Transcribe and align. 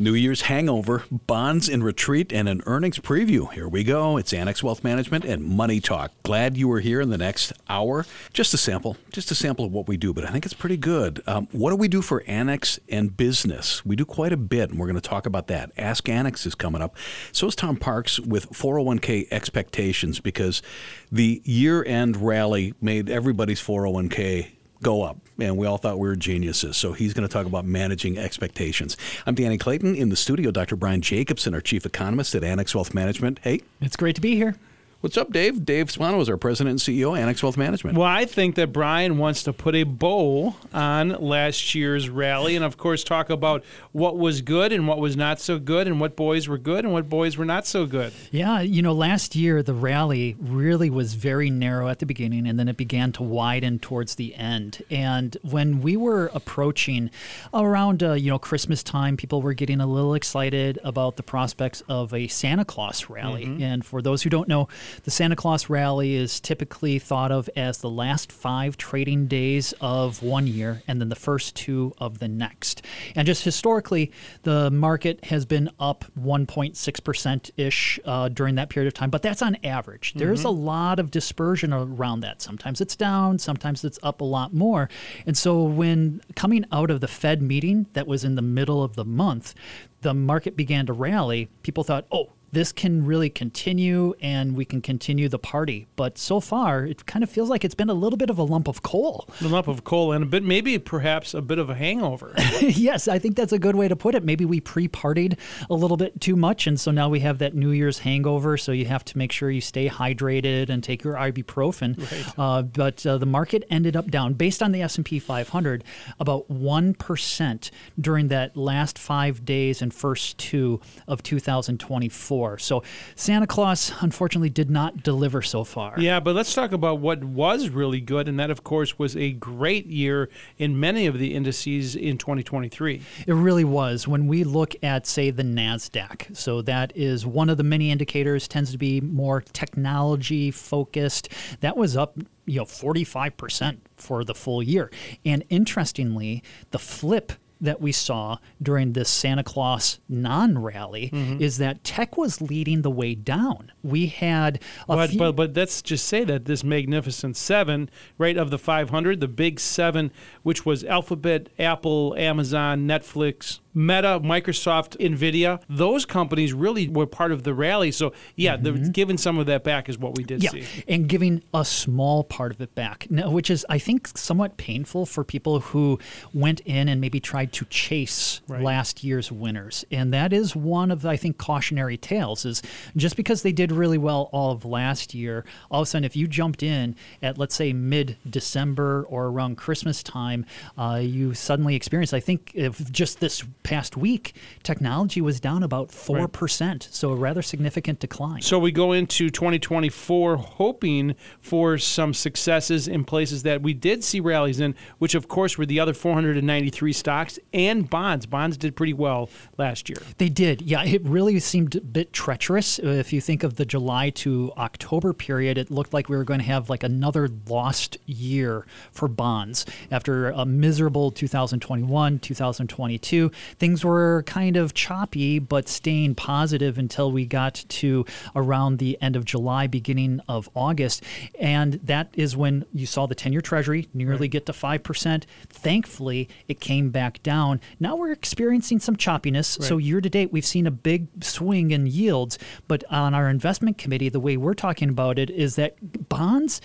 New 0.00 0.14
Year's 0.14 0.42
hangover, 0.42 1.02
bonds 1.10 1.68
in 1.68 1.82
retreat, 1.82 2.32
and 2.32 2.48
an 2.48 2.62
earnings 2.66 3.00
preview. 3.00 3.52
Here 3.52 3.66
we 3.66 3.82
go. 3.82 4.16
It's 4.16 4.32
Annex 4.32 4.62
Wealth 4.62 4.84
Management 4.84 5.24
and 5.24 5.42
Money 5.42 5.80
Talk. 5.80 6.12
Glad 6.22 6.56
you 6.56 6.68
were 6.68 6.78
here 6.78 7.00
in 7.00 7.10
the 7.10 7.18
next 7.18 7.52
hour. 7.68 8.06
Just 8.32 8.54
a 8.54 8.56
sample, 8.56 8.96
just 9.10 9.32
a 9.32 9.34
sample 9.34 9.64
of 9.64 9.72
what 9.72 9.88
we 9.88 9.96
do, 9.96 10.14
but 10.14 10.24
I 10.24 10.30
think 10.30 10.44
it's 10.44 10.54
pretty 10.54 10.76
good. 10.76 11.20
Um, 11.26 11.48
what 11.50 11.70
do 11.70 11.76
we 11.76 11.88
do 11.88 12.00
for 12.00 12.22
Annex 12.28 12.78
and 12.88 13.16
business? 13.16 13.84
We 13.84 13.96
do 13.96 14.04
quite 14.04 14.32
a 14.32 14.36
bit, 14.36 14.70
and 14.70 14.78
we're 14.78 14.86
going 14.86 15.00
to 15.00 15.08
talk 15.08 15.26
about 15.26 15.48
that. 15.48 15.72
Ask 15.76 16.08
Annex 16.08 16.46
is 16.46 16.54
coming 16.54 16.80
up. 16.80 16.96
So 17.32 17.48
is 17.48 17.56
Tom 17.56 17.76
Parks 17.76 18.20
with 18.20 18.50
401k 18.50 19.26
expectations 19.32 20.20
because 20.20 20.62
the 21.10 21.42
year 21.44 21.84
end 21.84 22.16
rally 22.18 22.72
made 22.80 23.10
everybody's 23.10 23.60
401k 23.60 24.57
go 24.82 25.02
up. 25.02 25.18
And 25.38 25.56
we 25.56 25.66
all 25.66 25.78
thought 25.78 25.98
we 25.98 26.08
were 26.08 26.16
geniuses. 26.16 26.76
So 26.76 26.92
he's 26.92 27.14
going 27.14 27.26
to 27.26 27.32
talk 27.32 27.46
about 27.46 27.64
managing 27.64 28.18
expectations. 28.18 28.96
I'm 29.26 29.34
Danny 29.34 29.58
Clayton 29.58 29.94
in 29.94 30.08
the 30.08 30.16
studio. 30.16 30.50
Dr. 30.50 30.76
Brian 30.76 31.00
Jacobsen, 31.00 31.54
our 31.54 31.60
chief 31.60 31.86
economist 31.86 32.34
at 32.34 32.44
Annex 32.44 32.74
Wealth 32.74 32.94
Management. 32.94 33.40
Hey. 33.42 33.60
It's 33.80 33.96
great 33.96 34.16
to 34.16 34.20
be 34.20 34.34
here. 34.34 34.56
What's 35.00 35.16
up, 35.16 35.30
Dave? 35.30 35.64
Dave 35.64 35.92
Spano 35.92 36.20
is 36.20 36.28
our 36.28 36.36
president 36.36 36.70
and 36.70 36.80
CEO, 36.80 37.16
Annex 37.16 37.40
Wealth 37.40 37.56
Management. 37.56 37.96
Well, 37.96 38.08
I 38.08 38.24
think 38.24 38.56
that 38.56 38.72
Brian 38.72 39.16
wants 39.16 39.44
to 39.44 39.52
put 39.52 39.76
a 39.76 39.84
bow 39.84 40.56
on 40.74 41.10
last 41.10 41.72
year's 41.72 42.10
rally 42.10 42.56
and, 42.56 42.64
of 42.64 42.78
course, 42.78 43.04
talk 43.04 43.30
about 43.30 43.62
what 43.92 44.18
was 44.18 44.42
good 44.42 44.72
and 44.72 44.88
what 44.88 44.98
was 44.98 45.16
not 45.16 45.38
so 45.38 45.60
good 45.60 45.86
and 45.86 46.00
what 46.00 46.16
boys 46.16 46.48
were 46.48 46.58
good 46.58 46.84
and 46.84 46.92
what 46.92 47.08
boys 47.08 47.36
were 47.36 47.44
not 47.44 47.64
so 47.64 47.86
good. 47.86 48.12
Yeah, 48.32 48.60
you 48.60 48.82
know, 48.82 48.92
last 48.92 49.36
year 49.36 49.62
the 49.62 49.72
rally 49.72 50.34
really 50.40 50.90
was 50.90 51.14
very 51.14 51.48
narrow 51.48 51.86
at 51.86 52.00
the 52.00 52.06
beginning 52.06 52.48
and 52.48 52.58
then 52.58 52.66
it 52.66 52.76
began 52.76 53.12
to 53.12 53.22
widen 53.22 53.78
towards 53.78 54.16
the 54.16 54.34
end. 54.34 54.82
And 54.90 55.36
when 55.42 55.80
we 55.80 55.96
were 55.96 56.28
approaching 56.34 57.12
around, 57.54 58.02
uh, 58.02 58.14
you 58.14 58.32
know, 58.32 58.40
Christmas 58.40 58.82
time, 58.82 59.16
people 59.16 59.42
were 59.42 59.54
getting 59.54 59.80
a 59.80 59.86
little 59.86 60.14
excited 60.14 60.80
about 60.82 61.14
the 61.14 61.22
prospects 61.22 61.84
of 61.88 62.12
a 62.12 62.26
Santa 62.26 62.64
Claus 62.64 63.08
rally. 63.08 63.46
Mm-hmm. 63.46 63.62
And 63.62 63.86
for 63.86 64.02
those 64.02 64.24
who 64.24 64.30
don't 64.30 64.48
know, 64.48 64.66
the 65.04 65.10
Santa 65.10 65.36
Claus 65.36 65.68
rally 65.68 66.14
is 66.14 66.40
typically 66.40 66.98
thought 66.98 67.32
of 67.32 67.48
as 67.56 67.78
the 67.78 67.90
last 67.90 68.32
five 68.32 68.76
trading 68.76 69.26
days 69.26 69.74
of 69.80 70.22
one 70.22 70.46
year 70.46 70.82
and 70.86 71.00
then 71.00 71.08
the 71.08 71.16
first 71.16 71.54
two 71.56 71.92
of 71.98 72.18
the 72.18 72.28
next. 72.28 72.82
And 73.14 73.26
just 73.26 73.44
historically, 73.44 74.12
the 74.42 74.70
market 74.70 75.24
has 75.26 75.44
been 75.44 75.70
up 75.78 76.04
1.6% 76.18 77.50
ish 77.56 78.00
uh, 78.04 78.28
during 78.28 78.54
that 78.56 78.68
period 78.68 78.88
of 78.88 78.94
time, 78.94 79.10
but 79.10 79.22
that's 79.22 79.42
on 79.42 79.56
average. 79.64 80.10
Mm-hmm. 80.10 80.18
There's 80.18 80.44
a 80.44 80.50
lot 80.50 80.98
of 80.98 81.10
dispersion 81.10 81.72
around 81.72 82.20
that. 82.20 82.42
Sometimes 82.42 82.80
it's 82.80 82.96
down, 82.96 83.38
sometimes 83.38 83.84
it's 83.84 83.98
up 84.02 84.20
a 84.20 84.24
lot 84.24 84.52
more. 84.54 84.88
And 85.26 85.36
so 85.36 85.62
when 85.62 86.20
coming 86.34 86.64
out 86.72 86.90
of 86.90 87.00
the 87.00 87.08
Fed 87.08 87.42
meeting 87.42 87.86
that 87.92 88.06
was 88.06 88.24
in 88.24 88.34
the 88.34 88.42
middle 88.42 88.82
of 88.82 88.94
the 88.94 89.04
month, 89.04 89.54
the 90.02 90.14
market 90.14 90.56
began 90.56 90.86
to 90.86 90.92
rally. 90.92 91.48
People 91.62 91.84
thought, 91.84 92.06
oh, 92.12 92.30
this 92.52 92.72
can 92.72 93.04
really 93.04 93.28
continue 93.30 94.14
and 94.20 94.56
we 94.56 94.64
can 94.64 94.80
continue 94.80 95.28
the 95.28 95.38
party. 95.38 95.86
But 95.96 96.18
so 96.18 96.40
far, 96.40 96.84
it 96.84 97.06
kind 97.06 97.22
of 97.22 97.30
feels 97.30 97.50
like 97.50 97.64
it's 97.64 97.74
been 97.74 97.90
a 97.90 97.94
little 97.94 98.16
bit 98.16 98.30
of 98.30 98.38
a 98.38 98.42
lump 98.42 98.68
of 98.68 98.82
coal. 98.82 99.28
A 99.40 99.48
lump 99.48 99.68
of 99.68 99.84
coal 99.84 100.12
and 100.12 100.24
a 100.24 100.26
bit, 100.26 100.42
maybe 100.42 100.78
perhaps 100.78 101.34
a 101.34 101.42
bit 101.42 101.58
of 101.58 101.68
a 101.68 101.74
hangover. 101.74 102.32
yes, 102.60 103.08
I 103.08 103.18
think 103.18 103.36
that's 103.36 103.52
a 103.52 103.58
good 103.58 103.76
way 103.76 103.88
to 103.88 103.96
put 103.96 104.14
it. 104.14 104.24
Maybe 104.24 104.44
we 104.44 104.60
pre 104.60 104.88
partied 104.88 105.36
a 105.68 105.74
little 105.74 105.96
bit 105.96 106.20
too 106.20 106.36
much. 106.36 106.66
And 106.66 106.80
so 106.80 106.90
now 106.90 107.08
we 107.08 107.20
have 107.20 107.38
that 107.38 107.54
New 107.54 107.70
Year's 107.70 107.98
hangover. 107.98 108.56
So 108.56 108.72
you 108.72 108.86
have 108.86 109.04
to 109.06 109.18
make 109.18 109.32
sure 109.32 109.50
you 109.50 109.60
stay 109.60 109.88
hydrated 109.88 110.70
and 110.70 110.82
take 110.82 111.04
your 111.04 111.14
ibuprofen. 111.14 111.98
Right. 111.98 112.38
Uh, 112.38 112.62
but 112.62 113.04
uh, 113.06 113.18
the 113.18 113.26
market 113.26 113.64
ended 113.70 113.96
up 113.96 114.10
down 114.10 114.34
based 114.34 114.62
on 114.62 114.72
the 114.72 114.82
S&P 114.82 115.18
500 115.18 115.84
about 116.18 116.48
1% 116.48 117.70
during 118.00 118.28
that 118.28 118.56
last 118.56 118.98
five 118.98 119.44
days 119.44 119.82
and 119.82 119.92
first 119.92 120.38
two 120.38 120.80
of 121.06 121.22
2024 121.22 122.37
before. 122.38 122.58
So 122.58 122.82
Santa 123.16 123.46
Claus, 123.46 123.92
unfortunately, 124.00 124.50
did 124.50 124.70
not 124.70 125.02
deliver 125.02 125.42
so 125.42 125.64
far. 125.64 125.94
Yeah, 125.98 126.20
but 126.20 126.34
let's 126.34 126.54
talk 126.54 126.72
about 126.72 127.00
what 127.00 127.24
was 127.24 127.68
really 127.68 128.00
good, 128.00 128.28
and 128.28 128.38
that, 128.38 128.50
of 128.50 128.64
course, 128.64 128.98
was 128.98 129.16
a 129.16 129.32
great 129.32 129.86
year 129.86 130.28
in 130.56 130.78
many 130.78 131.06
of 131.06 131.18
the 131.18 131.34
indices 131.34 131.96
in 131.96 132.18
2023. 132.18 133.02
It 133.26 133.32
really 133.32 133.64
was. 133.64 134.06
When 134.06 134.26
we 134.26 134.44
look 134.44 134.74
at, 134.82 135.06
say, 135.06 135.30
the 135.30 135.42
NASDAQ, 135.42 136.36
so 136.36 136.62
that 136.62 136.92
is 136.94 137.26
one 137.26 137.50
of 137.50 137.56
the 137.56 137.64
many 137.64 137.90
indicators, 137.90 138.46
tends 138.46 138.70
to 138.72 138.78
be 138.78 139.00
more 139.00 139.40
technology 139.40 140.50
focused. 140.50 141.28
That 141.60 141.76
was 141.76 141.96
up 141.96 142.18
you 142.46 142.60
know 142.60 142.64
45% 142.64 143.78
for 143.96 144.24
the 144.24 144.34
full 144.34 144.62
year. 144.62 144.90
And 145.24 145.44
interestingly, 145.50 146.42
the 146.70 146.78
flip 146.78 147.32
that 147.60 147.80
we 147.80 147.92
saw 147.92 148.38
during 148.62 148.92
this 148.92 149.08
Santa 149.08 149.42
Claus 149.42 149.98
non 150.08 150.58
rally 150.58 151.10
mm-hmm. 151.12 151.42
is 151.42 151.58
that 151.58 151.84
tech 151.84 152.16
was 152.16 152.40
leading 152.40 152.82
the 152.82 152.90
way 152.90 153.14
down. 153.14 153.72
We 153.82 154.06
had 154.06 154.60
but, 154.86 155.10
few- 155.10 155.18
but 155.18 155.32
but 155.32 155.56
let's 155.56 155.82
just 155.82 156.06
say 156.06 156.24
that 156.24 156.44
this 156.44 156.62
magnificent 156.62 157.36
seven, 157.36 157.90
right 158.16 158.36
of 158.36 158.50
the 158.50 158.58
500, 158.58 159.20
the 159.20 159.28
big 159.28 159.60
seven, 159.60 160.10
which 160.48 160.64
was 160.64 160.82
Alphabet, 160.82 161.50
Apple, 161.58 162.14
Amazon, 162.16 162.88
Netflix, 162.88 163.58
Meta, 163.78 164.18
Microsoft, 164.20 164.96
Nvidia, 164.96 165.62
those 165.68 166.04
companies 166.04 166.52
really 166.52 166.88
were 166.88 167.06
part 167.06 167.30
of 167.30 167.44
the 167.44 167.54
rally. 167.54 167.92
So 167.92 168.12
yeah, 168.34 168.56
mm-hmm. 168.56 168.82
the, 168.82 168.90
giving 168.90 169.18
some 169.18 169.38
of 169.38 169.46
that 169.46 169.62
back 169.62 169.88
is 169.88 169.96
what 169.96 170.16
we 170.16 170.24
did 170.24 170.42
yeah, 170.42 170.50
see, 170.50 170.64
and 170.88 171.08
giving 171.08 171.44
a 171.54 171.64
small 171.64 172.24
part 172.24 172.50
of 172.50 172.60
it 172.60 172.74
back, 172.74 173.06
which 173.10 173.50
is 173.50 173.64
I 173.68 173.78
think 173.78 174.08
somewhat 174.08 174.56
painful 174.56 175.06
for 175.06 175.22
people 175.22 175.60
who 175.60 176.00
went 176.34 176.60
in 176.60 176.88
and 176.88 177.00
maybe 177.00 177.20
tried 177.20 177.52
to 177.52 177.64
chase 177.66 178.40
right. 178.48 178.62
last 178.62 179.04
year's 179.04 179.30
winners, 179.30 179.84
and 179.92 180.12
that 180.12 180.32
is 180.32 180.56
one 180.56 180.90
of 180.90 181.06
I 181.06 181.16
think 181.16 181.38
cautionary 181.38 181.96
tales. 181.96 182.44
Is 182.44 182.62
just 182.96 183.16
because 183.16 183.42
they 183.42 183.52
did 183.52 183.70
really 183.70 183.98
well 183.98 184.28
all 184.32 184.50
of 184.50 184.64
last 184.64 185.14
year, 185.14 185.44
all 185.70 185.82
of 185.82 185.86
a 185.86 185.90
sudden 185.90 186.04
if 186.04 186.16
you 186.16 186.26
jumped 186.26 186.64
in 186.64 186.96
at 187.22 187.38
let's 187.38 187.54
say 187.54 187.72
mid 187.72 188.16
December 188.28 189.06
or 189.08 189.26
around 189.26 189.56
Christmas 189.56 190.02
time, 190.02 190.37
uh, 190.76 191.00
you 191.02 191.34
suddenly 191.34 191.74
experience 191.74 192.12
I 192.12 192.20
think 192.20 192.52
if 192.54 192.90
just 192.90 193.20
this 193.20 193.44
past 193.62 193.96
week, 193.96 194.34
technology 194.62 195.20
was 195.20 195.40
down 195.40 195.62
about 195.62 195.88
4%, 195.88 196.60
right. 196.60 196.88
so 196.90 197.10
a 197.10 197.16
rather 197.16 197.42
significant 197.42 198.00
decline. 198.00 198.42
So 198.42 198.58
we 198.58 198.72
go 198.72 198.92
into 198.92 199.30
2024 199.30 200.36
hoping 200.36 201.14
for 201.40 201.78
some 201.78 202.14
successes 202.14 202.88
in 202.88 203.04
places 203.04 203.42
that 203.42 203.62
we 203.62 203.74
did 203.74 204.04
see 204.04 204.20
rallies 204.20 204.60
in, 204.60 204.74
which 204.98 205.14
of 205.14 205.28
course 205.28 205.58
were 205.58 205.66
the 205.66 205.80
other 205.80 205.94
493 205.94 206.92
stocks 206.92 207.38
and 207.52 207.88
bonds. 207.88 208.26
Bonds 208.26 208.56
did 208.56 208.76
pretty 208.76 208.92
well 208.92 209.30
last 209.56 209.88
year. 209.88 209.98
They 210.18 210.28
did. 210.28 210.62
Yeah, 210.62 210.84
it 210.84 211.02
really 211.04 211.38
seemed 211.40 211.76
a 211.76 211.80
bit 211.80 212.12
treacherous. 212.12 212.78
If 212.78 213.12
you 213.12 213.20
think 213.20 213.42
of 213.42 213.56
the 213.56 213.64
July 213.64 214.10
to 214.10 214.52
October 214.56 215.12
period, 215.12 215.58
it 215.58 215.70
looked 215.70 215.92
like 215.92 216.08
we 216.08 216.16
were 216.16 216.24
going 216.24 216.40
to 216.40 216.46
have 216.46 216.70
like 216.70 216.82
another 216.82 217.28
lost 217.48 217.98
year 218.06 218.66
for 218.92 219.08
bonds 219.08 219.66
after 219.90 220.27
a 220.30 220.44
miserable 220.44 221.10
2021, 221.10 222.18
2022 222.18 223.30
things 223.58 223.84
were 223.84 224.22
kind 224.26 224.56
of 224.56 224.74
choppy, 224.74 225.38
but 225.38 225.68
staying 225.68 226.14
positive 226.14 226.78
until 226.78 227.10
we 227.12 227.26
got 227.26 227.64
to 227.68 228.04
around 228.34 228.78
the 228.78 228.98
end 229.00 229.16
of 229.16 229.24
July, 229.24 229.66
beginning 229.66 230.20
of 230.28 230.48
August. 230.54 231.02
And 231.38 231.74
that 231.84 232.10
is 232.14 232.36
when 232.36 232.64
you 232.72 232.86
saw 232.86 233.06
the 233.06 233.14
10 233.14 233.32
year 233.32 233.40
Treasury 233.40 233.88
nearly 233.94 234.22
right. 234.22 234.30
get 234.30 234.46
to 234.46 234.52
5%. 234.52 235.24
Thankfully, 235.48 236.28
it 236.46 236.60
came 236.60 236.90
back 236.90 237.22
down. 237.22 237.60
Now 237.80 237.96
we're 237.96 238.12
experiencing 238.12 238.80
some 238.80 238.96
choppiness. 238.96 239.58
Right. 239.58 239.68
So, 239.68 239.78
year 239.78 240.00
to 240.00 240.08
date, 240.08 240.32
we've 240.32 240.46
seen 240.46 240.66
a 240.66 240.70
big 240.70 241.08
swing 241.22 241.70
in 241.70 241.86
yields. 241.86 242.38
But 242.66 242.84
on 242.90 243.14
our 243.14 243.28
investment 243.28 243.78
committee, 243.78 244.08
the 244.08 244.20
way 244.20 244.36
we're 244.36 244.54
talking 244.54 244.88
about 244.88 245.18
it 245.18 245.30
is 245.30 245.56
that 245.56 245.76
bonds 246.08 246.60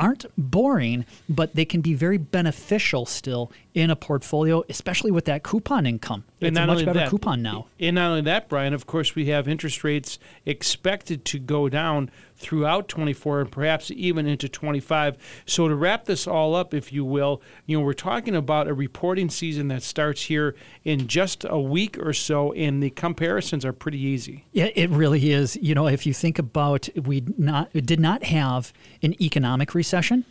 aren't 0.00 0.24
boring, 0.36 1.04
but 1.28 1.54
they 1.54 1.64
can 1.64 1.82
be 1.82 1.94
very 1.94 2.18
beneficial 2.18 3.06
still 3.06 3.52
in 3.74 3.90
a 3.90 3.96
portfolio, 3.96 4.64
especially 4.68 5.10
with 5.10 5.26
that 5.26 5.42
coupon 5.44 5.86
income. 5.86 6.24
It's 6.40 6.56
a 6.56 6.66
much 6.66 6.78
better 6.78 7.00
that, 7.00 7.10
coupon 7.10 7.42
now. 7.42 7.66
And 7.78 7.94
not 7.94 8.08
only 8.08 8.22
that, 8.22 8.48
Brian, 8.48 8.74
of 8.74 8.86
course, 8.86 9.14
we 9.14 9.26
have 9.26 9.46
interest 9.46 9.84
rates 9.84 10.18
expected 10.46 11.24
to 11.26 11.38
go 11.38 11.68
down 11.68 12.10
throughout 12.40 12.88
24 12.88 13.42
and 13.42 13.52
perhaps 13.52 13.90
even 13.90 14.26
into 14.26 14.48
25. 14.48 15.16
So 15.46 15.68
to 15.68 15.74
wrap 15.74 16.06
this 16.06 16.26
all 16.26 16.54
up, 16.54 16.72
if 16.72 16.92
you 16.92 17.04
will, 17.04 17.42
you 17.66 17.78
know, 17.78 17.84
we're 17.84 17.92
talking 17.92 18.34
about 18.34 18.66
a 18.66 18.74
reporting 18.74 19.28
season 19.28 19.68
that 19.68 19.82
starts 19.82 20.22
here 20.22 20.56
in 20.82 21.06
just 21.06 21.44
a 21.48 21.60
week 21.60 21.98
or 21.98 22.12
so, 22.12 22.52
and 22.54 22.82
the 22.82 22.90
comparisons 22.90 23.64
are 23.64 23.72
pretty 23.72 24.00
easy. 24.00 24.46
Yeah, 24.52 24.70
it 24.74 24.90
really 24.90 25.30
is. 25.30 25.56
You 25.56 25.74
know, 25.74 25.86
if 25.86 26.06
you 26.06 26.14
think 26.14 26.38
about 26.38 26.88
we 26.96 27.22
not 27.36 27.72
did 27.72 28.00
not 28.00 28.24
have 28.24 28.72
an 29.02 29.20
economic 29.22 29.74
recession 29.74 30.24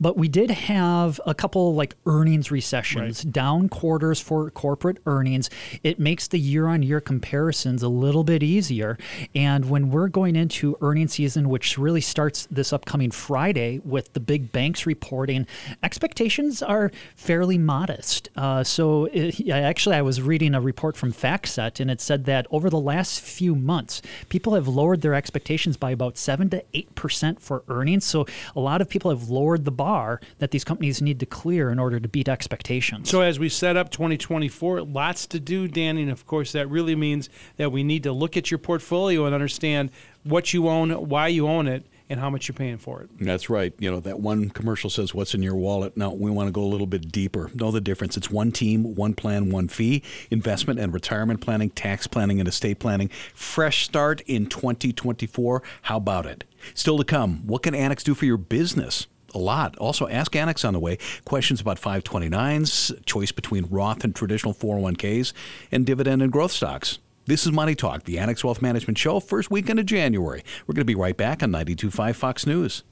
but 0.00 0.16
we 0.16 0.28
did 0.28 0.50
have 0.50 1.20
a 1.26 1.34
couple 1.34 1.74
like 1.74 1.94
earnings 2.06 2.50
recessions, 2.50 3.24
right. 3.24 3.32
down 3.32 3.68
quarters 3.68 4.20
for 4.20 4.50
corporate 4.50 4.98
earnings. 5.06 5.50
It 5.82 5.98
makes 5.98 6.28
the 6.28 6.38
year 6.38 6.66
on 6.66 6.82
year 6.82 7.00
comparisons 7.00 7.82
a 7.82 7.88
little 7.88 8.24
bit 8.24 8.42
easier. 8.42 8.98
And 9.34 9.68
when 9.70 9.90
we're 9.90 10.08
going 10.08 10.36
into 10.36 10.76
earnings 10.80 11.14
season, 11.14 11.48
which 11.48 11.78
really 11.78 12.00
starts 12.00 12.46
this 12.50 12.72
upcoming 12.72 13.10
Friday 13.10 13.80
with 13.84 14.12
the 14.12 14.20
big 14.20 14.52
banks 14.52 14.86
reporting, 14.86 15.46
expectations 15.82 16.62
are 16.62 16.90
fairly 17.16 17.58
modest. 17.58 18.28
Uh, 18.36 18.64
so 18.64 19.06
it, 19.12 19.48
actually, 19.50 19.96
I 19.96 20.02
was 20.02 20.20
reading 20.20 20.54
a 20.54 20.60
report 20.60 20.96
from 20.96 21.12
FactSet, 21.12 21.80
and 21.80 21.90
it 21.90 22.00
said 22.00 22.24
that 22.26 22.46
over 22.50 22.70
the 22.70 22.80
last 22.80 23.20
few 23.20 23.54
months, 23.54 24.02
people 24.28 24.54
have 24.54 24.68
lowered 24.68 25.00
their 25.00 25.14
expectations 25.14 25.76
by 25.76 25.90
about 25.90 26.16
7 26.18 26.50
to 26.50 26.64
8% 26.74 27.40
for 27.40 27.64
earnings. 27.68 28.04
So 28.04 28.26
a 28.54 28.60
lot 28.60 28.80
of 28.80 28.88
people 28.88 29.10
have 29.10 29.28
lowered 29.28 29.63
the 29.64 29.72
bar 29.72 30.20
that 30.38 30.50
these 30.50 30.64
companies 30.64 31.00
need 31.02 31.20
to 31.20 31.26
clear 31.26 31.70
in 31.70 31.78
order 31.78 32.00
to 32.00 32.08
beat 32.08 32.28
expectations. 32.28 33.10
So, 33.10 33.20
as 33.20 33.38
we 33.38 33.48
set 33.48 33.76
up 33.76 33.90
2024, 33.90 34.82
lots 34.82 35.26
to 35.28 35.40
do, 35.40 35.68
Danny. 35.68 36.02
And 36.02 36.10
of 36.10 36.26
course, 36.26 36.52
that 36.52 36.68
really 36.68 36.96
means 36.96 37.28
that 37.56 37.72
we 37.72 37.82
need 37.82 38.02
to 38.04 38.12
look 38.12 38.36
at 38.36 38.50
your 38.50 38.58
portfolio 38.58 39.24
and 39.26 39.34
understand 39.34 39.90
what 40.22 40.52
you 40.52 40.68
own, 40.68 40.90
why 41.08 41.28
you 41.28 41.46
own 41.46 41.66
it, 41.66 41.84
and 42.08 42.20
how 42.20 42.28
much 42.28 42.48
you're 42.48 42.54
paying 42.54 42.78
for 42.78 43.02
it. 43.02 43.10
That's 43.18 43.48
right. 43.48 43.72
You 43.78 43.90
know, 43.90 44.00
that 44.00 44.20
one 44.20 44.50
commercial 44.50 44.90
says, 44.90 45.14
What's 45.14 45.34
in 45.34 45.42
your 45.42 45.54
wallet? 45.54 45.96
No, 45.96 46.10
we 46.10 46.30
want 46.30 46.48
to 46.48 46.52
go 46.52 46.62
a 46.62 46.66
little 46.66 46.86
bit 46.86 47.10
deeper. 47.10 47.50
Know 47.54 47.70
the 47.70 47.80
difference. 47.80 48.16
It's 48.16 48.30
one 48.30 48.52
team, 48.52 48.94
one 48.94 49.14
plan, 49.14 49.50
one 49.50 49.68
fee, 49.68 50.02
investment 50.30 50.78
and 50.78 50.92
retirement 50.92 51.40
planning, 51.40 51.70
tax 51.70 52.06
planning 52.06 52.40
and 52.40 52.48
estate 52.48 52.78
planning. 52.78 53.08
Fresh 53.34 53.84
start 53.84 54.20
in 54.22 54.46
2024. 54.46 55.62
How 55.82 55.96
about 55.96 56.26
it? 56.26 56.44
Still 56.74 56.98
to 56.98 57.04
come, 57.04 57.46
what 57.46 57.62
can 57.62 57.74
Annex 57.74 58.02
do 58.02 58.14
for 58.14 58.24
your 58.24 58.38
business? 58.38 59.06
A 59.34 59.38
lot. 59.38 59.76
Also, 59.78 60.08
ask 60.08 60.34
Annex 60.34 60.64
on 60.64 60.72
the 60.72 60.80
way 60.80 60.98
questions 61.24 61.60
about 61.60 61.80
529s, 61.80 63.04
choice 63.04 63.32
between 63.32 63.66
Roth 63.70 64.04
and 64.04 64.14
traditional 64.14 64.54
401ks, 64.54 65.32
and 65.70 65.84
dividend 65.84 66.22
and 66.22 66.32
growth 66.32 66.52
stocks. 66.52 66.98
This 67.26 67.46
is 67.46 67.52
Money 67.52 67.74
Talk, 67.74 68.04
the 68.04 68.18
Annex 68.18 68.44
Wealth 68.44 68.60
Management 68.60 68.98
Show, 68.98 69.18
first 69.18 69.50
weekend 69.50 69.78
of 69.78 69.86
January. 69.86 70.42
We're 70.66 70.74
going 70.74 70.82
to 70.82 70.84
be 70.84 70.94
right 70.94 71.16
back 71.16 71.42
on 71.42 71.50
92.5 71.50 72.14
Fox 72.14 72.46
News. 72.46 72.82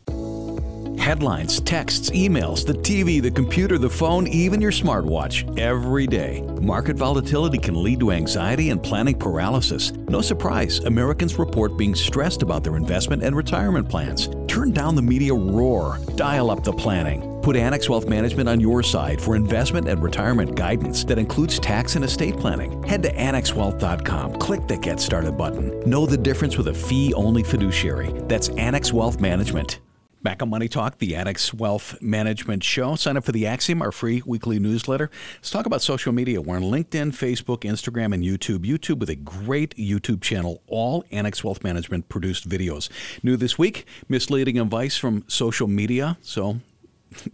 Headlines, 0.98 1.60
texts, 1.60 2.10
emails, 2.10 2.66
the 2.66 2.74
TV, 2.74 3.20
the 3.20 3.30
computer, 3.30 3.78
the 3.78 3.90
phone, 3.90 4.26
even 4.26 4.60
your 4.60 4.70
smartwatch, 4.70 5.58
every 5.58 6.06
day. 6.06 6.42
Market 6.60 6.96
volatility 6.96 7.58
can 7.58 7.82
lead 7.82 8.00
to 8.00 8.12
anxiety 8.12 8.70
and 8.70 8.82
planning 8.82 9.18
paralysis. 9.18 9.92
No 10.08 10.20
surprise, 10.20 10.78
Americans 10.80 11.38
report 11.38 11.76
being 11.76 11.94
stressed 11.94 12.42
about 12.42 12.62
their 12.62 12.76
investment 12.76 13.22
and 13.22 13.36
retirement 13.36 13.88
plans. 13.88 14.28
Turn 14.46 14.70
down 14.70 14.94
the 14.94 15.02
media 15.02 15.34
roar, 15.34 15.98
dial 16.16 16.50
up 16.50 16.62
the 16.62 16.72
planning. 16.72 17.28
Put 17.42 17.56
Annex 17.56 17.88
Wealth 17.88 18.08
Management 18.08 18.48
on 18.48 18.60
your 18.60 18.84
side 18.84 19.20
for 19.20 19.34
investment 19.34 19.88
and 19.88 20.00
retirement 20.00 20.54
guidance 20.54 21.02
that 21.04 21.18
includes 21.18 21.58
tax 21.58 21.96
and 21.96 22.04
estate 22.04 22.36
planning. 22.36 22.80
Head 22.84 23.02
to 23.02 23.12
annexwealth.com, 23.12 24.34
click 24.34 24.68
the 24.68 24.76
Get 24.76 25.00
Started 25.00 25.36
button. 25.36 25.80
Know 25.80 26.06
the 26.06 26.16
difference 26.16 26.56
with 26.56 26.68
a 26.68 26.74
fee 26.74 27.12
only 27.14 27.42
fiduciary. 27.42 28.12
That's 28.28 28.50
Annex 28.50 28.92
Wealth 28.92 29.20
Management. 29.20 29.80
Back 30.22 30.40
on 30.40 30.50
Money 30.50 30.68
Talk, 30.68 30.98
the 30.98 31.16
Annex 31.16 31.52
Wealth 31.52 32.00
Management 32.00 32.62
Show. 32.62 32.94
Sign 32.94 33.16
up 33.16 33.24
for 33.24 33.32
the 33.32 33.44
Axiom, 33.44 33.82
our 33.82 33.90
free 33.90 34.22
weekly 34.24 34.60
newsletter. 34.60 35.10
Let's 35.38 35.50
talk 35.50 35.66
about 35.66 35.82
social 35.82 36.12
media. 36.12 36.40
We're 36.40 36.54
on 36.54 36.62
LinkedIn, 36.62 37.10
Facebook, 37.10 37.62
Instagram, 37.68 38.14
and 38.14 38.22
YouTube. 38.22 38.58
YouTube 38.58 39.00
with 39.00 39.10
a 39.10 39.16
great 39.16 39.76
YouTube 39.76 40.20
channel, 40.20 40.62
all 40.68 41.04
Annex 41.10 41.42
Wealth 41.42 41.64
Management 41.64 42.08
produced 42.08 42.48
videos. 42.48 42.88
New 43.24 43.36
this 43.36 43.58
week, 43.58 43.84
misleading 44.08 44.60
advice 44.60 44.96
from 44.96 45.24
social 45.26 45.66
media. 45.66 46.16
So 46.22 46.60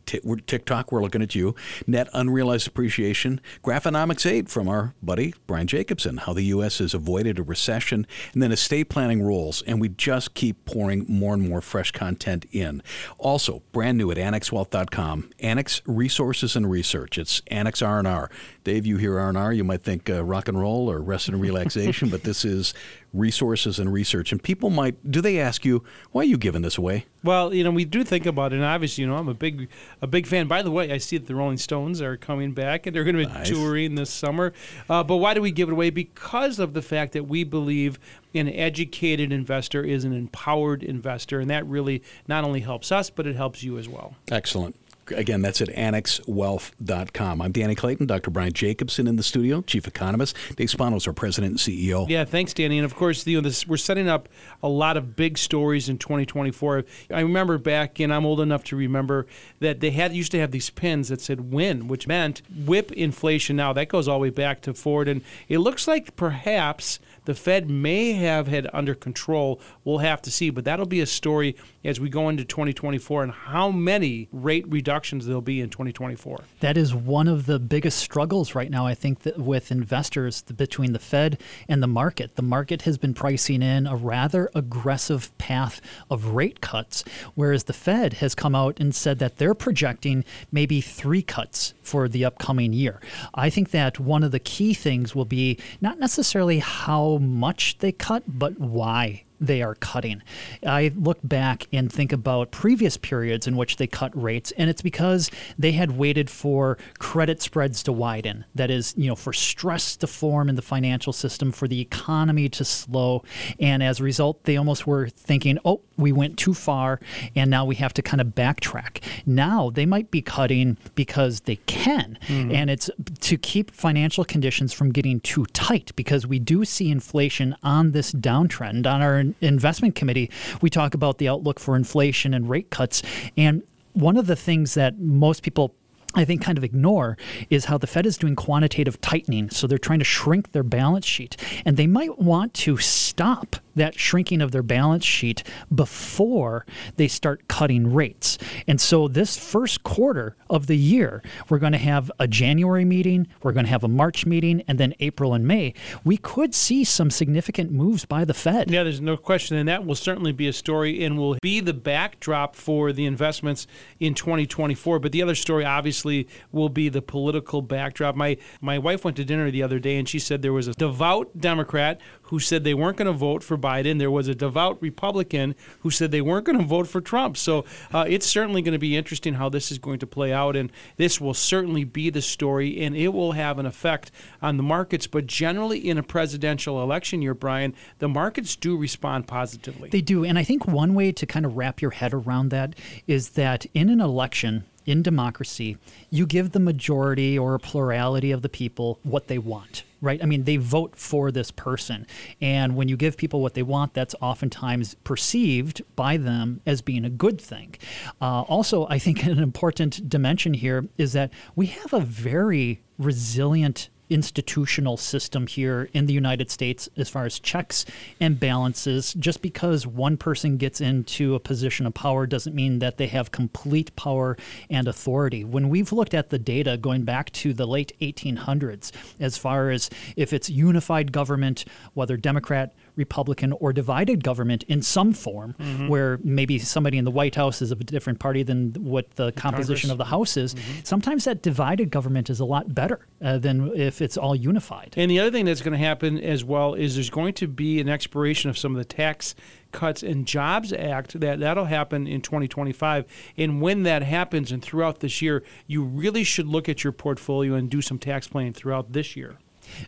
TikTok, 0.07 0.93
we're 0.93 1.03
looking 1.03 1.23
at 1.23 1.35
you. 1.35 1.55
Net 1.87 2.09
unrealized 2.13 2.67
appreciation. 2.67 3.41
Graphonomics 3.63 4.29
8 4.31 4.49
from 4.49 4.69
our 4.69 4.95
buddy 5.03 5.35
Brian 5.47 5.67
Jacobsen, 5.67 6.19
how 6.19 6.33
the 6.33 6.45
U.S. 6.45 6.79
has 6.79 6.95
avoided 6.95 7.39
a 7.39 7.43
recession, 7.43 8.07
and 8.33 8.43
then 8.43 8.53
estate 8.53 8.89
planning 8.89 9.23
rules. 9.23 9.63
And 9.63 9.81
we 9.81 9.89
just 9.89 10.35
keep 10.35 10.65
pouring 10.65 11.07
more 11.09 11.35
and 11.35 11.49
more 11.49 11.61
fresh 11.61 11.93
content 11.93 12.47
in. 12.53 12.83
Also, 13.19 13.63
brand 13.73 13.99
new 13.99 14.11
at 14.11 14.17
annexwealth.com, 14.17 15.31
Annex 15.41 15.83
Resources 15.87 16.57
and 16.57 16.71
Research. 16.71 17.19
It's 17.19 17.43
Annex 17.49 17.83
R&R. 17.83 18.31
Dave, 18.65 18.87
you 18.87 18.97
hear 18.99 19.19
R&R, 19.19 19.53
you 19.53 19.65
might 19.65 19.83
think 19.83 20.11
uh, 20.11 20.23
rock 20.23 20.49
and 20.49 20.61
roll 20.61 20.91
or 20.91 21.01
rest 21.01 21.29
and 21.29 21.41
relaxation, 21.41 22.09
but 22.11 22.23
this 22.23 22.45
is 22.45 22.75
resources 23.13 23.79
and 23.79 23.93
research. 23.93 24.33
And 24.33 24.43
people 24.43 24.71
might, 24.71 25.11
do 25.11 25.21
they 25.21 25.41
ask 25.41 25.65
you, 25.65 25.83
why 26.13 26.23
are 26.23 26.27
you 26.27 26.37
giving 26.37 26.63
this 26.63 26.77
away? 26.79 27.07
Well, 27.25 27.53
you 27.53 27.65
know, 27.65 27.71
we 27.71 27.85
do 27.85 28.05
think 28.05 28.27
about 28.27 28.53
it, 28.53 28.57
and 28.57 28.65
obviously, 28.65 29.03
you 29.03 29.09
know, 29.09 29.17
I'm 29.17 29.29
a 29.29 29.35
big, 29.35 29.69
a 30.01 30.07
big 30.07 30.27
fan. 30.27 30.47
By 30.47 30.63
the 30.63 30.71
way, 30.71 30.93
I 30.93 30.99
see 30.99 31.19
that 31.19 31.27
the 31.27 31.35
Rolling 31.35 31.57
Stones 31.57 32.01
are 32.01 32.17
coming 32.17 32.53
back, 32.53 32.87
and 32.87 32.95
they're 32.95 33.05
going 33.05 33.17
to 33.17 33.27
be 33.27 33.33
nice. 33.33 33.49
touring 33.49 33.95
this 33.97 34.11
summer. 34.11 34.53
Uh, 34.89 35.03
but 35.03 35.17
why 35.17 35.35
do 35.35 35.43
we 35.43 35.51
give 35.51 35.69
it 35.69 35.73
away? 35.73 35.91
Because 35.91 36.59
of 36.59 36.75
the 36.75 36.83
fact 36.83 37.13
that 37.15 37.27
we 37.27 37.45
believe 37.45 37.99
an 38.35 38.49
educated 38.49 39.33
investor 39.33 39.83
is 39.83 40.05
an 40.05 40.13
empowered 40.13 40.83
investor, 40.83 41.41
and 41.41 41.51
that 41.51 41.67
really 41.67 42.03
not 42.29 42.45
only 42.45 42.61
helps 42.61 42.93
us, 42.93 43.11
but 43.11 43.27
it 43.27 43.35
helps 43.35 43.63
you 43.63 43.79
as 43.79 43.89
well. 43.89 44.15
Excellent. 44.31 44.77
Again, 45.11 45.43
that's 45.43 45.61
at 45.61 45.69
annexwealth.com. 45.69 47.43
I'm 47.43 47.53
Danny 47.53 47.75
Clayton, 47.75 48.07
Dr. 48.07 48.31
Brian 48.31 48.53
Jacobsen 48.53 49.07
in 49.07 49.17
the 49.17 49.23
studio, 49.23 49.63
chief 49.63 49.87
economist. 49.87 50.37
Dave 50.57 50.71
Spano's, 50.71 51.07
our 51.07 51.13
president 51.13 51.53
and 51.53 51.59
CEO. 51.59 52.09
Yeah, 52.09 52.25
thanks, 52.25 52.55
Danny. 52.55 52.79
And 52.79 52.85
of 52.85 52.95
course, 52.95 53.27
you 53.27 53.37
know, 53.37 53.43
this, 53.43 53.67
we're 53.67 53.77
setting 53.77 54.09
up 54.09 54.29
a 54.63 54.69
lot 54.69 54.97
of 54.97 55.17
big 55.17 55.39
stories 55.39 55.89
in 55.89 55.99
2024. 55.99 56.85
I 57.13 57.21
remember 57.21 57.59
back, 57.59 58.01
and 58.01 58.13
I'm 58.13 58.27
old 58.27 58.41
enough 58.41 58.65
to 58.65 58.77
remember 58.77 59.27
that 59.61 59.81
they 59.81 59.91
had 59.91 60.15
used 60.15 60.33
to 60.33 60.39
have 60.41 60.51
these 60.51 60.71
pins 60.71 61.09
that 61.09 61.21
said 61.21 61.53
"win," 61.53 61.89
which 61.89 62.07
meant 62.07 62.43
whip 62.67 62.93
inflation. 62.93 63.57
Now 63.57 63.73
that 63.73 63.89
goes 63.89 64.09
all 64.09 64.19
the 64.19 64.23
way 64.23 64.31
back 64.31 64.63
to 64.63 64.75
Ford, 64.75 65.09
and 65.09 65.23
it 65.49 65.59
looks 65.59 65.89
like 65.89 66.17
perhaps 66.17 66.99
the 67.29 67.35
Fed 67.35 67.69
may 67.69 68.13
have 68.13 68.49
had 68.49 68.71
under 68.73 68.95
control. 68.95 69.61
We'll 69.85 69.99
have 69.99 70.23
to 70.23 70.31
see, 70.31 70.49
but 70.49 70.65
that'll 70.65 70.87
be 70.87 71.03
a 71.03 71.07
story 71.07 71.57
as 71.85 72.01
we 72.01 72.09
go 72.09 72.31
into 72.31 72.43
2024 72.43 73.23
and 73.23 73.33
how 73.33 73.71
many 73.71 74.31
rate 74.33 74.65
reductions 74.67 75.27
there'll 75.27 75.43
be 75.43 75.61
in 75.61 75.69
2024. 75.69 76.41
That 76.61 76.79
is 76.79 76.95
one 76.95 77.29
of 77.29 77.45
the 77.45 77.59
biggest 77.59 77.99
struggles 77.99 78.55
right 78.55 78.71
now, 78.71 78.87
I 78.87 78.95
think, 78.95 79.19
with 79.37 79.71
investors 79.71 80.41
between 80.41 80.95
the 80.95 80.99
Fed 80.99 81.39
and 81.69 81.83
the 81.83 81.87
market. 81.87 82.37
The 82.37 82.43
market 82.43 82.83
has 82.83 82.97
been 82.97 83.13
pricing 83.13 83.61
in 83.61 83.87
a 83.87 83.95
rather 83.95 84.51
aggressive 84.55 85.37
path 85.37 85.83
of 86.11 86.29
rate 86.29 86.63
cuts, 86.63 87.05
whereas 87.35 87.65
the 87.65 87.75
Fed 87.75 88.15
has 88.15 88.35
come 88.35 88.55
out 88.55 88.81
and 88.81 88.95
said 88.95 89.19
that 89.19 89.37
they're 89.37 89.53
projecting 89.53 90.25
maybe 90.51 90.81
three 90.81 91.21
cuts 91.21 91.75
for 91.83 92.09
the 92.09 92.25
upcoming 92.25 92.73
year. 92.73 93.01
I 93.35 93.51
think 93.51 93.71
that 93.73 94.01
one 94.01 94.23
of 94.23 94.31
the 94.31 94.39
key 94.39 94.73
things 94.73 95.15
will 95.15 95.27
be 95.27 95.59
not 95.83 95.99
necessarily 95.99 96.61
how 96.61 97.18
much 97.19 97.79
they 97.79 97.93
cut, 97.93 98.25
but 98.27 98.59
why 98.59 99.25
they 99.41 99.63
are 99.63 99.75
cutting. 99.75 100.23
I 100.67 100.93
look 100.97 101.19
back 101.23 101.67
and 101.73 101.93
think 101.93 102.13
about 102.13 102.51
previous 102.51 102.97
periods 102.97 103.47
in 103.47 103.57
which 103.57 103.77
they 103.77 103.87
cut 103.87 104.21
rates, 104.21 104.53
and 104.57 104.69
it's 104.69 104.83
because 104.83 105.31
they 105.59 105.73
had 105.73 105.97
waited 105.97 106.31
for 106.31 106.79
credit 106.99 107.43
spreads 107.43 107.83
to 107.85 107.93
widen. 107.93 108.45
That 108.55 108.71
is, 108.71 108.95
you 108.97 109.09
know, 109.09 109.17
for 109.17 109.33
stress 109.33 109.97
to 109.99 110.07
form 110.07 110.49
in 110.49 110.57
the 110.57 110.63
financial 110.63 111.13
system, 111.13 111.53
for 111.53 111.69
the 111.69 111.81
economy 111.81 112.49
to 112.51 112.65
slow. 112.65 113.25
And 113.61 113.83
as 113.83 114.01
a 114.01 114.05
result, 114.05 114.45
they 114.45 114.57
almost 114.57 114.87
were 114.87 115.09
thinking, 115.09 115.59
oh, 115.65 115.81
we 115.97 116.13
went 116.13 116.39
too 116.39 116.55
far, 116.55 117.01
and 117.35 117.51
now 117.51 117.65
we 117.65 117.75
have 117.77 117.93
to 117.95 118.03
kind 118.03 118.21
of 118.21 118.29
backtrack. 118.29 119.03
Now 119.27 119.71
they 119.71 119.87
might 119.87 120.11
be 120.11 120.23
cutting 120.23 120.79
because 120.95 121.41
they 121.41 121.57
can, 121.67 122.19
mm-hmm. 122.27 122.53
and 122.53 122.71
it's 122.71 122.89
to 123.21 123.37
keep 123.37 123.71
financial 123.71 124.25
conditions 124.25 124.73
from 124.73 124.93
getting 124.93 125.21
too 125.21 125.47
tight 125.47 125.93
because 125.97 126.27
we 126.27 126.39
do 126.39 126.65
see 126.65 126.91
inflation 126.91 127.57
on 127.63 127.93
this 127.93 128.13
downtrend 128.13 128.87
on 128.87 129.03
our 129.03 129.25
investment 129.41 129.95
committee, 129.95 130.31
we 130.61 130.71
talk 130.71 130.95
about 130.95 131.19
the 131.19 131.29
outlook 131.29 131.61
for 131.61 131.77
inflation 131.77 132.35
and 132.35 132.49
rate 132.49 132.71
cuts. 132.71 133.03
And 133.37 133.63
one 133.93 134.17
of 134.17 134.27
the 134.27 134.37
things 134.37 134.75
that 134.75 134.99
most 134.99 135.43
people 135.43 135.75
I 136.15 136.25
think 136.25 136.43
kind 136.43 136.57
of 136.57 136.65
ignore 136.65 137.19
is 137.51 137.67
how 137.67 137.77
the 137.77 137.87
Fed 137.87 138.07
is 138.07 138.17
doing 138.17 138.35
quantitative 138.35 139.01
tightening. 139.01 139.51
So 139.51 139.67
they're 139.67 139.77
trying 139.79 139.99
to 139.99 140.07
shrink 140.07 140.53
their 140.53 140.63
balance 140.63 141.05
sheet. 141.05 141.37
And 141.67 141.77
they 141.77 141.87
might 141.87 142.19
want 142.19 142.55
to 142.55 142.79
stop 142.79 143.57
that 143.79 143.99
shrinking 143.99 144.41
of 144.41 144.53
their 144.53 144.63
balance 144.63 145.05
sheet 145.05 145.43
before 145.75 146.67
they 146.97 147.09
start 147.09 147.49
cutting 147.49 147.93
rates. 147.93 148.39
And 148.67 148.81
so 148.81 149.09
this 149.09 149.37
first 149.37 149.83
quarter 149.83 150.37
of 150.51 150.67
the 150.67 150.77
year, 150.77 151.23
we're 151.49 151.59
going 151.59 151.73
to 151.73 151.79
have 151.79 152.11
a 152.19 152.29
January 152.29 152.85
meeting, 152.85 153.27
we're 153.43 153.53
going 153.53 153.67
to 153.67 153.71
have 153.71 153.85
a 153.85 153.89
March 153.89 154.27
meeting, 154.27 154.63
and 154.69 154.79
then 154.79 154.95
April 155.01 155.35
and 155.35 155.47
May. 155.47 155.75
We 156.05 156.17
could 156.17 156.55
see 156.55 156.85
some 156.85 157.11
significant 157.11 157.71
moves 157.73 158.05
by 158.05 158.25
the 158.25 158.35
Fed. 158.35 158.71
Yeah, 158.71 158.83
there's 158.83 159.01
no 159.01 159.17
question. 159.17 159.57
And 159.57 159.69
that 159.69 159.85
will 159.85 159.95
certainly 159.95 160.33
be 160.33 160.49
a 160.49 160.53
story 160.53 161.05
and 161.05 161.19
will 161.19 161.39
be 161.41 161.61
the 161.61 161.75
backdrop 161.75 162.55
for 162.55 162.93
the 162.93 163.07
investments 163.07 163.67
in 164.01 164.15
2024. 164.15 164.99
But 164.99 165.13
the 165.13 165.23
other 165.23 165.35
story, 165.35 165.65
obviously, 165.65 166.29
will 166.53 166.69
be 166.69 166.89
the 166.89 167.03
political 167.03 167.63
backdrop. 167.63 168.15
My, 168.17 168.37
my 168.61 168.79
wife 168.79 169.05
went 169.05 169.17
to 169.17 169.25
dinner 169.25 169.51
the 169.51 169.63
other 169.63 169.79
day 169.79 169.99
and 169.99 170.09
she 170.09 170.19
said 170.19 170.43
there 170.43 170.53
was 170.53 170.69
a 170.69 170.75
devout 170.75 171.41
Democrat 171.41 172.01
who 172.29 172.39
said 172.39 172.65
they 172.65 172.75
weren't 172.75 172.97
going 172.97 173.07
to 173.07 173.13
vote 173.13 173.43
for 173.43 173.57
Biden. 173.57 173.99
There 173.99 174.11
was 174.11 174.29
a 174.29 174.35
devout 174.35 174.81
Republican 174.81 175.55
who 175.81 175.91
said 175.91 176.11
they 176.11 176.21
weren't 176.21 176.47
going 176.47 176.59
to 176.59 176.65
vote 176.65 176.87
for 176.87 177.01
Trump. 177.01 177.37
So 177.37 177.65
uh, 177.93 178.05
it's 178.09 178.27
certainly 178.27 178.63
going 178.63 178.73
to 178.73 178.79
be 178.79 178.97
interesting 178.97 179.35
how 179.35 179.49
this 179.49 179.71
is 179.73 179.79
going 179.79 179.99
to 180.01 180.07
play 180.07 180.33
out. 180.33 180.57
And 180.57 180.71
this 180.97 181.21
will 181.21 181.35
certainly 181.35 181.85
be 181.85 182.11
the 182.11 182.23
story, 182.23 182.83
and 182.83 182.97
it 182.97 183.09
will 183.09 183.33
have 183.33 183.59
an 183.59 183.67
effect 183.67 184.11
on 184.43 184.57
the 184.57 184.63
markets. 184.63 185.07
But 185.07 185.27
generally, 185.27 185.89
in 185.89 185.99
a 185.99 186.03
presidential 186.03 186.83
election 186.83 187.23
year, 187.23 187.35
Brian, 187.35 187.75
the 187.99 188.09
markets 188.09 188.57
do 188.57 188.77
respond 188.77 189.27
positively. 189.27 189.89
They 189.89 190.01
do. 190.01 190.25
And 190.25 190.39
I 190.39 190.45
think 190.45 190.67
one 190.67 190.95
way 190.95 191.13
to 191.13 191.27
kind 191.27 191.47
of 191.47 191.57
wrap 191.57 191.81
your 191.81 191.93
head 191.93 192.13
around 192.13 192.51
that 192.51 192.75
is 193.07 193.31
that 193.31 193.67
in 193.75 193.89
an 193.89 194.01
election, 194.01 194.65
in 194.87 195.03
democracy, 195.03 195.77
you 196.11 196.27
give 196.27 196.53
the 196.53 196.61
majority 196.61 197.39
or 197.39 197.55
a 197.55 197.59
plurality 197.59 198.31
of 198.31 198.43
the 198.43 198.49
people 198.49 198.99
what 199.03 199.29
they 199.29 199.39
want, 199.39 199.85
right? 200.01 200.23
I 200.23 200.27
mean, 200.27 200.45
they 200.45 200.57
vote 200.57 200.97
for 200.97 201.31
this 201.31 201.51
person. 201.51 202.07
And 202.41 202.77
when 202.77 202.89
you 202.89 202.97
give 202.97 203.17
people 203.17 203.41
what 203.41 203.55
they 203.55 203.63
want, 203.63 203.95
that's 203.95 204.15
oftentimes 204.21 204.97
perceived 205.05 205.83
by 205.97 206.17
them 206.17 206.61
as 206.67 206.83
being 206.83 207.05
a 207.05 207.11
good 207.11 207.41
thing. 207.41 207.75
Uh, 208.21 208.43
also, 208.43 208.87
I 208.89 208.99
think 208.99 209.25
an 209.25 209.39
important 209.39 210.09
dimension 210.09 210.55
here 210.55 210.89
is 210.97 211.13
that 211.13 211.33
we 211.57 211.67
have 211.67 211.93
a 211.93 212.01
very 212.01 212.83
resilient 212.99 213.91
institutional 214.11 214.97
system 214.97 215.47
here 215.47 215.89
in 215.93 216.07
the 216.07 216.13
United 216.13 216.51
States 216.51 216.89
as 216.97 217.09
far 217.09 217.25
as 217.27 217.39
checks 217.39 217.85
and 218.21 218.39
balances. 218.41 219.15
Just 219.15 219.43
because 219.43 219.87
one 219.87 220.17
person 220.17 220.57
gets 220.57 220.81
into 220.81 221.35
a 221.35 221.41
position 221.41 221.87
of 221.87 221.95
power 221.95 222.27
doesn't 222.27 222.55
mean 222.55 222.79
that 222.79 222.97
they 222.97 223.07
have 223.09 223.31
complete 223.31 223.95
power 223.97 224.37
and 224.71 224.89
authority. 224.89 225.45
When 225.45 225.69
we've 225.69 225.93
looked 225.93 226.15
at 226.15 226.31
the 226.31 226.39
data 226.39 226.77
going 226.77 227.05
back 227.05 227.31
to 227.33 227.53
the 227.53 227.67
late 227.67 227.93
1800s, 228.01 228.93
as 229.21 229.37
far 229.37 229.71
as 229.71 229.91
if 230.17 230.33
it's 230.33 230.49
unified 230.49 231.13
government, 231.13 231.65
whether 231.95 232.17
Democrat, 232.17 232.75
Republican 232.99 233.53
or 233.53 233.73
divided 233.73 234.23
government 234.23 234.65
in 234.65 234.83
some 234.83 235.13
form, 235.13 235.55
mm-hmm. 235.59 235.89
where 235.89 236.19
maybe 236.23 236.59
somebody 236.59 236.99
in 236.99 237.05
the 237.05 237.11
White 237.11 237.37
House 237.37 237.63
is 237.63 237.71
of 237.71 237.81
a 237.81 237.85
different 237.85 238.19
party 238.19 238.43
than 238.43 238.75
what 238.75 239.11
the, 239.13 239.27
the 239.27 239.33
composition 239.33 239.89
Congress. 239.89 239.93
of 239.93 239.99
the 239.99 240.05
House 240.05 240.37
is. 240.37 240.55
Mm-hmm. 240.55 240.81
Sometimes 240.85 241.25
that 241.25 241.41
divided 241.43 241.91
government 241.91 242.29
is 242.29 242.41
a 242.41 242.45
lot 242.45 242.75
better 242.75 243.07
uh, 243.23 243.39
than 243.39 243.75
if 243.75 244.03
it's 244.03 244.17
all 244.17 244.35
unified. 244.35 244.95
And 244.97 245.11
the 245.11 245.21
other 245.21 245.31
thing 245.31 245.45
that's 245.45 245.63
going 245.63 245.73
to 245.73 245.79
happen 245.79 246.19
as 246.19 246.45
well 246.45 246.75
is 246.75 246.97
there's 246.97 247.11
going 247.11 247.35
to 247.35 247.47
be 247.47 247.81
an 247.81 247.89
expiration 247.89 248.51
of 248.51 248.59
some 248.59 248.73
of 248.73 248.79
the 248.79 248.85
tax 248.85 249.35
cuts 249.71 250.03
and 250.03 250.27
jobs 250.27 250.73
act 250.73 251.21
that 251.21 251.41
that'll 251.41 251.67
happen 251.67 252.07
in 252.07 252.23
2025 252.23 253.05
and 253.37 253.61
when 253.61 253.83
that 253.83 254.03
happens 254.03 254.51
and 254.51 254.63
throughout 254.63 255.01
this 255.01 255.21
year 255.21 255.43
you 255.67 255.83
really 255.83 256.25
should 256.25 256.47
look 256.47 256.71
at 256.71 256.83
your 256.83 256.93
portfolio 256.93 257.53
and 257.53 257.69
do 257.69 257.83
some 257.83 257.99
tax 257.99 258.27
planning 258.27 258.55
throughout 258.55 258.95
this 258.95 259.15
year 259.15 259.37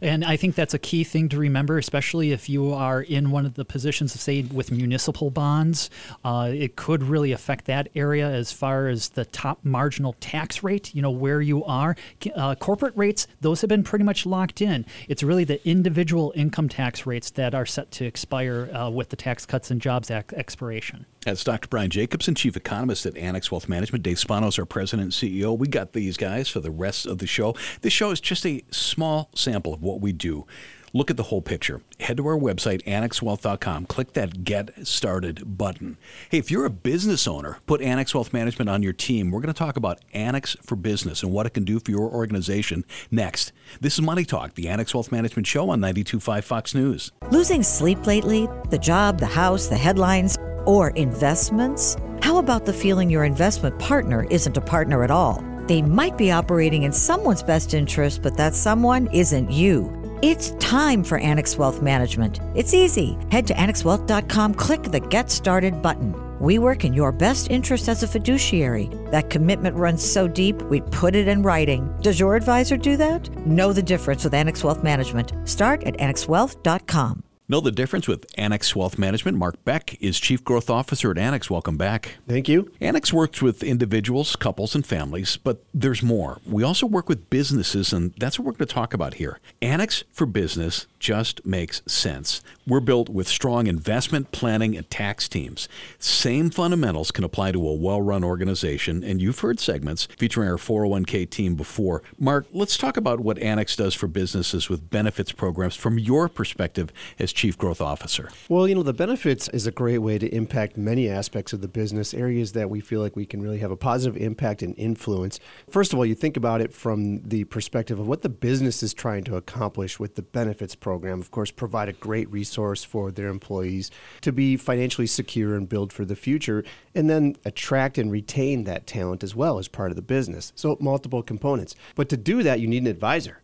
and 0.02 0.25
I 0.25 0.37
think 0.37 0.54
that's 0.54 0.75
a 0.75 0.78
key 0.78 1.04
thing 1.04 1.28
to 1.30 1.38
remember, 1.38 1.78
especially 1.78 2.32
if 2.32 2.49
you 2.49 2.72
are 2.72 3.02
in 3.02 3.30
one 3.30 3.46
of 3.46 3.54
the 3.54 3.64
positions, 3.64 4.14
of, 4.14 4.20
say, 4.20 4.42
with 4.42 4.70
municipal 4.70 5.30
bonds. 5.30 5.90
Uh, 6.25 6.50
it 6.52 6.76
could 6.76 7.02
really 7.02 7.32
affect 7.32 7.66
that 7.66 7.88
area 7.94 8.28
as 8.28 8.52
far 8.52 8.88
as 8.88 9.10
the 9.10 9.25
top 9.25 9.58
marginal 9.64 10.14
tax 10.20 10.62
rate, 10.62 10.94
you 10.94 11.02
know, 11.02 11.10
where 11.10 11.40
you 11.40 11.64
are. 11.64 11.96
Uh, 12.34 12.54
corporate 12.54 12.96
rates, 12.96 13.26
those 13.40 13.60
have 13.60 13.68
been 13.68 13.82
pretty 13.82 14.04
much 14.04 14.26
locked 14.26 14.60
in. 14.60 14.84
It's 15.08 15.22
really 15.22 15.44
the 15.44 15.66
individual 15.68 16.32
income 16.37 16.68
tax 16.68 17.06
rates 17.06 17.30
that 17.30 17.54
are 17.54 17.66
set 17.66 17.90
to 17.92 18.04
expire 18.04 18.70
uh, 18.72 18.90
with 18.90 19.10
the 19.10 19.16
Tax 19.16 19.46
Cuts 19.46 19.70
and 19.70 19.80
Jobs 19.80 20.10
Act 20.10 20.32
expiration. 20.32 21.06
That's 21.25 21.44
Dr. 21.44 21.68
Brian 21.68 21.90
Jacobsen, 21.90 22.34
Chief 22.34 22.56
Economist 22.56 23.04
at 23.04 23.16
Annex 23.16 23.50
Wealth 23.50 23.68
Management. 23.68 24.02
Dave 24.02 24.18
Spano's, 24.18 24.58
our 24.58 24.64
President 24.64 25.02
and 25.02 25.12
CEO. 25.12 25.56
We 25.56 25.68
got 25.68 25.92
these 25.92 26.16
guys 26.16 26.49
for 26.49 26.60
the 26.60 26.70
rest 26.70 27.04
of 27.06 27.18
the 27.18 27.26
show. 27.26 27.54
This 27.82 27.92
show 27.92 28.10
is 28.10 28.20
just 28.20 28.46
a 28.46 28.62
small 28.70 29.30
sample 29.34 29.69
of 29.74 29.82
what 29.82 30.00
we 30.00 30.12
do. 30.12 30.46
Look 30.92 31.10
at 31.10 31.16
the 31.16 31.24
whole 31.24 31.40
picture. 31.40 31.82
Head 32.00 32.16
to 32.16 32.26
our 32.26 32.36
website, 32.36 32.82
annexwealth.com. 32.84 33.86
Click 33.86 34.12
that 34.14 34.42
Get 34.42 34.86
Started 34.86 35.56
button. 35.56 35.96
Hey, 36.30 36.38
if 36.38 36.50
you're 36.50 36.64
a 36.64 36.70
business 36.70 37.28
owner, 37.28 37.58
put 37.66 37.80
Annex 37.80 38.12
Wealth 38.12 38.32
Management 38.32 38.68
on 38.68 38.82
your 38.82 38.92
team. 38.92 39.30
We're 39.30 39.40
going 39.40 39.54
to 39.54 39.58
talk 39.58 39.76
about 39.76 40.00
Annex 40.12 40.56
for 40.62 40.74
Business 40.74 41.22
and 41.22 41.30
what 41.32 41.46
it 41.46 41.54
can 41.54 41.64
do 41.64 41.78
for 41.78 41.92
your 41.92 42.10
organization 42.10 42.84
next. 43.10 43.52
This 43.80 43.94
is 43.94 44.02
Money 44.02 44.24
Talk, 44.24 44.54
the 44.54 44.68
Annex 44.68 44.92
Wealth 44.92 45.12
Management 45.12 45.46
Show 45.46 45.70
on 45.70 45.80
92.5 45.80 46.42
Fox 46.42 46.74
News. 46.74 47.12
Losing 47.30 47.62
sleep 47.62 48.06
lately? 48.06 48.48
The 48.70 48.78
job, 48.78 49.20
the 49.20 49.26
house, 49.26 49.68
the 49.68 49.76
headlines, 49.76 50.36
or 50.66 50.90
investments? 50.90 51.96
How 52.20 52.38
about 52.38 52.66
the 52.66 52.72
feeling 52.72 53.08
your 53.08 53.24
investment 53.24 53.78
partner 53.78 54.26
isn't 54.28 54.56
a 54.56 54.60
partner 54.60 55.04
at 55.04 55.10
all? 55.10 55.50
They 55.70 55.82
might 55.82 56.18
be 56.18 56.32
operating 56.32 56.82
in 56.82 56.92
someone's 56.92 57.44
best 57.44 57.74
interest, 57.74 58.22
but 58.22 58.36
that 58.36 58.56
someone 58.56 59.06
isn't 59.12 59.52
you. 59.52 60.18
It's 60.20 60.50
time 60.58 61.04
for 61.04 61.18
Annex 61.18 61.56
Wealth 61.56 61.80
Management. 61.80 62.40
It's 62.56 62.74
easy. 62.74 63.16
Head 63.30 63.46
to 63.46 63.54
annexwealth.com, 63.54 64.54
click 64.54 64.82
the 64.82 64.98
Get 64.98 65.30
Started 65.30 65.80
button. 65.80 66.12
We 66.40 66.58
work 66.58 66.84
in 66.84 66.92
your 66.92 67.12
best 67.12 67.52
interest 67.52 67.88
as 67.88 68.02
a 68.02 68.08
fiduciary. 68.08 68.90
That 69.12 69.30
commitment 69.30 69.76
runs 69.76 70.02
so 70.02 70.26
deep, 70.26 70.60
we 70.62 70.80
put 70.80 71.14
it 71.14 71.28
in 71.28 71.44
writing. 71.44 71.88
Does 72.00 72.18
your 72.18 72.34
advisor 72.34 72.76
do 72.76 72.96
that? 72.96 73.30
Know 73.46 73.72
the 73.72 73.80
difference 73.80 74.24
with 74.24 74.34
Annex 74.34 74.64
Wealth 74.64 74.82
Management. 74.82 75.32
Start 75.48 75.84
at 75.84 75.96
annexwealth.com. 75.98 77.22
Know 77.50 77.59
the 77.61 77.73
difference 77.73 78.07
with 78.07 78.26
Annex 78.38 78.76
Wealth 78.76 78.97
Management. 78.97 79.37
Mark 79.37 79.64
Beck 79.64 80.00
is 80.00 80.21
Chief 80.21 80.45
Growth 80.45 80.71
Officer 80.71 81.11
at 81.11 81.19
Annex. 81.19 81.50
Welcome 81.50 81.76
back. 81.76 82.19
Thank 82.28 82.49
you. 82.49 82.71
Annex 82.80 83.12
works 83.12 83.42
with 83.42 83.64
individuals, 83.64 84.37
couples, 84.37 84.76
and 84.76 84.87
families, 84.87 85.37
but 85.37 85.64
there's 85.75 86.00
more. 86.00 86.38
We 86.47 86.62
also 86.62 86.87
work 86.87 87.09
with 87.09 87.28
businesses, 87.28 87.92
and 87.92 88.14
that's 88.21 88.38
what 88.38 88.47
we're 88.47 88.52
going 88.52 88.69
to 88.69 88.73
talk 88.73 88.95
about 88.95 89.14
here. 89.14 89.40
Annex 89.61 90.04
for 90.12 90.26
Business 90.26 90.87
just 91.00 91.45
makes 91.45 91.83
sense. 91.88 92.40
We're 92.69 92.78
built 92.78 93.09
with 93.09 93.26
strong 93.26 93.66
investment, 93.66 94.30
planning, 94.30 94.76
and 94.76 94.88
tax 94.88 95.28
teams. 95.28 95.69
Same 95.99 96.50
fundamentals 96.50 97.11
can 97.11 97.25
apply 97.25 97.50
to 97.50 97.69
a 97.69 97.75
well 97.75 98.00
run 98.00 98.23
organization, 98.23 99.02
and 99.02 99.21
you've 99.21 99.40
heard 99.40 99.59
segments 99.59 100.07
featuring 100.16 100.49
our 100.49 100.57
401k 100.57 101.28
team 101.28 101.57
before. 101.57 102.04
Mark, 102.16 102.47
let's 102.52 102.78
talk 102.78 102.97
about 102.97 103.19
what 103.19 103.38
Annex 103.38 103.75
does 103.75 103.95
for 103.95 104.07
businesses 104.07 104.69
with 104.69 104.88
benefits 104.88 105.33
programs 105.33 105.75
from 105.75 105.99
your 105.99 106.28
perspective 106.28 106.92
as 107.19 107.33
Chief 107.40 107.56
Growth 107.56 107.80
Officer? 107.80 108.28
Well, 108.50 108.68
you 108.68 108.75
know, 108.75 108.82
the 108.82 108.92
benefits 108.92 109.49
is 109.49 109.66
a 109.66 109.70
great 109.70 109.97
way 109.97 110.18
to 110.18 110.28
impact 110.28 110.76
many 110.76 111.09
aspects 111.09 111.54
of 111.54 111.62
the 111.62 111.68
business, 111.68 112.12
areas 112.12 112.52
that 112.52 112.68
we 112.68 112.80
feel 112.80 113.00
like 113.00 113.16
we 113.16 113.25
can 113.25 113.40
really 113.40 113.61
have 113.61 113.70
a 113.70 113.78
positive 113.78 114.20
impact 114.20 114.61
and 114.61 114.75
influence. 114.76 115.40
First 115.70 115.94
of 115.94 115.99
all, 115.99 116.04
you 116.04 116.14
think 116.14 116.37
about 116.37 116.61
it 116.61 116.75
from 116.75 117.23
the 117.23 117.44
perspective 117.44 117.99
of 117.99 118.06
what 118.06 118.20
the 118.20 118.28
business 118.28 118.82
is 118.82 118.92
trying 118.92 119.25
to 119.25 119.37
accomplish 119.37 119.99
with 119.99 120.16
the 120.16 120.23
benefits 120.23 120.75
program. 120.75 121.18
Of 121.18 121.30
course, 121.30 121.50
provide 121.50 121.88
a 121.88 121.94
great 121.94 122.30
resource 122.30 122.85
for 122.85 123.11
their 123.11 123.28
employees 123.28 123.90
to 124.20 124.32
be 124.32 124.59
financially 124.59 125.06
secure 125.06 125.54
and 125.54 125.66
build 125.66 125.94
for 125.94 126.04
the 126.04 126.16
future, 126.16 126.62
and 126.94 127.09
then 127.09 127.37
attract 127.47 127.97
and 127.97 128.12
retain 128.12 128.64
that 128.64 128.87
talent 128.87 129.25
as 129.25 129.35
well 129.35 129.59
as 129.59 129.66
part 129.66 129.88
of 129.88 129.97
the 129.97 130.02
business. 130.02 130.52
So, 130.56 130.76
multiple 130.78 131.23
components. 131.23 131.75
But 131.94 132.11
to 132.11 132.18
do 132.18 132.42
that, 132.42 132.61
you 132.61 132.66
need 132.66 132.82
an 132.82 132.87
advisor 132.87 133.40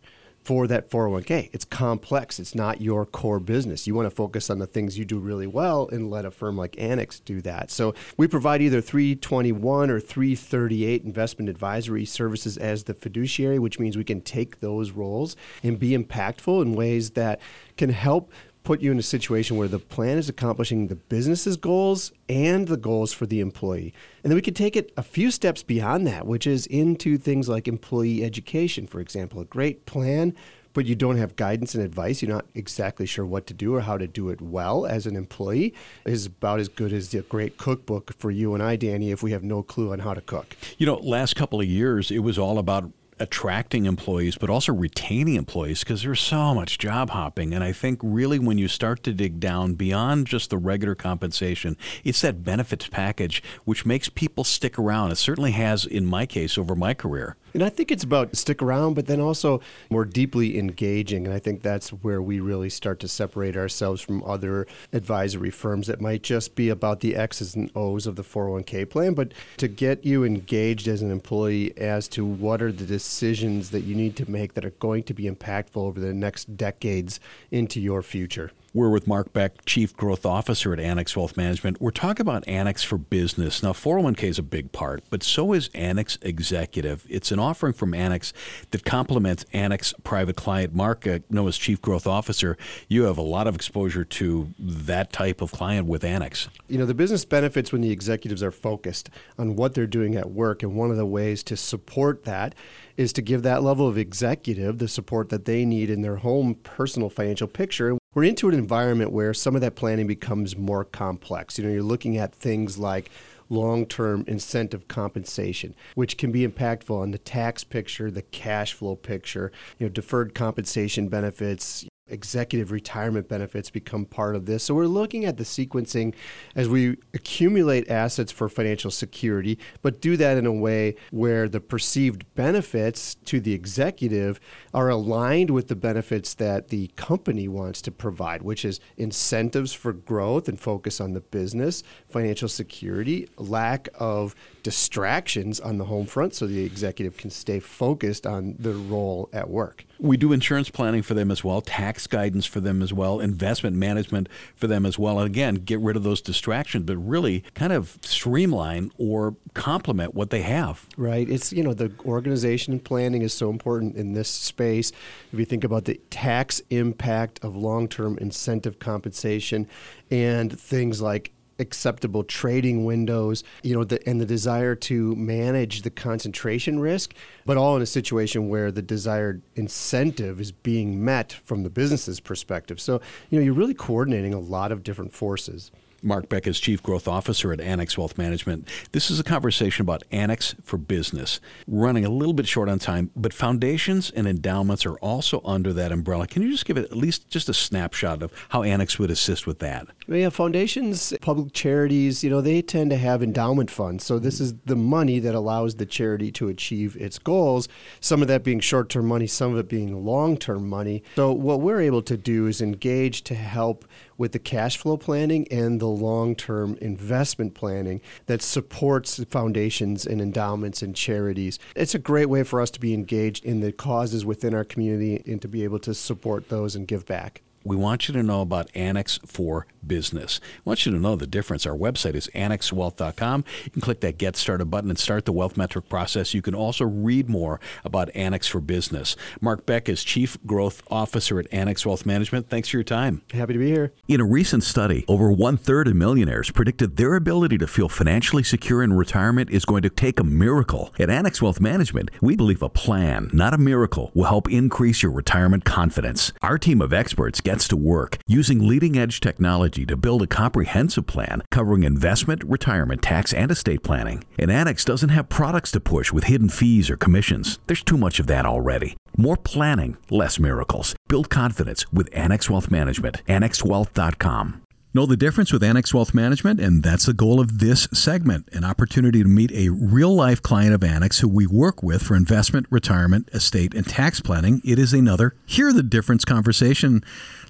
for 0.47 0.65
that 0.65 0.89
401k. 0.89 1.49
It's 1.51 1.65
complex. 1.65 2.39
It's 2.39 2.55
not 2.55 2.79
your 2.79 3.05
core 3.05 3.41
business. 3.41 3.85
You 3.85 3.93
want 3.93 4.05
to 4.05 4.15
focus 4.15 4.49
on 4.49 4.59
the 4.59 4.65
things 4.65 4.97
you 4.97 5.03
do 5.03 5.19
really 5.19 5.45
well 5.45 5.89
and 5.91 6.09
let 6.09 6.23
a 6.23 6.31
firm 6.31 6.55
like 6.55 6.79
Annex 6.79 7.19
do 7.19 7.41
that. 7.41 7.69
So 7.69 7.93
we 8.15 8.29
provide 8.29 8.61
either 8.61 8.79
321 8.79 9.89
or 9.89 9.99
338 9.99 11.03
investment 11.03 11.49
advisory 11.49 12.05
services 12.05 12.55
as 12.55 12.85
the 12.85 12.93
fiduciary, 12.93 13.59
which 13.59 13.77
means 13.77 13.97
we 13.97 14.05
can 14.05 14.21
take 14.21 14.61
those 14.61 14.91
roles 14.91 15.35
and 15.63 15.77
be 15.77 15.89
impactful 15.89 16.61
in 16.61 16.71
ways 16.71 17.09
that 17.11 17.41
can 17.75 17.89
help 17.89 18.31
put 18.67 18.81
you 18.81 18.91
in 18.91 18.99
a 18.99 19.01
situation 19.01 19.55
where 19.55 19.69
the 19.69 19.79
plan 19.79 20.17
is 20.17 20.27
accomplishing 20.27 20.87
the 20.87 20.95
business's 20.95 21.55
goals 21.55 22.11
and 22.27 22.67
the 22.67 22.75
goals 22.75 23.13
for 23.13 23.25
the 23.25 23.39
employee. 23.39 23.93
And 24.21 24.29
then 24.29 24.35
we 24.35 24.41
could 24.41 24.57
take 24.57 24.75
it 24.75 24.91
a 24.97 25.03
few 25.03 25.31
steps 25.31 25.63
beyond 25.63 26.05
that, 26.07 26.27
which 26.27 26.45
is 26.45 26.67
into 26.67 27.17
things 27.17 27.47
like 27.47 27.69
employee 27.69 28.25
education, 28.25 28.85
for 28.85 28.99
example. 28.99 29.39
A 29.39 29.45
great 29.45 29.85
plan, 29.85 30.35
but 30.73 30.85
you 30.85 30.95
don't 30.95 31.15
have 31.15 31.37
guidance 31.37 31.75
and 31.75 31.83
advice. 31.85 32.21
You're 32.21 32.35
not 32.35 32.45
exactly 32.55 33.05
sure 33.05 33.25
what 33.25 33.47
to 33.47 33.53
do 33.53 33.73
or 33.73 33.79
how 33.79 33.97
to 33.97 34.05
do 34.05 34.27
it 34.31 34.41
well 34.41 34.85
as 34.85 35.07
an 35.07 35.15
employee 35.15 35.73
is 36.05 36.25
about 36.25 36.59
as 36.59 36.67
good 36.67 36.91
as 36.91 37.13
a 37.13 37.21
great 37.21 37.57
cookbook 37.57 38.13
for 38.17 38.31
you 38.31 38.53
and 38.53 38.61
I, 38.61 38.75
Danny, 38.75 39.11
if 39.11 39.23
we 39.23 39.31
have 39.31 39.43
no 39.43 39.63
clue 39.63 39.93
on 39.93 39.99
how 39.99 40.13
to 40.13 40.19
cook. 40.19 40.57
You 40.77 40.87
know, 40.87 40.95
last 40.95 41.37
couple 41.37 41.61
of 41.61 41.67
years, 41.67 42.11
it 42.11 42.19
was 42.19 42.37
all 42.37 42.59
about 42.59 42.91
attracting 43.19 43.85
employees, 43.85 44.37
but 44.37 44.49
also 44.49 44.73
retaining 44.73 45.35
employees 45.35 45.79
because 45.79 46.03
there's 46.03 46.19
so 46.19 46.53
much 46.53 46.77
job 46.77 47.09
hopping. 47.09 47.53
And 47.53 47.63
I 47.63 47.71
think 47.71 47.99
really 48.03 48.39
when 48.39 48.57
you 48.57 48.67
start 48.67 49.03
to 49.03 49.13
dig 49.13 49.39
down 49.39 49.73
beyond 49.73 50.27
just 50.27 50.49
the 50.49 50.57
regular 50.57 50.95
compensation, 50.95 51.77
it's 52.03 52.21
that 52.21 52.43
benefits 52.43 52.87
package 52.87 53.43
which 53.65 53.85
makes 53.85 54.09
people 54.09 54.43
stick 54.43 54.77
around. 54.77 55.11
It 55.11 55.17
certainly 55.17 55.51
has 55.51 55.85
in 55.85 56.05
my 56.05 56.25
case 56.25 56.57
over 56.57 56.75
my 56.75 56.93
career. 56.93 57.35
And 57.53 57.63
I 57.63 57.69
think 57.69 57.91
it's 57.91 58.03
about 58.03 58.35
stick 58.35 58.61
around, 58.61 58.93
but 58.93 59.07
then 59.07 59.19
also 59.19 59.61
more 59.89 60.05
deeply 60.05 60.59
engaging. 60.59 61.25
And 61.25 61.33
I 61.33 61.39
think 61.39 61.61
that's 61.61 61.89
where 61.89 62.21
we 62.21 62.39
really 62.39 62.69
start 62.69 62.99
to 62.99 63.07
separate 63.07 63.57
ourselves 63.57 64.01
from 64.01 64.23
other 64.23 64.67
advisory 64.93 65.49
firms 65.49 65.87
that 65.87 66.01
might 66.01 66.23
just 66.23 66.55
be 66.55 66.69
about 66.69 66.99
the 66.99 67.15
X's 67.15 67.55
and 67.55 67.71
O's 67.75 68.05
of 68.05 68.15
the 68.15 68.23
401k 68.23 68.89
plan, 68.89 69.13
but 69.13 69.33
to 69.57 69.67
get 69.67 70.05
you 70.05 70.23
engaged 70.23 70.87
as 70.87 71.01
an 71.01 71.11
employee 71.11 71.75
as 71.77 72.07
to 72.09 72.25
what 72.25 72.61
are 72.61 72.71
the 72.71 72.85
decisions 72.85 73.71
that 73.71 73.81
you 73.81 73.95
need 73.95 74.15
to 74.17 74.29
make 74.29 74.53
that 74.53 74.65
are 74.65 74.71
going 74.71 75.03
to 75.03 75.13
be 75.13 75.23
impactful 75.23 75.77
over 75.77 75.99
the 75.99 76.13
next 76.13 76.57
decades 76.57 77.19
into 77.51 77.79
your 77.79 78.01
future. 78.01 78.51
We're 78.77 78.91
with 78.91 79.07
Mark 79.07 79.33
Beck, 79.33 79.65
Chief 79.65 79.97
Growth 79.97 80.23
Officer 80.23 80.71
at 80.71 80.79
Annex 80.79 81.17
Wealth 81.17 81.35
Management. 81.35 81.81
We're 81.81 81.89
talking 81.89 82.21
about 82.21 82.47
Annex 82.47 82.83
for 82.83 82.99
Business. 82.99 83.63
Now, 83.63 83.73
401k 83.73 84.25
is 84.25 84.37
a 84.37 84.43
big 84.43 84.71
part, 84.71 85.03
but 85.09 85.23
so 85.23 85.53
is 85.53 85.71
Annex 85.73 86.19
Executive. 86.21 87.03
It's 87.09 87.31
an 87.31 87.39
offering 87.39 87.73
from 87.73 87.95
Annex 87.95 88.33
that 88.69 88.85
complements 88.85 89.45
Annex 89.51 89.95
Private 90.03 90.35
Client. 90.35 90.75
Mark, 90.75 91.07
as 91.07 91.57
Chief 91.57 91.81
Growth 91.81 92.05
Officer, 92.05 92.55
you 92.87 93.05
have 93.05 93.17
a 93.17 93.23
lot 93.23 93.47
of 93.47 93.55
exposure 93.55 94.05
to 94.05 94.53
that 94.59 95.11
type 95.11 95.41
of 95.41 95.51
client 95.51 95.87
with 95.87 96.03
Annex. 96.03 96.47
You 96.67 96.77
know, 96.77 96.85
the 96.85 96.93
business 96.93 97.25
benefits 97.25 97.71
when 97.71 97.81
the 97.81 97.89
executives 97.89 98.43
are 98.43 98.51
focused 98.51 99.09
on 99.39 99.55
what 99.55 99.73
they're 99.73 99.87
doing 99.87 100.15
at 100.15 100.29
work, 100.29 100.61
and 100.61 100.75
one 100.75 100.91
of 100.91 100.97
the 100.97 101.05
ways 101.07 101.41
to 101.45 101.57
support 101.57 102.25
that 102.25 102.53
is 102.95 103.11
to 103.13 103.23
give 103.23 103.41
that 103.41 103.63
level 103.63 103.87
of 103.87 103.97
executive 103.97 104.77
the 104.77 104.87
support 104.87 105.29
that 105.29 105.45
they 105.45 105.65
need 105.65 105.89
in 105.89 106.03
their 106.03 106.17
home 106.17 106.53
personal 106.53 107.09
financial 107.09 107.47
picture. 107.47 107.97
We're 108.17 108.23
into 108.23 108.49
an 108.49 108.55
environment 108.55 109.11
where 109.11 109.31
some 109.31 109.53
of 109.53 109.61
that 109.61 109.75
planning 109.75 110.07
becomes 110.07 110.57
more 110.57 110.83
complex. 110.83 111.59
You 111.59 111.65
know, 111.65 111.71
you're 111.71 111.83
looking 111.83 112.17
at 112.17 112.33
things 112.33 112.79
like 112.79 113.11
long 113.47 113.85
term 113.85 114.25
incentive 114.27 114.87
compensation, 114.87 115.75
which 115.93 116.17
can 116.17 116.31
be 116.31 116.47
impactful 116.47 116.99
on 116.99 117.11
the 117.11 117.19
tax 117.19 117.63
picture, 117.63 118.09
the 118.09 118.23
cash 118.23 118.73
flow 118.73 118.95
picture, 118.95 119.51
you 119.77 119.85
know, 119.85 119.91
deferred 119.91 120.33
compensation 120.33 121.09
benefits, 121.09 121.85
executive 122.09 122.71
retirement 122.71 123.27
benefits 123.27 123.69
become 123.69 124.05
part 124.05 124.35
of 124.35 124.45
this. 124.45 124.63
So 124.63 124.73
we're 124.73 124.87
looking 124.87 125.25
at 125.25 125.37
the 125.37 125.43
sequencing 125.43 126.13
as 126.55 126.69
we 126.69 126.97
accumulate 127.13 127.89
assets 127.89 128.31
for 128.31 128.49
financial 128.49 128.91
security, 128.91 129.57
but 129.81 130.01
do 130.01 130.17
that 130.17 130.37
in 130.37 130.45
a 130.45 130.51
way 130.51 130.95
where 131.11 131.49
the 131.49 131.59
perceived 131.59 132.23
benefits 132.35 133.15
to 133.25 133.39
the 133.39 133.53
executive 133.53 134.39
are 134.73 134.89
aligned 134.89 135.49
with 135.49 135.67
the 135.67 135.75
benefits 135.75 136.33
that 136.35 136.69
the 136.69 136.87
company 136.95 137.47
wants 137.47 137.81
to 137.81 137.91
provide, 137.91 138.41
which 138.41 138.63
is 138.63 138.79
incentives 138.97 139.73
for 139.73 139.93
growth 139.93 140.47
and 140.47 140.59
focus 140.59 141.01
on 141.01 141.13
the 141.13 141.21
business, 141.21 141.83
financial 142.07 142.47
security, 142.47 143.27
lack 143.37 143.89
of 143.95 144.35
distractions 144.63 145.59
on 145.59 145.77
the 145.77 145.85
home 145.85 146.05
front 146.05 146.33
so 146.33 146.45
the 146.45 146.63
executive 146.63 147.17
can 147.17 147.29
stay 147.29 147.59
focused 147.59 148.27
on 148.27 148.55
their 148.59 148.73
role 148.73 149.29
at 149.33 149.49
work. 149.49 149.85
We 149.99 150.17
do 150.17 150.31
insurance 150.31 150.69
planning 150.69 151.01
for 151.01 151.13
them 151.13 151.31
as 151.31 151.43
well, 151.43 151.61
tax 151.61 152.07
guidance 152.07 152.45
for 152.45 152.59
them 152.59 152.81
as 152.81 152.93
well, 152.93 153.19
investment 153.19 153.75
management 153.75 154.29
for 154.55 154.67
them 154.67 154.85
as 154.85 154.97
well. 154.99 155.19
And 155.19 155.27
again, 155.27 155.55
get 155.55 155.79
rid 155.79 155.95
of 155.95 156.03
those 156.03 156.21
distractions, 156.21 156.85
but 156.85 156.97
really 156.97 157.43
kind 157.53 157.73
of 157.73 157.97
streamline 158.01 158.91
or 158.97 159.35
complement 159.53 160.13
what 160.13 160.29
they 160.29 160.41
have. 160.41 160.85
Right. 160.97 161.27
It's, 161.29 161.51
you 161.51 161.63
know, 161.63 161.73
the 161.73 161.91
organization 162.05 162.73
and 162.73 162.83
planning 162.83 163.21
is 163.21 163.33
so 163.33 163.49
important 163.49 163.95
in 163.95 164.13
this 164.13 164.29
space. 164.29 164.91
If 165.31 165.39
you 165.39 165.45
think 165.45 165.63
about 165.63 165.85
the 165.85 165.99
tax 166.09 166.61
impact 166.69 167.43
of 167.43 167.55
long 167.55 167.87
term 167.87 168.17
incentive 168.19 168.79
compensation 168.79 169.67
and 170.11 170.57
things 170.59 171.01
like 171.01 171.31
acceptable 171.59 172.23
trading 172.23 172.85
windows, 172.85 173.43
you 173.63 173.75
know, 173.75 173.83
the, 173.83 174.07
and 174.07 174.21
the 174.21 174.25
desire 174.25 174.75
to 174.75 175.15
manage 175.15 175.81
the 175.81 175.89
concentration 175.89 176.79
risk, 176.79 177.13
but 177.45 177.57
all 177.57 177.75
in 177.75 177.81
a 177.81 177.85
situation 177.87 178.49
where 178.49 178.71
the 178.71 178.81
desired 178.81 179.41
incentive 179.55 180.39
is 180.39 180.51
being 180.51 181.03
met 181.03 181.33
from 181.45 181.63
the 181.63 181.69
business's 181.69 182.19
perspective. 182.19 182.79
So, 182.79 183.01
you 183.29 183.39
know, 183.39 183.45
you're 183.45 183.53
really 183.53 183.73
coordinating 183.73 184.33
a 184.33 184.39
lot 184.39 184.71
of 184.71 184.83
different 184.83 185.13
forces. 185.13 185.71
Mark 186.03 186.29
Beck 186.29 186.45
is 186.45 186.59
Chief 186.59 186.81
Growth 186.83 187.07
Officer 187.07 187.51
at 187.51 187.59
Annex 187.59 187.97
Wealth 187.97 188.17
Management. 188.17 188.67
This 188.91 189.09
is 189.09 189.19
a 189.19 189.23
conversation 189.23 189.81
about 189.81 190.03
Annex 190.11 190.55
for 190.63 190.77
Business. 190.77 191.39
running 191.67 192.05
a 192.05 192.09
little 192.09 192.33
bit 192.33 192.47
short 192.47 192.69
on 192.69 192.79
time, 192.79 193.09
but 193.15 193.33
foundations 193.33 194.11
and 194.11 194.27
endowments 194.27 194.85
are 194.85 194.95
also 194.95 195.41
under 195.43 195.73
that 195.73 195.91
umbrella. 195.91 196.27
Can 196.27 196.41
you 196.41 196.51
just 196.51 196.65
give 196.65 196.77
it 196.77 196.85
at 196.85 196.95
least 196.95 197.29
just 197.29 197.49
a 197.49 197.53
snapshot 197.53 198.21
of 198.21 198.31
how 198.49 198.63
Annex 198.63 198.99
would 198.99 199.11
assist 199.11 199.47
with 199.47 199.59
that? 199.59 199.87
Yeah, 200.07 200.29
foundations, 200.29 201.13
public 201.21 201.53
charities, 201.53 202.23
you 202.23 202.29
know, 202.29 202.41
they 202.41 202.61
tend 202.61 202.91
to 202.91 202.97
have 202.97 203.23
endowment 203.23 203.71
funds. 203.71 204.05
So 204.05 204.19
this 204.19 204.39
is 204.39 204.53
the 204.65 204.75
money 204.75 205.19
that 205.19 205.35
allows 205.35 205.75
the 205.75 205.85
charity 205.85 206.31
to 206.33 206.47
achieve 206.47 206.95
its 206.97 207.17
goals. 207.19 207.67
Some 207.99 208.21
of 208.21 208.27
that 208.27 208.43
being 208.43 208.59
short 208.59 208.89
term 208.89 209.07
money, 209.07 209.27
some 209.27 209.53
of 209.53 209.59
it 209.59 209.69
being 209.69 210.05
long 210.05 210.37
term 210.37 210.67
money. 210.69 211.03
So 211.15 211.31
what 211.31 211.61
we're 211.61 211.81
able 211.81 212.01
to 212.03 212.17
do 212.17 212.47
is 212.47 212.61
engage 212.61 213.23
to 213.23 213.35
help 213.35 213.85
with 214.17 214.31
the 214.31 214.39
cash 214.39 214.77
flow 214.77 214.97
planning 214.97 215.47
and 215.51 215.79
the 215.79 215.87
long 215.87 216.35
term 216.35 216.77
investment 216.81 217.53
planning 217.53 218.01
that 218.25 218.41
supports 218.41 219.23
foundations 219.25 220.05
and 220.05 220.21
endowments 220.21 220.81
and 220.81 220.95
charities. 220.95 221.59
It's 221.75 221.95
a 221.95 221.99
great 221.99 222.27
way 222.27 222.43
for 222.43 222.61
us 222.61 222.71
to 222.71 222.79
be 222.79 222.93
engaged 222.93 223.45
in 223.45 223.59
the 223.59 223.71
causes 223.71 224.25
within 224.25 224.53
our 224.53 224.63
community 224.63 225.21
and 225.25 225.41
to 225.41 225.47
be 225.47 225.63
able 225.63 225.79
to 225.79 225.93
support 225.93 226.49
those 226.49 226.75
and 226.75 226.87
give 226.87 227.05
back 227.05 227.41
we 227.63 227.75
want 227.75 228.07
you 228.07 228.13
to 228.13 228.23
know 228.23 228.41
about 228.41 228.69
Annex 228.75 229.19
for 229.25 229.67
Business. 229.85 230.39
I 230.57 230.61
want 230.65 230.85
you 230.85 230.91
to 230.91 230.99
know 230.99 231.15
the 231.15 231.27
difference. 231.27 231.65
Our 231.65 231.75
website 231.75 232.15
is 232.15 232.27
annexwealth.com. 232.35 233.45
You 233.63 233.71
can 233.71 233.81
click 233.81 234.01
that 234.01 234.17
Get 234.17 234.35
Started 234.35 234.65
button 234.65 234.89
and 234.89 234.99
start 234.99 235.25
the 235.25 235.31
wealth 235.31 235.55
metric 235.55 235.87
process. 235.87 236.33
You 236.33 236.41
can 236.41 236.53
also 236.55 236.85
read 236.85 237.29
more 237.29 237.59
about 237.85 238.13
Annex 238.15 238.47
for 238.47 238.59
Business. 238.59 239.15
Mark 239.39 239.65
Beck 239.65 239.87
is 239.87 240.03
Chief 240.03 240.37
Growth 240.45 240.81
Officer 240.91 241.39
at 241.39 241.47
Annex 241.53 241.85
Wealth 241.85 242.05
Management. 242.05 242.49
Thanks 242.49 242.69
for 242.69 242.77
your 242.77 242.83
time. 242.83 243.21
Happy 243.31 243.53
to 243.53 243.59
be 243.59 243.67
here. 243.67 243.93
In 244.07 244.19
a 244.19 244.25
recent 244.25 244.63
study, 244.63 245.05
over 245.07 245.31
one 245.31 245.57
third 245.57 245.87
of 245.87 245.95
millionaires 245.95 246.51
predicted 246.51 246.97
their 246.97 247.15
ability 247.15 247.57
to 247.59 247.67
feel 247.67 247.89
financially 247.89 248.43
secure 248.43 248.83
in 248.83 248.93
retirement 248.93 249.49
is 249.49 249.65
going 249.65 249.83
to 249.83 249.89
take 249.89 250.19
a 250.19 250.23
miracle. 250.23 250.93
At 250.99 251.09
Annex 251.09 251.41
Wealth 251.41 251.61
Management, 251.61 252.09
we 252.21 252.35
believe 252.35 252.61
a 252.61 252.69
plan, 252.69 253.29
not 253.31 253.53
a 253.53 253.57
miracle, 253.57 254.11
will 254.13 254.25
help 254.25 254.51
increase 254.51 255.01
your 255.01 255.11
retirement 255.11 255.63
confidence. 255.63 256.33
Our 256.41 256.57
team 256.57 256.81
of 256.81 256.91
experts 256.91 257.39
get 257.39 257.56
to 257.65 257.77
work 257.77 258.17
using 258.27 258.67
leading 258.67 258.97
edge 258.97 259.21
technology 259.21 259.85
to 259.85 259.95
build 259.95 260.21
a 260.21 260.27
comprehensive 260.27 261.07
plan 261.07 261.41
covering 261.49 261.83
investment, 261.83 262.43
retirement, 262.43 263.01
tax, 263.01 263.31
and 263.33 263.49
estate 263.51 263.83
planning. 263.83 264.25
And 264.37 264.51
Annex 264.51 264.83
doesn't 264.83 265.07
have 265.07 265.29
products 265.29 265.71
to 265.71 265.79
push 265.79 266.11
with 266.11 266.25
hidden 266.25 266.49
fees 266.49 266.89
or 266.89 266.97
commissions. 266.97 267.59
There's 267.67 267.83
too 267.83 267.97
much 267.97 268.19
of 268.19 268.27
that 268.27 268.45
already. 268.45 268.97
More 269.15 269.37
planning, 269.37 269.95
less 270.09 270.39
miracles. 270.39 270.93
Build 271.07 271.29
confidence 271.29 271.89
with 271.93 272.09
Annex 272.11 272.49
Wealth 272.49 272.69
Management. 272.69 273.23
AnnexWealth.com. 273.25 274.63
Know 274.97 275.05
the 275.05 275.15
difference 275.15 275.53
with 275.53 275.61
Annex 275.61 275.93
Wealth 275.93 276.15
Management, 276.15 276.59
and 276.59 276.81
that's 276.81 277.05
the 277.05 277.13
goal 277.13 277.39
of 277.39 277.59
this 277.59 277.87
segment 277.93 278.49
an 278.51 278.63
opportunity 278.63 279.21
to 279.21 279.29
meet 279.29 279.51
a 279.51 279.69
real 279.69 280.15
life 280.15 280.41
client 280.41 280.73
of 280.73 280.83
Annex 280.83 281.19
who 281.19 281.27
we 281.27 281.45
work 281.45 281.83
with 281.83 282.01
for 282.01 282.15
investment, 282.15 282.65
retirement, 282.71 283.29
estate, 283.31 283.75
and 283.75 283.85
tax 283.85 284.21
planning. 284.21 284.59
It 284.65 284.79
is 284.79 284.93
another 284.93 285.35
Hear 285.45 285.71
the 285.71 285.83
Difference 285.83 286.25
conversation. 286.25 287.03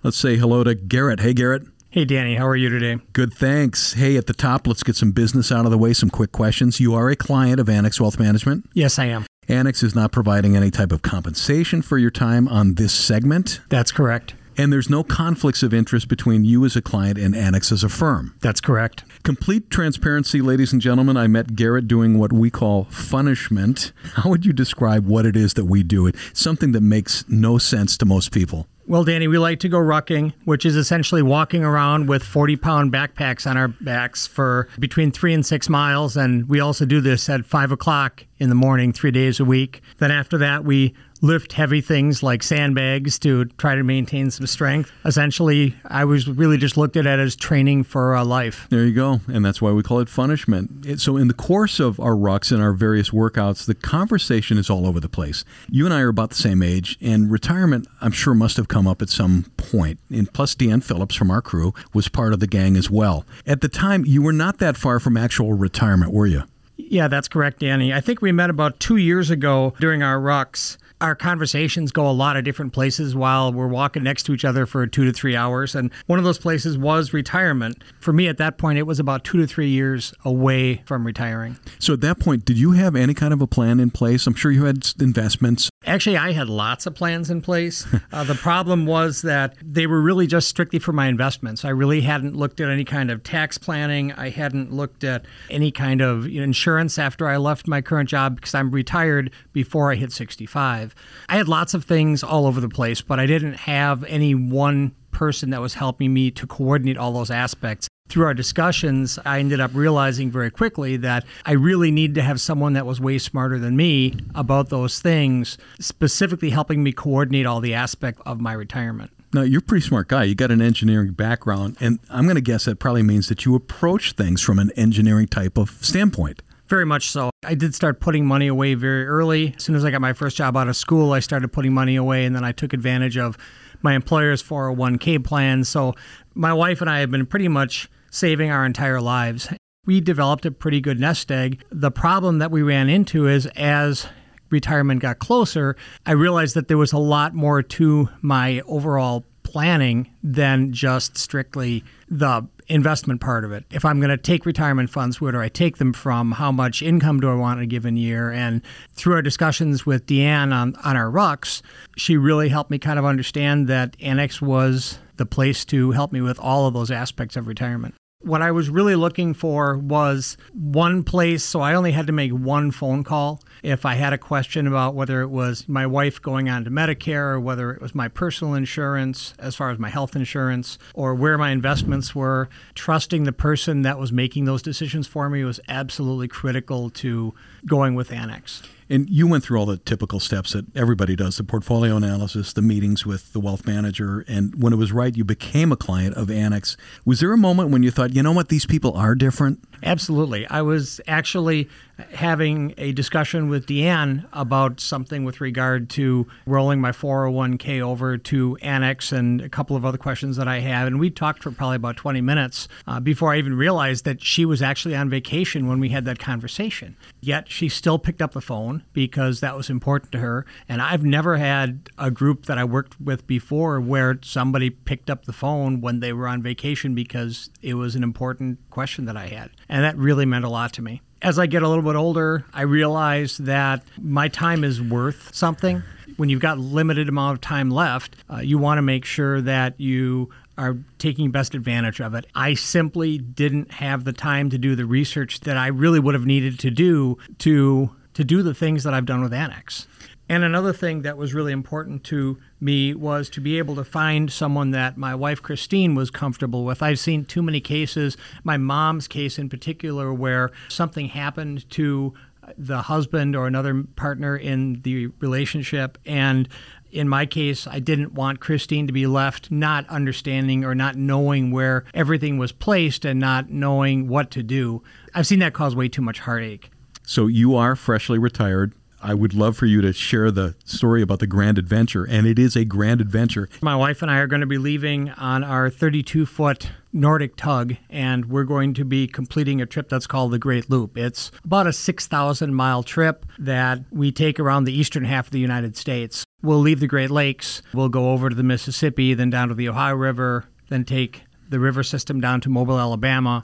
Let's 0.08 0.16
say 0.16 0.38
hello 0.38 0.64
to 0.64 0.74
Garrett. 0.74 1.20
Hey, 1.20 1.34
Garrett. 1.34 1.64
Hey, 1.90 2.06
Danny, 2.06 2.36
how 2.36 2.48
are 2.48 2.56
you 2.56 2.70
today? 2.70 3.02
Good, 3.12 3.34
thanks. 3.34 3.92
Hey, 3.92 4.16
at 4.16 4.26
the 4.26 4.32
top, 4.32 4.66
let's 4.66 4.82
get 4.82 4.96
some 4.96 5.12
business 5.12 5.52
out 5.52 5.66
of 5.66 5.72
the 5.72 5.78
way, 5.78 5.92
some 5.92 6.10
quick 6.10 6.32
questions. 6.32 6.80
You 6.80 6.94
are 6.94 7.10
a 7.10 7.16
client 7.18 7.60
of 7.60 7.68
Annex 7.68 8.00
Wealth 8.00 8.18
Management? 8.18 8.70
Yes, 8.74 8.98
I 9.00 9.08
am. 9.08 9.26
Annex 9.50 9.84
is 9.84 9.96
not 9.96 10.14
providing 10.14 10.56
any 10.56 10.72
type 10.72 10.94
of 10.94 11.02
compensation 11.02 11.82
for 11.82 11.98
your 11.98 12.10
time 12.10 12.48
on 12.48 12.76
this 12.76 12.94
segment? 12.94 13.60
That's 13.68 13.92
correct. 13.92 14.34
And 14.58 14.72
there's 14.72 14.90
no 14.90 15.04
conflicts 15.04 15.62
of 15.62 15.74
interest 15.74 16.08
between 16.08 16.46
you 16.46 16.64
as 16.64 16.78
a 16.78 16.82
client 16.82 17.18
and 17.18 17.36
Annex 17.36 17.74
as 17.74 17.84
a 17.84 17.90
firm. 17.90 18.34
That's 18.40 18.62
correct. 18.62 19.04
Complete 19.24 19.70
transparency, 19.70 20.40
ladies 20.40 20.72
and 20.72 20.82
gentlemen. 20.82 21.18
I 21.18 21.28
met 21.28 21.58
Garrett 21.58 21.86
doing 21.86 22.18
what 22.18 22.32
we 22.32 22.50
call 22.50 22.88
punishment. 23.10 23.92
How 24.14 24.30
would 24.30 24.46
you 24.46 24.54
describe 24.54 25.06
what 25.06 25.26
it 25.26 25.36
is 25.36 25.56
that 25.56 25.66
we 25.66 25.84
do? 25.84 26.08
It's 26.08 26.18
something 26.32 26.72
that 26.72 26.80
makes 26.80 27.28
no 27.28 27.58
sense 27.58 27.98
to 27.98 28.06
most 28.06 28.32
people. 28.32 28.68
Well, 28.90 29.04
Danny, 29.04 29.28
we 29.28 29.38
like 29.38 29.60
to 29.60 29.68
go 29.68 29.80
rucking, 29.80 30.32
which 30.46 30.66
is 30.66 30.78
essentially 30.78 31.22
walking 31.22 31.62
around 31.62 32.08
with 32.08 32.24
40 32.24 32.56
pound 32.56 32.94
backpacks 32.94 33.46
on 33.46 33.58
our 33.58 33.68
backs 33.68 34.26
for 34.26 34.70
between 34.80 35.12
three 35.12 35.34
and 35.34 35.46
six 35.46 35.68
miles. 35.68 36.16
And 36.16 36.48
we 36.48 36.62
also 36.62 36.86
do 36.86 37.02
this 37.02 37.28
at 37.28 37.46
five 37.46 37.74
o'clock 37.74 38.24
in 38.38 38.48
the 38.48 38.56
morning, 38.56 38.94
three 38.94 39.12
days 39.12 39.42
a 39.42 39.46
week. 39.46 39.82
Then 39.98 40.10
after 40.10 40.38
that, 40.38 40.64
we 40.64 40.94
lift 41.22 41.54
heavy 41.54 41.82
things 41.82 42.24
like 42.24 42.44
sandbags 42.44 43.20
to 43.20 43.46
try 43.58 43.76
to 43.76 43.84
maintain 43.84 44.32
some 44.32 44.48
strength. 44.48 44.92
Essentially, 45.06 45.76
I 45.86 46.06
was 46.06 46.28
really 46.28 46.58
just 46.58 46.78
looked 46.78 46.98
at 46.98 47.06
it 47.06 47.20
as 47.20 47.36
training 47.36 47.84
for 47.84 48.16
uh, 48.16 48.24
life. 48.24 48.68
There 48.70 48.86
you 48.86 48.94
go. 48.94 49.22
And 49.28 49.44
that's 49.46 49.62
why 49.62 49.72
we 49.72 49.84
call 49.84 50.00
it 50.00 50.10
punishment. 50.10 51.00
So, 51.00 51.18
in 51.18 51.28
the 51.28 51.34
course 51.34 51.80
of 51.80 52.00
our 52.00 52.14
rucks 52.14 52.52
and 52.52 52.62
our 52.62 52.74
various 52.74 53.10
workouts, 53.10 53.66
the 53.66 53.76
conversation 53.76 54.58
is 54.58 54.70
all 54.70 54.86
over 54.86 55.00
the 55.00 55.10
place. 55.10 55.44
You 55.70 55.86
and 55.86 55.94
I 55.94 56.02
are 56.02 56.10
about 56.10 56.30
the 56.30 56.36
same 56.36 56.62
age, 56.62 56.98
and 57.02 57.32
retirement, 57.32 57.88
I'm 58.02 58.12
sure, 58.12 58.34
must 58.34 58.58
have 58.58 58.68
come 58.68 58.88
up 58.88 59.02
at 59.02 59.10
some 59.10 59.46
point. 59.58 60.00
And 60.10 60.32
plus, 60.32 60.56
Dan 60.56 60.82
Phillips 60.82 61.16
from 61.16 61.32
our 61.32 61.42
crew 61.42 61.74
was 61.94 62.08
part 62.08 62.34
of 62.34 62.40
the 62.40 62.48
gang 62.48 62.76
as 62.76 62.90
well. 62.90 63.26
At 63.46 63.62
the 63.62 63.70
time, 63.70 64.06
you 64.06 64.22
were 64.22 64.34
not 64.34 64.60
that 64.60 64.78
far 64.78 65.00
from 65.00 65.18
actual 65.18 65.54
retirement, 65.54 66.14
were 66.14 66.28
you? 66.28 66.44
Yeah, 66.78 67.08
that's 67.08 67.28
correct, 67.28 67.60
Danny. 67.60 67.94
I 67.94 68.02
think 68.02 68.22
we 68.22 68.32
met 68.32 68.50
about 68.50 68.80
two 68.80 68.98
years 68.98 69.30
ago 69.30 69.74
during 69.80 70.04
our 70.04 70.20
rucks 70.20 70.78
our 71.00 71.16
conversations 71.16 71.92
go 71.92 72.10
a 72.10 72.12
lot 72.12 72.38
of 72.38 72.44
different 72.44 72.74
places 72.74 73.16
while 73.16 73.54
we're 73.54 73.68
walking 73.68 74.04
next 74.04 74.24
to 74.24 74.34
each 74.34 74.44
other 74.44 74.66
for 74.66 74.88
two 74.88 75.06
to 75.06 75.14
three 75.14 75.36
hours. 75.36 75.76
And 75.76 75.92
one 76.08 76.18
of 76.18 76.26
those 76.26 76.40
places 76.40 76.78
was 76.78 77.14
retirement. 77.14 77.84
For 78.00 78.12
me 78.12 78.28
at 78.28 78.38
that 78.38 78.58
point, 78.58 78.80
it 78.80 78.84
was 78.84 79.00
about 79.00 79.24
two 79.24 79.38
to 79.38 79.48
three 79.48 79.70
years 79.70 80.14
away 80.26 80.82
from 80.86 81.06
retiring. 81.06 81.58
So 81.80 81.94
at 81.94 82.02
that 82.02 82.20
point, 82.20 82.46
did 82.46 82.58
you 82.58 82.72
have 82.72 82.96
any 82.96 83.14
kind 83.14 83.34
of 83.34 83.42
a 83.42 83.48
plan 83.48 83.80
in 83.80 83.92
place? 83.92 84.26
I'm 84.26 84.34
sure 84.34 84.52
you 84.52 84.66
had 84.66 84.88
investments. 85.00 85.70
Actually, 85.86 86.18
I 86.18 86.32
had 86.32 86.50
lots 86.50 86.86
of 86.86 86.96
plans 86.96 87.30
in 87.30 87.42
place. 87.42 87.86
uh, 88.12 88.24
the 88.24 88.36
problem 88.36 88.86
was 88.86 89.22
that 89.22 89.56
they 89.62 89.86
were 89.86 90.02
really 90.02 90.26
just 90.26 90.48
strictly 90.48 90.80
for 90.80 90.94
my 90.94 91.08
investments. 91.08 91.64
I 91.64 91.70
really 91.70 92.02
hadn't 92.02 92.36
looked 92.36 92.60
at 92.60 92.70
any 92.70 92.84
kind 92.84 93.12
of 93.12 93.24
tax 93.24 93.58
planning. 93.58 94.14
I 94.14 94.30
hadn't 94.30 94.74
looked 94.74 95.04
at 95.04 95.26
any 95.50 95.72
kind 95.72 96.02
of 96.02 96.26
insurance 96.26 96.98
after 96.98 97.28
I 97.28 97.38
left 97.38 97.68
my 97.68 97.82
current 97.82 98.10
job 98.10 98.36
because 98.36 98.56
I'm 98.56 98.72
retired 98.72 99.32
before 99.54 99.92
I 99.92 99.96
hit 99.96 100.12
65 100.12 100.87
live. 100.88 100.96
I 101.30 101.38
had 101.38 101.48
lots 101.48 101.74
of 101.74 101.86
things 101.86 102.24
all 102.24 102.46
over 102.46 102.62
the 102.62 102.70
place, 102.70 103.02
but 103.02 103.20
I 103.20 103.26
didn't 103.26 103.56
have 103.56 104.04
any 104.06 104.36
one 104.36 104.96
person 105.12 105.50
that 105.50 105.62
was 105.62 105.74
helping 105.74 106.14
me 106.14 106.32
to 106.32 106.48
coordinate 106.48 106.98
all 106.98 107.12
those 107.12 107.32
aspects. 107.32 107.88
Through 108.10 108.26
our 108.26 108.34
discussions, 108.34 109.20
I 109.26 109.40
ended 109.40 109.60
up 109.60 109.72
realizing 109.74 110.32
very 110.32 110.50
quickly 110.50 110.96
that 110.98 111.26
I 111.46 111.54
really 111.54 111.92
needed 111.92 112.16
to 112.16 112.22
have 112.22 112.40
someone 112.40 112.74
that 112.74 112.86
was 112.86 113.02
way 113.02 113.18
smarter 113.18 113.60
than 113.60 113.76
me 113.76 114.16
about 114.34 114.70
those 114.70 115.00
things, 115.00 115.58
specifically 115.80 116.52
helping 116.52 116.84
me 116.84 116.94
coordinate 116.94 117.46
all 117.46 117.60
the 117.60 117.74
aspects 117.74 118.22
of 118.26 118.40
my 118.40 118.54
retirement. 118.54 119.12
Now, 119.34 119.42
you're 119.42 119.60
a 119.60 119.62
pretty 119.62 119.86
smart 119.86 120.08
guy. 120.08 120.24
You 120.24 120.36
got 120.36 120.52
an 120.52 120.62
engineering 120.62 121.12
background, 121.12 121.76
and 121.82 122.00
I'm 122.10 122.24
going 122.24 122.36
to 122.36 122.42
guess 122.42 122.64
that 122.64 122.80
probably 122.80 123.04
means 123.04 123.28
that 123.28 123.44
you 123.44 123.56
approach 123.56 124.14
things 124.14 124.42
from 124.42 124.58
an 124.58 124.72
engineering 124.78 125.28
type 125.28 125.58
of 125.58 125.72
standpoint. 125.82 126.42
Very 126.68 126.86
much 126.86 127.10
so. 127.10 127.30
I 127.46 127.56
did 127.56 127.74
start 127.74 128.02
putting 128.02 128.26
money 128.26 128.48
away 128.48 128.74
very 128.74 129.06
early. 129.08 129.54
As 129.56 129.64
soon 129.64 129.76
as 129.76 129.86
I 129.86 129.92
got 129.92 130.02
my 130.02 130.14
first 130.14 130.36
job 130.36 130.58
out 130.58 130.68
of 130.68 130.76
school, 130.76 131.14
I 131.14 131.20
started 131.20 131.54
putting 131.54 131.74
money 131.74 131.96
away, 131.96 132.26
and 132.26 132.36
then 132.36 132.44
I 132.44 132.52
took 132.52 132.74
advantage 132.74 133.18
of 133.18 133.38
my 133.82 133.94
employer's 133.94 134.44
401k 134.44 135.24
plan. 135.24 135.64
So 135.64 135.94
my 136.36 136.54
wife 136.54 136.82
and 136.82 136.90
I 136.90 137.00
have 137.00 137.12
been 137.12 137.26
pretty 137.26 137.48
much 137.48 137.90
saving 138.12 138.52
our 138.52 138.66
entire 138.66 139.00
lives. 139.00 139.48
We 139.86 140.02
developed 140.02 140.46
a 140.46 140.52
pretty 140.52 140.82
good 140.82 141.00
nest 141.00 141.32
egg. 141.32 141.64
The 141.70 141.92
problem 141.92 142.40
that 142.40 142.52
we 142.52 142.62
ran 142.64 142.90
into 142.90 143.28
is 143.28 143.46
as 143.56 144.08
retirement 144.50 145.02
got 145.02 145.20
closer, 145.20 145.78
I 146.06 146.12
realized 146.12 146.56
that 146.56 146.68
there 146.68 146.78
was 146.78 146.92
a 146.92 146.98
lot 146.98 147.34
more 147.34 147.62
to 147.62 148.10
my 148.22 148.62
overall 148.62 149.24
planning 149.58 150.08
than 150.22 150.72
just 150.72 151.18
strictly 151.18 151.84
the 152.08 152.48
investment 152.68 153.20
part 153.20 153.44
of 153.44 153.52
it. 153.52 153.66
If 153.72 153.86
I'm 153.86 154.00
going 154.00 154.12
to 154.12 154.18
take 154.18 154.46
retirement 154.46 154.92
funds, 154.92 155.20
where 155.20 155.32
do 155.32 155.42
I 155.42 155.50
take 155.50 155.78
them 155.78 155.94
from? 155.94 156.34
How 156.34 156.52
much 156.52 156.84
income 156.84 157.20
do 157.20 157.28
I 157.28 157.34
want 157.34 157.60
in 157.60 157.64
a 157.64 157.66
given 157.66 157.98
year? 157.98 158.30
And 158.30 158.62
through 158.94 159.16
our 159.16 159.24
discussions 159.24 159.84
with 159.84 160.06
Deanne 160.06 160.54
on, 160.54 160.76
on 160.84 160.96
our 160.96 161.10
rucks, 161.10 161.64
she 161.96 162.18
really 162.18 162.50
helped 162.50 162.70
me 162.70 162.78
kind 162.78 163.00
of 163.00 163.06
understand 163.06 163.68
that 163.68 163.98
Annex 164.00 164.44
was 164.44 165.00
the 165.16 165.26
place 165.26 165.66
to 165.66 165.90
help 165.90 166.12
me 166.12 166.22
with 166.22 166.40
all 166.40 166.68
of 166.68 166.76
those 166.76 166.92
aspects 166.92 167.36
of 167.36 167.48
retirement. 167.48 167.96
What 168.22 168.42
I 168.42 168.50
was 168.50 168.68
really 168.68 168.96
looking 168.96 169.36
for 169.36 169.78
was 169.78 170.38
one 170.52 171.04
place, 171.04 171.44
so 171.44 171.62
I 171.62 171.76
only 171.76 171.92
had 171.92 172.08
to 172.08 172.12
make 172.14 172.32
one 172.32 172.72
phone 172.72 173.04
call. 173.04 173.44
If 173.62 173.86
I 173.86 173.94
had 173.94 174.12
a 174.12 174.18
question 174.18 174.66
about 174.66 174.96
whether 174.96 175.22
it 175.22 175.28
was 175.28 175.70
my 175.70 175.86
wife 175.86 176.20
going 176.20 176.50
on 176.50 176.64
to 176.64 176.72
Medicare 176.72 177.34
or 177.34 177.40
whether 177.40 177.72
it 177.72 177.80
was 177.80 177.94
my 177.94 178.08
personal 178.08 178.56
insurance, 178.56 179.36
as 179.38 179.56
far 179.56 179.70
as 179.70 179.78
my 179.78 179.90
health 179.90 180.16
insurance, 180.16 180.80
or 180.96 181.14
where 181.14 181.38
my 181.38 181.52
investments 181.52 182.16
were, 182.16 182.50
trusting 182.74 183.24
the 183.24 183.32
person 183.32 183.84
that 183.84 184.00
was 184.00 184.12
making 184.12 184.46
those 184.46 184.64
decisions 184.64 185.06
for 185.06 185.30
me 185.30 185.44
was 185.44 185.60
absolutely 185.68 186.28
critical 186.28 186.90
to 186.90 187.36
going 187.68 187.94
with 187.94 188.12
Annex. 188.12 188.64
And 188.90 189.10
you 189.10 189.28
went 189.28 189.44
through 189.44 189.60
all 189.60 189.66
the 189.66 189.78
typical 189.78 190.20
steps 190.20 190.54
that 190.54 190.66
everybody 190.76 191.16
does 191.16 191.38
the 191.38 191.44
portfolio 191.44 191.98
analysis, 191.98 192.54
the 192.54 192.62
meetings 192.62 193.06
with 193.06 193.34
the 193.34 193.40
wealth 193.40 193.66
manager. 193.66 194.24
And 194.28 194.62
when 194.62 194.74
it 194.74 194.78
was 194.78 194.92
right, 194.92 195.16
you 195.16 195.26
became 195.26 195.72
a 195.72 195.76
client 195.76 196.16
of 196.16 196.32
Annex. 196.32 196.78
Was 197.06 197.20
there 197.20 197.34
a 197.34 197.38
moment 197.38 197.70
when 197.70 197.84
you 197.84 197.92
thought, 197.92 198.14
you 198.14 198.24
know 198.24 198.32
what, 198.32 198.50
these 198.50 198.66
people 198.66 198.94
are 198.96 199.16
different? 199.16 199.64
Absolutely. 199.84 200.48
I 200.48 200.62
was 200.62 201.02
actually 201.08 201.70
having 202.12 202.74
a 202.78 202.92
discussion 202.92 203.50
with 203.50 203.66
Deanne 203.66 204.28
about 204.34 204.80
something 204.80 205.24
with 205.24 205.42
regard 205.42 205.90
to 205.92 206.28
rolling 206.46 206.80
my 206.82 206.92
401k 206.92 207.82
over 207.82 208.18
to 208.18 208.58
Annex 208.62 209.12
and 209.12 209.42
a 209.42 209.50
couple 209.50 209.76
of 209.76 209.86
other 209.86 209.98
questions 209.98 210.38
that 210.38 210.48
I 210.48 210.60
have. 210.60 210.88
And 210.88 211.00
we 211.00 211.10
talked 211.10 211.44
for 211.44 211.52
probably 211.52 211.78
about 211.78 211.98
20 211.98 212.22
minutes 212.22 212.68
uh, 212.86 213.00
before 213.00 213.34
I 213.34 213.38
even 213.38 213.56
realized 213.56 214.06
that 214.06 214.24
she 214.24 214.46
was 214.46 214.62
actually 214.62 214.96
on 214.96 215.10
vacation 215.10 215.68
when 215.68 215.80
we 215.80 215.90
had 215.90 216.06
that 216.06 216.20
conversation. 216.20 216.96
Yet 217.22 217.50
she 217.50 217.70
still 217.70 218.00
picked 218.00 218.22
up 218.22 218.34
the 218.34 218.42
phone 218.42 218.84
because 218.94 219.40
that 219.40 219.56
was 219.56 219.70
important 219.70 220.12
to 220.14 220.20
her. 220.20 220.46
And 220.70 220.82
I've 220.82 221.04
never 221.04 221.38
had 221.38 221.90
a 221.98 222.12
group 222.12 222.46
that 222.46 222.58
I 222.58 222.64
worked 222.64 223.00
with 223.02 223.28
before 223.28 223.80
where 223.80 224.20
somebody 224.22 224.70
picked 224.70 225.10
up 225.10 225.26
the 225.26 225.34
phone 225.34 225.82
when 225.82 226.00
they 226.00 226.14
were 226.14 226.28
on 226.28 226.42
vacation 226.42 226.96
because 226.96 227.50
it 227.62 227.74
was 227.74 227.96
an 227.96 228.04
important 228.04 228.60
question 228.70 229.06
that 229.06 229.18
I 229.18 229.28
had. 229.28 229.52
And 229.68 229.84
that 229.84 229.98
really 229.98 230.26
meant 230.26 230.46
a 230.46 230.50
lot 230.50 230.74
to 230.74 230.82
me 230.82 231.02
as 231.22 231.40
I 231.40 231.46
get 231.46 231.64
a 231.64 231.68
little 231.68 231.84
bit 231.84 231.96
older, 231.96 232.46
I 232.54 232.62
realize 232.62 233.38
that 233.38 233.84
my 234.02 234.28
time 234.28 234.64
is 234.64 234.82
worth 234.82 235.34
something. 235.34 235.84
When 236.18 236.30
you've 236.30 236.42
got 236.42 236.58
limited 236.58 237.10
amount 237.10 237.34
of 237.34 237.42
time 237.42 237.70
left, 237.70 238.16
uh, 238.32 238.38
you 238.38 238.58
want 238.58 238.78
to 238.78 238.82
make 238.82 239.06
sure 239.06 239.42
that 239.42 239.80
you 239.80 240.30
are 240.58 240.78
taking 240.98 241.30
best 241.32 241.54
advantage 241.54 242.02
of 242.02 242.16
it. 242.16 242.26
I 242.34 242.56
simply 242.56 243.18
didn't 243.18 243.72
have 243.72 244.04
the 244.04 244.14
time 244.14 244.50
to 244.50 244.58
do 244.58 244.76
the 244.76 244.86
research 244.86 245.42
that 245.42 245.58
I 245.58 245.68
really 245.68 246.00
would 246.00 246.16
have 246.16 246.26
needed 246.26 246.60
to 246.60 246.72
do 246.72 247.18
to 247.40 247.92
to 248.16 248.24
do 248.24 248.42
the 248.42 248.56
things 248.56 248.84
that 248.84 248.96
I've 248.96 249.06
done 249.06 249.22
with 249.22 249.32
Annex. 249.32 249.86
And 250.30 250.44
another 250.44 250.74
thing 250.74 251.04
that 251.04 251.18
was 251.18 251.34
really 251.34 251.54
important 251.54 252.04
to 252.06 252.38
me 252.60 252.94
was 252.94 253.30
to 253.30 253.42
be 253.42 253.58
able 253.58 253.76
to 253.76 253.84
find 253.84 254.32
someone 254.32 254.72
that 254.72 254.98
my 254.98 255.16
wife 255.16 255.42
Christine 255.42 255.96
was 255.96 256.12
comfortable 256.12 256.66
with. 256.66 256.84
I've 256.84 257.00
seen 257.00 257.24
too 257.24 257.42
many 257.42 257.62
cases, 257.62 258.18
my 258.44 258.58
mom's 258.58 259.08
case 259.08 259.40
in 259.40 259.48
particular, 259.48 260.14
where 260.14 260.52
something 260.68 261.08
happened 261.08 261.70
to 261.72 262.14
the 262.58 262.84
husband 262.84 263.36
or 263.36 263.48
another 263.48 263.84
partner 263.96 264.36
in 264.36 264.82
the 264.82 265.08
relationship. 265.20 265.98
And 266.06 266.48
in 266.92 267.10
my 267.10 267.26
case, 267.26 267.68
I 267.68 267.80
didn't 267.80 268.14
want 268.14 268.40
Christine 268.40 268.88
to 268.88 268.94
be 268.94 269.08
left 269.08 269.52
not 269.52 269.88
understanding 269.90 270.64
or 270.64 270.74
not 270.74 270.96
knowing 270.96 271.52
where 271.52 271.84
everything 271.94 272.38
was 272.38 272.52
placed 272.52 273.06
and 273.06 273.20
not 273.20 273.50
knowing 273.50 274.08
what 274.08 274.32
to 274.32 274.44
do. 274.44 274.82
I've 275.14 275.28
seen 275.28 275.40
that 275.40 275.54
cause 275.54 275.76
way 275.76 275.90
too 275.90 276.02
much 276.02 276.20
heartache. 276.20 276.72
So 277.04 277.28
you 277.28 277.56
are 277.56 277.76
freshly 277.76 278.18
retired. 278.18 278.74
I 279.02 279.14
would 279.14 279.34
love 279.34 279.56
for 279.56 279.66
you 279.66 279.82
to 279.82 279.94
share 279.94 280.32
the 280.32 280.56
story 280.66 281.02
about 281.02 281.20
the 281.20 281.28
grand 281.28 281.58
adventure, 281.58 282.04
and 282.04 282.26
it 282.26 282.40
is 282.40 282.56
a 282.56 282.66
grand 282.66 283.00
adventure. 283.00 283.48
My 283.62 283.76
wife 283.76 284.02
and 284.02 284.10
I 284.10 284.18
are 284.18 284.28
going 284.28 284.42
to 284.42 284.48
be 284.48 284.58
leaving 284.58 285.12
on 285.12 285.44
our 285.44 285.70
32 285.70 286.26
foot 286.26 286.70
Nordic 286.92 287.36
tug, 287.36 287.76
and 287.90 288.26
we're 288.26 288.44
going 288.44 288.74
to 288.74 288.86
be 288.86 289.08
completing 289.08 289.62
a 289.62 289.66
trip 289.66 289.88
that's 289.90 290.08
called 290.08 290.32
the 290.32 290.40
Great 290.40 290.70
Loop. 290.70 290.98
It's 290.98 291.32
about 291.44 291.68
a 291.68 291.74
6,000 291.74 292.54
mile 292.54 292.82
trip 292.82 293.26
that 293.38 293.82
we 293.92 294.12
take 294.12 294.40
around 294.40 294.64
the 294.64 294.78
eastern 294.78 295.06
half 295.06 295.28
of 295.28 295.32
the 295.32 295.40
United 295.40 295.78
States. 295.78 296.26
We'll 296.42 296.60
leave 296.60 296.80
the 296.80 296.88
Great 296.88 297.12
Lakes, 297.12 297.62
we'll 297.74 297.90
go 297.90 298.12
over 298.12 298.30
to 298.30 298.36
the 298.36 298.44
Mississippi, 298.44 299.14
then 299.14 299.30
down 299.30 299.50
to 299.50 299.54
the 299.54 299.70
Ohio 299.70 299.96
River, 299.96 300.46
then 300.70 300.86
take 300.86 301.24
the 301.50 301.60
river 301.60 301.84
system 301.84 302.20
down 302.20 302.42
to 302.42 302.50
Mobile, 302.50 302.80
Alabama. 302.80 303.44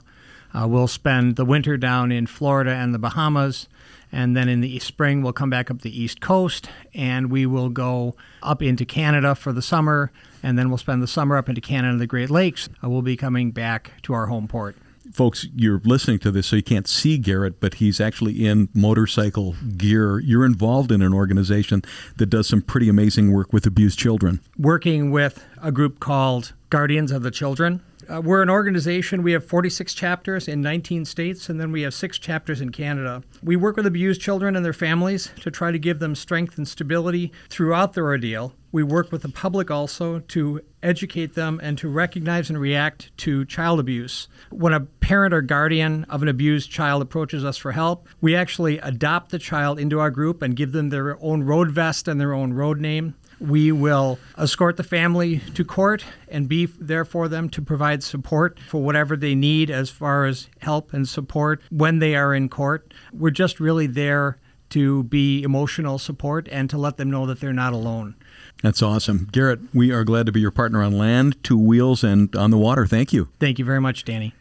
Uh, 0.52 0.68
we'll 0.68 0.88
spend 0.88 1.36
the 1.36 1.44
winter 1.44 1.76
down 1.76 2.12
in 2.12 2.26
Florida 2.26 2.70
and 2.70 2.94
the 2.94 2.98
Bahamas 2.98 3.68
and 4.14 4.36
then 4.36 4.48
in 4.48 4.60
the 4.60 4.78
spring, 4.78 5.22
we'll 5.22 5.32
come 5.32 5.50
back 5.50 5.72
up 5.72 5.82
the 5.82 6.00
East 6.02 6.20
Coast 6.20 6.70
and 6.94 7.32
we 7.32 7.46
will 7.46 7.68
go 7.68 8.14
up 8.44 8.62
into 8.62 8.84
Canada 8.84 9.34
for 9.34 9.52
the 9.52 9.60
summer. 9.60 10.12
And 10.40 10.56
then 10.56 10.68
we'll 10.68 10.78
spend 10.78 11.02
the 11.02 11.08
summer 11.08 11.36
up 11.36 11.48
into 11.48 11.60
Canada 11.60 11.90
and 11.90 12.00
the 12.00 12.06
Great 12.06 12.30
Lakes. 12.30 12.68
Uh, 12.82 12.88
we'll 12.88 13.02
be 13.02 13.16
coming 13.16 13.50
back 13.50 13.90
to 14.02 14.12
our 14.12 14.26
home 14.26 14.46
port 14.46 14.76
folks, 15.12 15.46
you're 15.54 15.80
listening 15.84 16.18
to 16.18 16.30
this, 16.30 16.46
so 16.46 16.56
you 16.56 16.62
can't 16.62 16.88
see 16.88 17.18
Garrett, 17.18 17.60
but 17.60 17.74
he's 17.74 18.00
actually 18.00 18.46
in 18.46 18.68
motorcycle 18.74 19.54
gear. 19.76 20.18
You're 20.18 20.44
involved 20.44 20.90
in 20.90 21.02
an 21.02 21.12
organization 21.12 21.82
that 22.16 22.26
does 22.26 22.48
some 22.48 22.62
pretty 22.62 22.88
amazing 22.88 23.30
work 23.30 23.52
with 23.52 23.66
abused 23.66 23.98
children. 23.98 24.40
Working 24.58 25.10
with 25.10 25.44
a 25.62 25.70
group 25.70 26.00
called 26.00 26.52
guardians 26.70 27.12
of 27.12 27.22
the 27.22 27.30
children. 27.30 27.80
Uh, 28.08 28.20
we're 28.20 28.42
an 28.42 28.50
organization, 28.50 29.22
we 29.22 29.32
have 29.32 29.44
46 29.44 29.94
chapters 29.94 30.48
in 30.48 30.60
19 30.60 31.04
states, 31.04 31.48
and 31.48 31.60
then 31.60 31.72
we 31.72 31.82
have 31.82 31.94
six 31.94 32.18
chapters 32.18 32.60
in 32.60 32.70
Canada. 32.70 33.22
We 33.42 33.56
work 33.56 33.76
with 33.76 33.86
abused 33.86 34.20
children 34.20 34.56
and 34.56 34.64
their 34.64 34.72
families 34.72 35.30
to 35.40 35.50
try 35.50 35.70
to 35.70 35.78
give 35.78 35.98
them 35.98 36.14
strength 36.14 36.58
and 36.58 36.66
stability 36.66 37.32
throughout 37.48 37.92
their 37.92 38.04
ordeal. 38.04 38.54
We 38.72 38.82
work 38.82 39.12
with 39.12 39.22
the 39.22 39.28
public 39.28 39.70
also 39.70 40.18
to 40.18 40.60
educate 40.82 41.34
them 41.34 41.60
and 41.62 41.78
to 41.78 41.88
recognize 41.88 42.50
and 42.50 42.58
react 42.58 43.16
to 43.18 43.44
child 43.44 43.78
abuse. 43.78 44.26
When 44.50 44.72
a 44.72 44.80
parent 44.80 45.32
or 45.32 45.42
guardian 45.42 46.04
of 46.08 46.22
an 46.22 46.28
abused 46.28 46.70
child 46.70 47.00
approaches 47.00 47.44
us 47.44 47.56
for 47.56 47.72
help, 47.72 48.08
we 48.20 48.34
actually 48.34 48.78
adopt 48.78 49.30
the 49.30 49.38
child 49.38 49.78
into 49.78 50.00
our 50.00 50.10
group 50.10 50.42
and 50.42 50.56
give 50.56 50.72
them 50.72 50.88
their 50.88 51.22
own 51.22 51.44
road 51.44 51.70
vest 51.70 52.08
and 52.08 52.20
their 52.20 52.34
own 52.34 52.52
road 52.52 52.80
name. 52.80 53.14
We 53.44 53.72
will 53.72 54.18
escort 54.38 54.78
the 54.78 54.82
family 54.82 55.40
to 55.54 55.64
court 55.64 56.04
and 56.28 56.48
be 56.48 56.64
there 56.66 57.04
for 57.04 57.28
them 57.28 57.50
to 57.50 57.60
provide 57.62 58.02
support 58.02 58.58
for 58.58 58.82
whatever 58.82 59.16
they 59.16 59.34
need 59.34 59.70
as 59.70 59.90
far 59.90 60.24
as 60.24 60.48
help 60.60 60.94
and 60.94 61.06
support 61.06 61.60
when 61.70 61.98
they 61.98 62.16
are 62.16 62.34
in 62.34 62.48
court. 62.48 62.94
We're 63.12 63.30
just 63.30 63.60
really 63.60 63.86
there 63.86 64.38
to 64.70 65.02
be 65.04 65.42
emotional 65.42 65.98
support 65.98 66.48
and 66.50 66.70
to 66.70 66.78
let 66.78 66.96
them 66.96 67.10
know 67.10 67.26
that 67.26 67.40
they're 67.40 67.52
not 67.52 67.74
alone. 67.74 68.14
That's 68.62 68.82
awesome. 68.82 69.28
Garrett, 69.30 69.60
we 69.74 69.92
are 69.92 70.04
glad 70.04 70.26
to 70.26 70.32
be 70.32 70.40
your 70.40 70.50
partner 70.50 70.82
on 70.82 70.96
land, 70.96 71.36
two 71.44 71.58
wheels, 71.58 72.02
and 72.02 72.34
on 72.34 72.50
the 72.50 72.58
water. 72.58 72.86
Thank 72.86 73.12
you. 73.12 73.28
Thank 73.38 73.58
you 73.58 73.64
very 73.64 73.80
much, 73.80 74.04
Danny. 74.04 74.34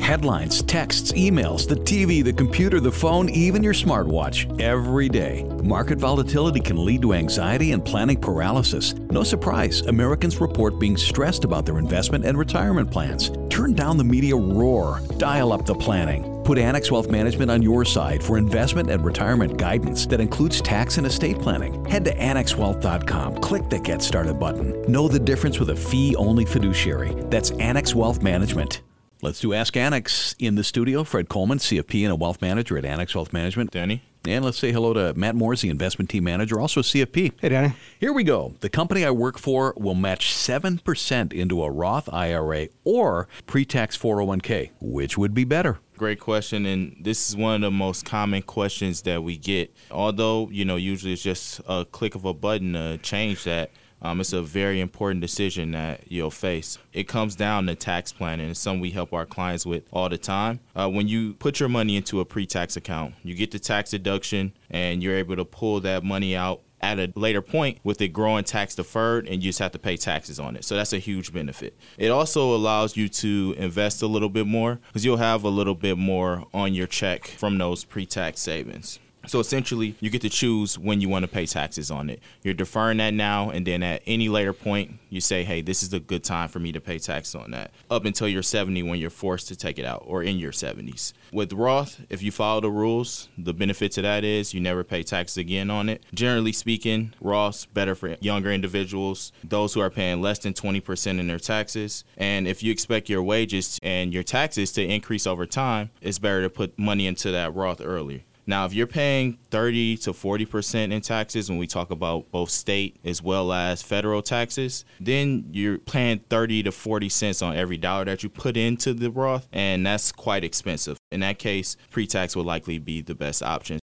Headlines, 0.00 0.62
texts, 0.62 1.12
emails, 1.12 1.68
the 1.68 1.74
TV, 1.74 2.22
the 2.22 2.32
computer, 2.32 2.80
the 2.80 2.92
phone, 2.92 3.28
even 3.28 3.62
your 3.62 3.72
smartwatch 3.72 4.60
every 4.60 5.08
day. 5.08 5.42
Market 5.62 5.98
volatility 5.98 6.60
can 6.60 6.84
lead 6.84 7.02
to 7.02 7.14
anxiety 7.14 7.72
and 7.72 7.84
planning 7.84 8.20
paralysis. 8.20 8.94
No 9.10 9.22
surprise, 9.22 9.80
Americans 9.82 10.40
report 10.40 10.78
being 10.78 10.96
stressed 10.96 11.44
about 11.44 11.66
their 11.66 11.78
investment 11.78 12.24
and 12.24 12.38
retirement 12.38 12.90
plans. 12.90 13.30
Turn 13.50 13.74
down 13.74 13.96
the 13.96 14.04
media 14.04 14.36
roar, 14.36 15.00
dial 15.18 15.52
up 15.52 15.66
the 15.66 15.74
planning. 15.74 16.32
Put 16.44 16.58
Annex 16.58 16.92
Wealth 16.92 17.10
Management 17.10 17.50
on 17.50 17.60
your 17.60 17.84
side 17.84 18.22
for 18.22 18.38
investment 18.38 18.88
and 18.88 19.04
retirement 19.04 19.56
guidance 19.56 20.06
that 20.06 20.20
includes 20.20 20.60
tax 20.60 20.96
and 20.96 21.06
estate 21.06 21.40
planning. 21.40 21.84
Head 21.86 22.04
to 22.04 22.14
annexwealth.com, 22.14 23.38
click 23.38 23.68
the 23.68 23.80
Get 23.80 24.00
Started 24.00 24.38
button. 24.38 24.80
Know 24.82 25.08
the 25.08 25.18
difference 25.18 25.58
with 25.58 25.70
a 25.70 25.76
fee 25.76 26.14
only 26.14 26.44
fiduciary. 26.44 27.14
That's 27.30 27.50
Annex 27.52 27.96
Wealth 27.96 28.22
Management. 28.22 28.82
Let's 29.26 29.40
do 29.40 29.52
Ask 29.52 29.76
Annex 29.76 30.36
in 30.38 30.54
the 30.54 30.62
studio. 30.62 31.02
Fred 31.02 31.28
Coleman, 31.28 31.58
CFP 31.58 32.04
and 32.04 32.12
a 32.12 32.14
wealth 32.14 32.40
manager 32.40 32.78
at 32.78 32.84
Annex 32.84 33.12
Wealth 33.12 33.32
Management. 33.32 33.72
Danny. 33.72 34.04
And 34.24 34.44
let's 34.44 34.56
say 34.56 34.70
hello 34.70 34.92
to 34.92 35.14
Matt 35.14 35.34
Moores, 35.34 35.62
the 35.62 35.68
investment 35.68 36.08
team 36.08 36.22
manager, 36.22 36.60
also 36.60 36.80
CFP. 36.80 37.32
Hey, 37.40 37.48
Danny. 37.48 37.74
Here 37.98 38.12
we 38.12 38.22
go. 38.22 38.54
The 38.60 38.68
company 38.68 39.04
I 39.04 39.10
work 39.10 39.36
for 39.36 39.74
will 39.76 39.96
match 39.96 40.32
7% 40.32 41.32
into 41.32 41.64
a 41.64 41.68
Roth 41.68 42.08
IRA 42.12 42.68
or 42.84 43.26
pre 43.48 43.64
tax 43.64 43.98
401k. 43.98 44.70
Which 44.80 45.18
would 45.18 45.34
be 45.34 45.42
better? 45.42 45.80
Great 45.96 46.20
question, 46.20 46.64
and 46.64 46.96
this 47.00 47.28
is 47.28 47.34
one 47.34 47.56
of 47.56 47.60
the 47.62 47.70
most 47.72 48.04
common 48.04 48.42
questions 48.42 49.02
that 49.02 49.24
we 49.24 49.36
get. 49.36 49.74
Although, 49.90 50.50
you 50.52 50.64
know, 50.64 50.76
usually 50.76 51.14
it's 51.14 51.22
just 51.22 51.60
a 51.66 51.84
click 51.84 52.14
of 52.14 52.24
a 52.24 52.32
button 52.32 52.74
to 52.74 52.98
change 52.98 53.42
that. 53.42 53.72
Um, 54.06 54.20
it's 54.20 54.32
a 54.32 54.40
very 54.40 54.80
important 54.80 55.20
decision 55.20 55.72
that 55.72 56.12
you'll 56.12 56.30
face. 56.30 56.78
It 56.92 57.08
comes 57.08 57.34
down 57.34 57.66
to 57.66 57.74
tax 57.74 58.12
planning. 58.12 58.50
It's 58.50 58.60
something 58.60 58.80
we 58.80 58.92
help 58.92 59.12
our 59.12 59.26
clients 59.26 59.66
with 59.66 59.82
all 59.92 60.08
the 60.08 60.16
time. 60.16 60.60
Uh, 60.76 60.88
when 60.88 61.08
you 61.08 61.34
put 61.34 61.58
your 61.58 61.68
money 61.68 61.96
into 61.96 62.20
a 62.20 62.24
pre 62.24 62.46
tax 62.46 62.76
account, 62.76 63.14
you 63.24 63.34
get 63.34 63.50
the 63.50 63.58
tax 63.58 63.90
deduction 63.90 64.52
and 64.70 65.02
you're 65.02 65.16
able 65.16 65.34
to 65.34 65.44
pull 65.44 65.80
that 65.80 66.04
money 66.04 66.36
out 66.36 66.60
at 66.80 67.00
a 67.00 67.12
later 67.16 67.42
point 67.42 67.80
with 67.82 68.00
it 68.00 68.08
growing 68.08 68.44
tax 68.44 68.76
deferred 68.76 69.26
and 69.26 69.42
you 69.42 69.48
just 69.48 69.58
have 69.58 69.72
to 69.72 69.78
pay 69.78 69.96
taxes 69.96 70.38
on 70.38 70.54
it. 70.54 70.64
So 70.64 70.76
that's 70.76 70.92
a 70.92 70.98
huge 70.98 71.32
benefit. 71.32 71.76
It 71.98 72.10
also 72.10 72.54
allows 72.54 72.96
you 72.96 73.08
to 73.08 73.56
invest 73.58 74.02
a 74.02 74.06
little 74.06 74.28
bit 74.28 74.46
more 74.46 74.78
because 74.86 75.04
you'll 75.04 75.16
have 75.16 75.42
a 75.42 75.48
little 75.48 75.74
bit 75.74 75.98
more 75.98 76.44
on 76.54 76.74
your 76.74 76.86
check 76.86 77.26
from 77.26 77.58
those 77.58 77.82
pre 77.82 78.06
tax 78.06 78.40
savings. 78.40 79.00
So 79.26 79.40
essentially, 79.40 79.96
you 80.00 80.10
get 80.10 80.22
to 80.22 80.28
choose 80.28 80.78
when 80.78 81.00
you 81.00 81.08
want 81.08 81.24
to 81.24 81.28
pay 81.28 81.46
taxes 81.46 81.90
on 81.90 82.10
it. 82.10 82.20
You're 82.42 82.54
deferring 82.54 82.98
that 82.98 83.12
now, 83.14 83.50
and 83.50 83.66
then 83.66 83.82
at 83.82 84.02
any 84.06 84.28
later 84.28 84.52
point, 84.52 84.98
you 85.10 85.20
say, 85.20 85.42
hey, 85.44 85.62
this 85.62 85.82
is 85.82 85.92
a 85.92 86.00
good 86.00 86.22
time 86.22 86.48
for 86.48 86.58
me 86.58 86.72
to 86.72 86.80
pay 86.80 86.98
tax 86.98 87.34
on 87.34 87.50
that, 87.50 87.70
up 87.90 88.04
until 88.04 88.28
you're 88.28 88.42
70 88.42 88.82
when 88.84 88.98
you're 88.98 89.10
forced 89.10 89.48
to 89.48 89.56
take 89.56 89.78
it 89.78 89.84
out, 89.84 90.04
or 90.06 90.22
in 90.22 90.38
your 90.38 90.52
70s. 90.52 91.12
With 91.32 91.52
Roth, 91.52 92.00
if 92.08 92.22
you 92.22 92.30
follow 92.30 92.60
the 92.60 92.70
rules, 92.70 93.28
the 93.36 93.52
benefit 93.52 93.92
to 93.92 94.02
that 94.02 94.24
is 94.24 94.54
you 94.54 94.60
never 94.60 94.84
pay 94.84 95.02
taxes 95.02 95.38
again 95.38 95.70
on 95.70 95.88
it. 95.88 96.02
Generally 96.14 96.52
speaking, 96.52 97.12
Roth's 97.20 97.66
better 97.66 97.94
for 97.94 98.16
younger 98.20 98.52
individuals, 98.52 99.32
those 99.42 99.74
who 99.74 99.80
are 99.80 99.90
paying 99.90 100.22
less 100.22 100.38
than 100.38 100.54
20% 100.54 101.18
in 101.18 101.26
their 101.26 101.38
taxes. 101.38 102.04
And 102.16 102.46
if 102.46 102.62
you 102.62 102.70
expect 102.70 103.08
your 103.08 103.22
wages 103.22 103.78
and 103.82 104.14
your 104.14 104.22
taxes 104.22 104.72
to 104.72 104.84
increase 104.84 105.26
over 105.26 105.46
time, 105.46 105.90
it's 106.00 106.18
better 106.18 106.42
to 106.42 106.50
put 106.50 106.78
money 106.78 107.06
into 107.06 107.30
that 107.32 107.54
Roth 107.54 107.80
earlier. 107.80 108.20
Now, 108.46 108.64
if 108.64 108.72
you're 108.72 108.86
paying 108.86 109.38
30 109.50 109.96
to 109.98 110.12
40% 110.12 110.92
in 110.92 111.00
taxes, 111.00 111.50
when 111.50 111.58
we 111.58 111.66
talk 111.66 111.90
about 111.90 112.30
both 112.30 112.50
state 112.50 112.96
as 113.04 113.20
well 113.20 113.52
as 113.52 113.82
federal 113.82 114.22
taxes, 114.22 114.84
then 115.00 115.48
you're 115.50 115.78
paying 115.78 116.20
30 116.30 116.64
to 116.64 116.72
40 116.72 117.08
cents 117.08 117.42
on 117.42 117.56
every 117.56 117.76
dollar 117.76 118.04
that 118.04 118.22
you 118.22 118.28
put 118.28 118.56
into 118.56 118.94
the 118.94 119.10
Roth, 119.10 119.48
and 119.52 119.84
that's 119.84 120.12
quite 120.12 120.44
expensive. 120.44 120.96
In 121.10 121.20
that 121.20 121.38
case, 121.38 121.76
pre 121.90 122.06
tax 122.06 122.36
would 122.36 122.46
likely 122.46 122.78
be 122.78 123.00
the 123.00 123.14
best 123.14 123.42
option. 123.42 123.80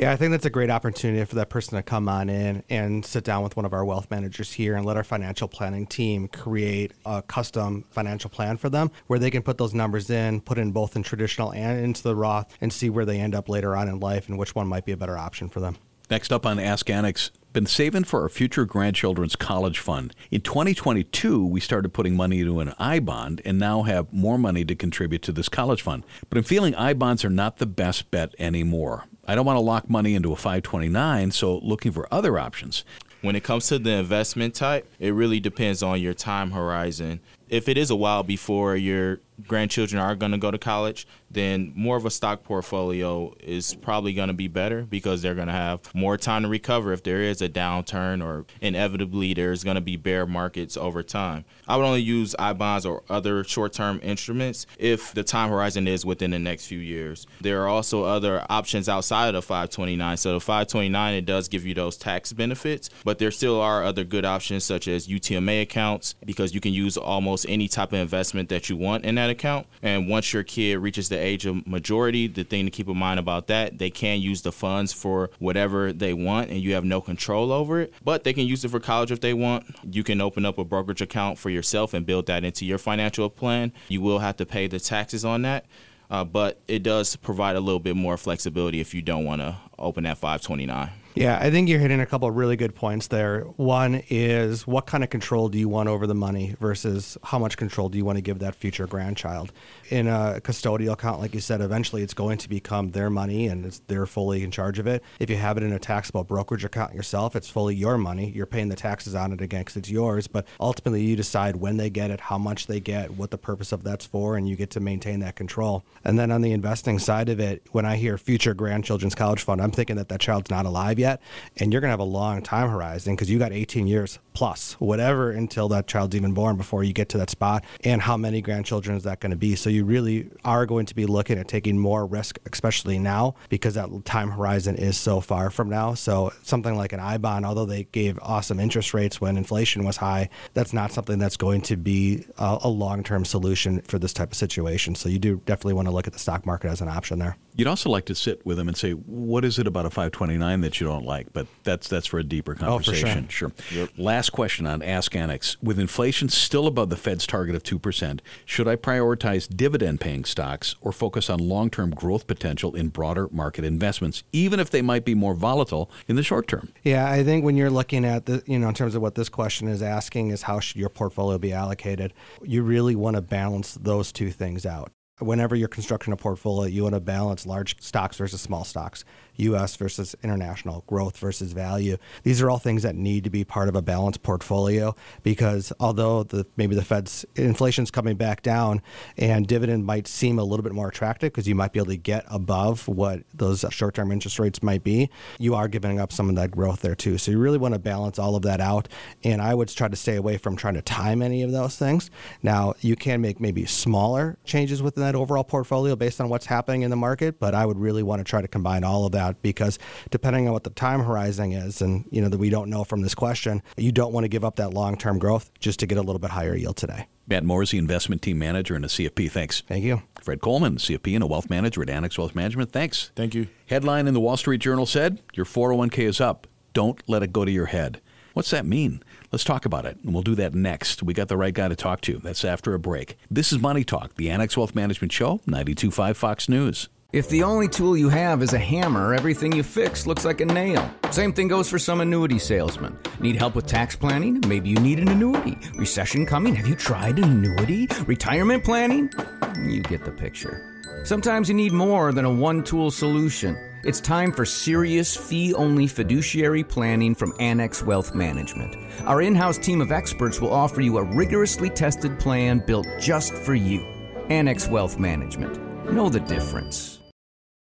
Yeah, 0.00 0.12
I 0.12 0.16
think 0.16 0.30
that's 0.30 0.46
a 0.46 0.50
great 0.50 0.70
opportunity 0.70 1.22
for 1.26 1.34
that 1.34 1.50
person 1.50 1.76
to 1.76 1.82
come 1.82 2.08
on 2.08 2.30
in 2.30 2.64
and 2.70 3.04
sit 3.04 3.22
down 3.22 3.42
with 3.42 3.54
one 3.54 3.66
of 3.66 3.74
our 3.74 3.84
wealth 3.84 4.10
managers 4.10 4.50
here 4.50 4.74
and 4.74 4.86
let 4.86 4.96
our 4.96 5.04
financial 5.04 5.46
planning 5.46 5.86
team 5.86 6.26
create 6.26 6.92
a 7.04 7.20
custom 7.20 7.84
financial 7.90 8.30
plan 8.30 8.56
for 8.56 8.70
them 8.70 8.90
where 9.08 9.18
they 9.18 9.30
can 9.30 9.42
put 9.42 9.58
those 9.58 9.74
numbers 9.74 10.08
in, 10.08 10.40
put 10.40 10.56
in 10.56 10.70
both 10.72 10.96
in 10.96 11.02
traditional 11.02 11.52
and 11.52 11.84
into 11.84 12.02
the 12.02 12.16
Roth, 12.16 12.56
and 12.62 12.72
see 12.72 12.88
where 12.88 13.04
they 13.04 13.20
end 13.20 13.34
up 13.34 13.46
later 13.46 13.76
on 13.76 13.88
in 13.88 14.00
life 14.00 14.26
and 14.30 14.38
which 14.38 14.54
one 14.54 14.66
might 14.66 14.86
be 14.86 14.92
a 14.92 14.96
better 14.96 15.18
option 15.18 15.50
for 15.50 15.60
them. 15.60 15.76
Next 16.10 16.32
up 16.32 16.46
on 16.46 16.58
Ask 16.58 16.88
Annex, 16.88 17.30
been 17.52 17.66
saving 17.66 18.04
for 18.04 18.22
our 18.22 18.30
future 18.30 18.64
grandchildren's 18.64 19.36
college 19.36 19.80
fund. 19.80 20.14
In 20.30 20.40
2022, 20.40 21.44
we 21.44 21.60
started 21.60 21.92
putting 21.92 22.16
money 22.16 22.40
into 22.40 22.60
an 22.60 22.72
I 22.78 23.00
bond 23.00 23.42
and 23.44 23.58
now 23.58 23.82
have 23.82 24.10
more 24.14 24.38
money 24.38 24.64
to 24.64 24.74
contribute 24.74 25.20
to 25.22 25.32
this 25.32 25.50
college 25.50 25.82
fund. 25.82 26.04
But 26.30 26.38
I'm 26.38 26.44
feeling 26.44 26.74
I 26.74 26.94
bonds 26.94 27.22
are 27.22 27.28
not 27.28 27.58
the 27.58 27.66
best 27.66 28.10
bet 28.10 28.34
anymore. 28.38 29.04
I 29.30 29.36
don't 29.36 29.46
want 29.46 29.58
to 29.58 29.60
lock 29.60 29.88
money 29.88 30.16
into 30.16 30.32
a 30.32 30.36
529, 30.36 31.30
so 31.30 31.58
looking 31.58 31.92
for 31.92 32.12
other 32.12 32.36
options. 32.36 32.84
When 33.22 33.36
it 33.36 33.44
comes 33.44 33.68
to 33.68 33.78
the 33.78 33.92
investment 33.92 34.56
type, 34.56 34.88
it 34.98 35.14
really 35.14 35.38
depends 35.38 35.84
on 35.84 36.00
your 36.00 36.14
time 36.14 36.50
horizon. 36.50 37.20
If 37.48 37.68
it 37.68 37.78
is 37.78 37.90
a 37.90 37.94
while 37.94 38.24
before 38.24 38.74
your 38.74 39.20
grandchildren 39.46 40.00
are 40.00 40.14
going 40.14 40.32
to 40.32 40.38
go 40.38 40.50
to 40.50 40.58
college, 40.58 41.06
then 41.30 41.72
more 41.76 41.96
of 41.96 42.04
a 42.04 42.10
stock 42.10 42.42
portfolio 42.42 43.32
is 43.40 43.74
probably 43.74 44.12
going 44.12 44.28
to 44.28 44.34
be 44.34 44.48
better 44.48 44.82
because 44.82 45.22
they're 45.22 45.34
going 45.34 45.46
to 45.46 45.52
have 45.52 45.94
more 45.94 46.16
time 46.16 46.42
to 46.42 46.48
recover 46.48 46.92
if 46.92 47.02
there 47.04 47.20
is 47.20 47.40
a 47.40 47.48
downturn 47.48 48.24
or 48.24 48.44
inevitably 48.60 49.32
there's 49.34 49.62
going 49.62 49.76
to 49.76 49.80
be 49.80 49.96
bear 49.96 50.26
markets 50.26 50.76
over 50.76 51.02
time. 51.02 51.44
I 51.68 51.76
would 51.76 51.84
only 51.84 52.00
use 52.00 52.34
I 52.38 52.52
bonds 52.52 52.84
or 52.84 53.02
other 53.08 53.44
short 53.44 53.72
term 53.72 54.00
instruments 54.02 54.66
if 54.78 55.12
the 55.14 55.22
time 55.22 55.50
horizon 55.50 55.86
is 55.86 56.04
within 56.04 56.32
the 56.32 56.38
next 56.38 56.66
few 56.66 56.78
years. 56.78 57.26
There 57.40 57.62
are 57.62 57.68
also 57.68 58.04
other 58.04 58.44
options 58.50 58.88
outside 58.88 59.28
of 59.28 59.34
the 59.34 59.42
529. 59.42 60.16
So 60.16 60.34
the 60.34 60.40
529 60.40 61.14
it 61.14 61.26
does 61.26 61.48
give 61.48 61.64
you 61.64 61.74
those 61.74 61.96
tax 61.96 62.32
benefits, 62.32 62.90
but 63.04 63.18
there 63.18 63.30
still 63.30 63.60
are 63.60 63.84
other 63.84 64.04
good 64.04 64.24
options 64.24 64.64
such 64.64 64.88
as 64.88 65.06
UTMA 65.06 65.62
accounts 65.62 66.14
because 66.24 66.54
you 66.54 66.60
can 66.60 66.72
use 66.72 66.96
almost 66.96 67.46
any 67.48 67.68
type 67.68 67.92
of 67.92 68.00
investment 68.00 68.48
that 68.48 68.68
you 68.68 68.76
want 68.76 69.04
in 69.04 69.14
that 69.14 69.29
account. 69.30 69.66
And 69.82 70.08
once 70.08 70.32
your 70.32 70.42
kid 70.42 70.76
reaches 70.78 71.08
the 71.08 71.18
age 71.18 71.46
of 71.46 71.66
majority, 71.66 72.26
the 72.26 72.44
thing 72.44 72.64
to 72.64 72.70
keep 72.70 72.88
in 72.88 72.96
mind 72.96 73.18
about 73.18 73.46
that, 73.46 73.78
they 73.78 73.90
can 73.90 74.20
use 74.20 74.42
the 74.42 74.52
funds 74.52 74.92
for 74.92 75.30
whatever 75.38 75.92
they 75.92 76.12
want 76.12 76.50
and 76.50 76.60
you 76.60 76.74
have 76.74 76.84
no 76.84 77.00
control 77.00 77.52
over 77.52 77.80
it. 77.80 77.94
But 78.04 78.24
they 78.24 78.32
can 78.32 78.46
use 78.46 78.64
it 78.64 78.70
for 78.70 78.80
college 78.80 79.10
if 79.10 79.20
they 79.20 79.34
want. 79.34 79.64
You 79.84 80.04
can 80.04 80.20
open 80.20 80.44
up 80.44 80.58
a 80.58 80.64
brokerage 80.64 81.00
account 81.00 81.38
for 81.38 81.50
yourself 81.50 81.94
and 81.94 82.04
build 82.04 82.26
that 82.26 82.44
into 82.44 82.64
your 82.66 82.78
financial 82.78 83.30
plan. 83.30 83.72
You 83.88 84.00
will 84.00 84.18
have 84.18 84.36
to 84.38 84.46
pay 84.46 84.66
the 84.66 84.80
taxes 84.80 85.24
on 85.24 85.42
that. 85.42 85.66
Uh, 86.10 86.24
but 86.24 86.60
it 86.66 86.82
does 86.82 87.14
provide 87.14 87.54
a 87.54 87.60
little 87.60 87.78
bit 87.78 87.94
more 87.94 88.16
flexibility 88.16 88.80
if 88.80 88.94
you 88.94 89.00
don't 89.00 89.24
want 89.24 89.40
to 89.40 89.56
open 89.78 90.04
that 90.04 90.18
529. 90.18 90.90
Yeah, 91.14 91.38
I 91.40 91.50
think 91.50 91.68
you're 91.68 91.80
hitting 91.80 92.00
a 92.00 92.06
couple 92.06 92.28
of 92.28 92.36
really 92.36 92.56
good 92.56 92.76
points 92.76 93.08
there. 93.08 93.40
One 93.56 94.02
is 94.10 94.64
what 94.64 94.86
kind 94.86 95.02
of 95.02 95.10
control 95.10 95.48
do 95.48 95.58
you 95.58 95.68
want 95.68 95.88
over 95.88 96.06
the 96.06 96.14
money 96.14 96.54
versus 96.60 97.18
how 97.24 97.38
much 97.38 97.56
control 97.56 97.88
do 97.88 97.98
you 97.98 98.04
want 98.04 98.16
to 98.16 98.22
give 98.22 98.38
that 98.38 98.54
future 98.54 98.86
grandchild? 98.86 99.50
In 99.88 100.06
a 100.06 100.40
custodial 100.40 100.92
account, 100.92 101.20
like 101.20 101.34
you 101.34 101.40
said, 101.40 101.60
eventually 101.60 102.02
it's 102.02 102.14
going 102.14 102.38
to 102.38 102.48
become 102.48 102.92
their 102.92 103.10
money 103.10 103.48
and 103.48 103.66
it's, 103.66 103.80
they're 103.88 104.06
fully 104.06 104.44
in 104.44 104.52
charge 104.52 104.78
of 104.78 104.86
it. 104.86 105.02
If 105.18 105.28
you 105.28 105.36
have 105.36 105.56
it 105.56 105.64
in 105.64 105.72
a 105.72 105.80
taxable 105.80 106.22
brokerage 106.22 106.64
account 106.64 106.94
yourself, 106.94 107.34
it's 107.34 107.50
fully 107.50 107.74
your 107.74 107.98
money. 107.98 108.30
You're 108.30 108.46
paying 108.46 108.68
the 108.68 108.76
taxes 108.76 109.16
on 109.16 109.32
it 109.32 109.40
again 109.40 109.62
because 109.62 109.78
it's 109.78 109.90
yours, 109.90 110.28
but 110.28 110.46
ultimately 110.60 111.02
you 111.02 111.16
decide 111.16 111.56
when 111.56 111.76
they 111.76 111.90
get 111.90 112.12
it, 112.12 112.20
how 112.20 112.38
much 112.38 112.68
they 112.68 112.78
get, 112.78 113.10
what 113.10 113.32
the 113.32 113.38
purpose 113.38 113.72
of 113.72 113.82
that's 113.82 114.06
for, 114.06 114.36
and 114.36 114.48
you 114.48 114.54
get 114.54 114.70
to 114.70 114.80
maintain 114.80 115.18
that 115.20 115.34
control. 115.34 115.84
And 116.04 116.20
then 116.20 116.30
on 116.30 116.40
the 116.40 116.52
investing 116.52 117.00
side 117.00 117.28
of 117.28 117.40
it, 117.40 117.66
when 117.72 117.84
I 117.84 117.96
hear 117.96 118.16
future 118.16 118.54
grandchildren's 118.54 119.16
college 119.16 119.42
fund, 119.42 119.60
I'm 119.60 119.72
thinking 119.72 119.96
that 119.96 120.08
that 120.08 120.20
child's 120.20 120.50
not 120.50 120.66
alive 120.66 120.99
yet, 121.00 121.20
and 121.56 121.72
you're 121.72 121.80
going 121.80 121.88
to 121.88 121.92
have 121.92 122.00
a 122.00 122.04
long 122.04 122.42
time 122.42 122.68
horizon 122.68 123.14
because 123.14 123.30
you 123.30 123.38
got 123.38 123.52
18 123.52 123.86
years 123.86 124.18
plus, 124.32 124.74
whatever, 124.74 125.30
until 125.30 125.68
that 125.68 125.86
child's 125.86 126.14
even 126.14 126.32
born 126.32 126.56
before 126.56 126.84
you 126.84 126.92
get 126.92 127.08
to 127.10 127.18
that 127.18 127.30
spot. 127.30 127.64
And 127.84 128.00
how 128.00 128.16
many 128.16 128.40
grandchildren 128.40 128.96
is 128.96 129.02
that 129.02 129.20
going 129.20 129.30
to 129.30 129.36
be? 129.36 129.56
So 129.56 129.70
you 129.70 129.84
really 129.84 130.30
are 130.44 130.66
going 130.66 130.86
to 130.86 130.94
be 130.94 131.06
looking 131.06 131.38
at 131.38 131.48
taking 131.48 131.78
more 131.78 132.06
risk, 132.06 132.38
especially 132.50 132.98
now, 132.98 133.34
because 133.48 133.74
that 133.74 133.88
time 134.04 134.30
horizon 134.30 134.76
is 134.76 134.96
so 134.96 135.20
far 135.20 135.50
from 135.50 135.68
now. 135.68 135.94
So 135.94 136.32
something 136.42 136.76
like 136.76 136.92
an 136.92 137.00
I 137.00 137.18
bond, 137.18 137.44
although 137.44 137.66
they 137.66 137.84
gave 137.84 138.18
awesome 138.22 138.60
interest 138.60 138.94
rates 138.94 139.20
when 139.20 139.36
inflation 139.36 139.84
was 139.84 139.96
high, 139.96 140.28
that's 140.54 140.72
not 140.72 140.92
something 140.92 141.18
that's 141.18 141.36
going 141.36 141.62
to 141.62 141.76
be 141.76 142.24
a, 142.38 142.58
a 142.62 142.68
long 142.68 143.02
term 143.02 143.24
solution 143.24 143.80
for 143.82 143.98
this 143.98 144.12
type 144.12 144.30
of 144.30 144.36
situation. 144.36 144.94
So 144.94 145.08
you 145.08 145.18
do 145.18 145.42
definitely 145.44 145.74
want 145.74 145.88
to 145.88 145.92
look 145.92 146.06
at 146.06 146.12
the 146.12 146.18
stock 146.18 146.46
market 146.46 146.68
as 146.68 146.80
an 146.80 146.88
option 146.88 147.18
there. 147.18 147.36
You'd 147.56 147.68
also 147.68 147.90
like 147.90 148.06
to 148.06 148.14
sit 148.14 148.44
with 148.46 148.56
them 148.56 148.68
and 148.68 148.76
say, 148.76 148.92
"What 148.92 149.44
is 149.44 149.58
it 149.58 149.66
about 149.66 149.86
a 149.86 149.90
529 149.90 150.60
that 150.60 150.80
you 150.80 150.86
don't 150.86 151.04
like?" 151.04 151.32
But 151.32 151.46
that's 151.64 151.88
that's 151.88 152.06
for 152.06 152.18
a 152.18 152.24
deeper 152.24 152.54
conversation. 152.54 153.08
Oh, 153.08 153.24
for 153.26 153.30
sure. 153.30 153.52
sure. 153.58 153.88
Last 153.96 154.30
question 154.30 154.66
on 154.66 154.82
Ask 154.82 155.14
Annex: 155.14 155.56
With 155.62 155.78
inflation 155.78 156.28
still 156.28 156.66
above 156.66 156.90
the 156.90 156.96
Fed's 156.96 157.26
target 157.26 157.54
of 157.54 157.62
two 157.62 157.78
percent, 157.78 158.22
should 158.44 158.68
I 158.68 158.76
prioritize 158.76 159.48
dividend-paying 159.54 160.24
stocks 160.24 160.76
or 160.80 160.92
focus 160.92 161.28
on 161.28 161.38
long-term 161.38 161.90
growth 161.90 162.26
potential 162.26 162.74
in 162.74 162.88
broader 162.88 163.28
market 163.30 163.64
investments, 163.64 164.22
even 164.32 164.60
if 164.60 164.70
they 164.70 164.82
might 164.82 165.04
be 165.04 165.14
more 165.14 165.34
volatile 165.34 165.90
in 166.08 166.16
the 166.16 166.22
short 166.22 166.48
term? 166.48 166.68
Yeah, 166.82 167.10
I 167.10 167.24
think 167.24 167.44
when 167.44 167.56
you're 167.56 167.70
looking 167.70 168.04
at 168.04 168.26
the, 168.26 168.42
you 168.46 168.58
know, 168.58 168.68
in 168.68 168.74
terms 168.74 168.94
of 168.94 169.02
what 169.02 169.14
this 169.14 169.28
question 169.28 169.68
is 169.68 169.82
asking 169.82 170.30
is 170.30 170.42
how 170.42 170.60
should 170.60 170.76
your 170.76 170.88
portfolio 170.88 171.38
be 171.38 171.52
allocated, 171.52 172.12
you 172.42 172.62
really 172.62 172.94
want 172.94 173.16
to 173.16 173.22
balance 173.22 173.74
those 173.74 174.12
two 174.12 174.30
things 174.30 174.64
out 174.64 174.92
whenever 175.20 175.54
you're 175.54 175.68
constructing 175.68 176.12
a 176.12 176.16
portfolio, 176.16 176.66
you 176.66 176.82
want 176.82 176.94
to 176.94 177.00
balance 177.00 177.46
large 177.46 177.80
stocks 177.80 178.16
versus 178.16 178.40
small 178.40 178.64
stocks. 178.64 179.04
US 179.40 179.76
versus 179.76 180.14
international, 180.22 180.84
growth 180.86 181.18
versus 181.18 181.52
value. 181.52 181.96
These 182.22 182.40
are 182.42 182.50
all 182.50 182.58
things 182.58 182.82
that 182.82 182.94
need 182.94 183.24
to 183.24 183.30
be 183.30 183.44
part 183.44 183.68
of 183.68 183.76
a 183.76 183.82
balanced 183.82 184.22
portfolio 184.22 184.94
because 185.22 185.72
although 185.80 186.22
the 186.22 186.46
maybe 186.56 186.74
the 186.74 186.84
Fed's 186.84 187.24
inflation's 187.36 187.90
coming 187.90 188.16
back 188.16 188.42
down 188.42 188.82
and 189.16 189.46
dividend 189.46 189.84
might 189.84 190.06
seem 190.06 190.38
a 190.38 190.44
little 190.44 190.62
bit 190.62 190.72
more 190.72 190.88
attractive 190.88 191.32
because 191.32 191.48
you 191.48 191.54
might 191.54 191.72
be 191.72 191.80
able 191.80 191.90
to 191.90 191.96
get 191.96 192.24
above 192.28 192.86
what 192.88 193.22
those 193.34 193.64
short-term 193.70 194.12
interest 194.12 194.38
rates 194.38 194.62
might 194.62 194.84
be, 194.84 195.10
you 195.38 195.54
are 195.54 195.68
giving 195.68 196.00
up 196.00 196.12
some 196.12 196.28
of 196.28 196.34
that 196.36 196.50
growth 196.50 196.80
there 196.80 196.94
too. 196.94 197.18
So 197.18 197.30
you 197.30 197.38
really 197.38 197.58
want 197.58 197.74
to 197.74 197.80
balance 197.80 198.18
all 198.18 198.36
of 198.36 198.42
that 198.42 198.60
out 198.60 198.88
and 199.24 199.40
I 199.40 199.54
would 199.54 199.68
try 199.68 199.88
to 199.88 199.96
stay 199.96 200.16
away 200.16 200.36
from 200.36 200.56
trying 200.56 200.74
to 200.74 200.82
time 200.82 201.22
any 201.22 201.42
of 201.42 201.52
those 201.52 201.76
things. 201.76 202.10
Now, 202.42 202.74
you 202.80 202.96
can 202.96 203.20
make 203.20 203.40
maybe 203.40 203.64
smaller 203.66 204.38
changes 204.44 204.82
within 204.82 205.02
that 205.04 205.14
overall 205.14 205.44
portfolio 205.44 205.96
based 205.96 206.20
on 206.20 206.28
what's 206.28 206.46
happening 206.46 206.82
in 206.82 206.90
the 206.90 206.96
market, 206.96 207.38
but 207.38 207.54
I 207.54 207.66
would 207.66 207.78
really 207.78 208.02
want 208.02 208.20
to 208.20 208.24
try 208.24 208.40
to 208.40 208.48
combine 208.48 208.84
all 208.84 209.06
of 209.06 209.12
that 209.12 209.29
because 209.42 209.78
depending 210.10 210.46
on 210.46 210.52
what 210.52 210.64
the 210.64 210.70
time 210.70 211.00
horizon 211.00 211.52
is, 211.52 211.82
and 211.82 212.04
you 212.10 212.20
know 212.20 212.28
that 212.28 212.38
we 212.38 212.50
don't 212.50 212.70
know 212.70 212.84
from 212.84 213.02
this 213.02 213.14
question, 213.14 213.62
you 213.76 213.92
don't 213.92 214.12
want 214.12 214.24
to 214.24 214.28
give 214.28 214.44
up 214.44 214.56
that 214.56 214.74
long-term 214.74 215.18
growth 215.18 215.50
just 215.58 215.80
to 215.80 215.86
get 215.86 215.98
a 215.98 216.02
little 216.02 216.18
bit 216.18 216.30
higher 216.30 216.54
yield 216.54 216.76
today. 216.76 217.06
Matt 217.26 217.44
Morsey, 217.44 217.78
investment 217.78 218.22
team 218.22 218.38
manager 218.38 218.74
and 218.74 218.84
a 218.84 218.88
CFP. 218.88 219.30
Thanks. 219.30 219.60
Thank 219.60 219.84
you. 219.84 220.02
Fred 220.20 220.40
Coleman, 220.40 220.76
CFP 220.76 221.14
and 221.14 221.22
a 221.22 221.26
wealth 221.26 221.48
manager 221.48 221.80
at 221.82 221.88
Annex 221.88 222.18
Wealth 222.18 222.34
Management. 222.34 222.72
Thanks. 222.72 223.12
Thank 223.14 223.34
you. 223.34 223.46
Headline 223.66 224.08
in 224.08 224.14
the 224.14 224.20
Wall 224.20 224.36
Street 224.36 224.60
Journal 224.60 224.84
said, 224.84 225.20
Your 225.34 225.46
401k 225.46 226.00
is 226.00 226.20
up. 226.20 226.48
Don't 226.72 227.00
let 227.08 227.22
it 227.22 227.32
go 227.32 227.44
to 227.44 227.50
your 227.50 227.66
head. 227.66 228.00
What's 228.32 228.50
that 228.50 228.64
mean? 228.64 229.02
Let's 229.32 229.44
talk 229.44 229.64
about 229.64 229.86
it, 229.86 229.98
and 230.02 230.12
we'll 230.12 230.22
do 230.22 230.34
that 230.36 230.54
next. 230.54 231.02
We 231.02 231.14
got 231.14 231.28
the 231.28 231.36
right 231.36 231.54
guy 231.54 231.68
to 231.68 231.76
talk 231.76 232.00
to. 232.02 232.18
That's 232.18 232.44
after 232.44 232.74
a 232.74 232.78
break. 232.78 233.16
This 233.30 233.52
is 233.52 233.58
Money 233.58 233.84
Talk, 233.84 234.14
the 234.14 234.30
Annex 234.30 234.56
Wealth 234.56 234.74
Management 234.74 235.12
Show, 235.12 235.40
92.5 235.46 236.16
Fox 236.16 236.48
News. 236.48 236.88
If 237.12 237.28
the 237.28 237.42
only 237.42 237.66
tool 237.66 237.96
you 237.96 238.08
have 238.08 238.40
is 238.40 238.52
a 238.52 238.58
hammer, 238.58 239.12
everything 239.12 239.50
you 239.50 239.64
fix 239.64 240.06
looks 240.06 240.24
like 240.24 240.40
a 240.40 240.44
nail. 240.44 240.88
Same 241.10 241.32
thing 241.32 241.48
goes 241.48 241.68
for 241.68 241.76
some 241.76 242.00
annuity 242.00 242.38
salesman. 242.38 242.96
Need 243.18 243.34
help 243.34 243.56
with 243.56 243.66
tax 243.66 243.96
planning? 243.96 244.40
Maybe 244.46 244.68
you 244.68 244.76
need 244.76 245.00
an 245.00 245.08
annuity. 245.08 245.58
Recession 245.74 246.24
coming? 246.24 246.54
Have 246.54 246.68
you 246.68 246.76
tried 246.76 247.18
an 247.18 247.24
annuity? 247.24 247.88
Retirement 248.06 248.62
planning? 248.62 249.10
You 249.58 249.82
get 249.82 250.04
the 250.04 250.12
picture. 250.12 250.64
Sometimes 251.02 251.48
you 251.48 251.54
need 251.56 251.72
more 251.72 252.12
than 252.12 252.26
a 252.26 252.32
one 252.32 252.62
tool 252.62 252.92
solution. 252.92 253.58
It's 253.82 254.00
time 254.00 254.30
for 254.30 254.44
serious 254.44 255.16
fee 255.16 255.52
only 255.54 255.88
fiduciary 255.88 256.62
planning 256.62 257.16
from 257.16 257.32
Annex 257.40 257.82
Wealth 257.82 258.14
Management. 258.14 258.76
Our 259.02 259.22
in 259.22 259.34
house 259.34 259.58
team 259.58 259.80
of 259.80 259.90
experts 259.90 260.40
will 260.40 260.52
offer 260.52 260.80
you 260.80 260.98
a 260.98 261.02
rigorously 261.02 261.70
tested 261.70 262.20
plan 262.20 262.60
built 262.64 262.86
just 263.00 263.34
for 263.34 263.56
you. 263.56 263.80
Annex 264.28 264.68
Wealth 264.68 265.00
Management. 265.00 265.58
Know 265.92 266.08
the 266.08 266.20
difference. 266.20 266.99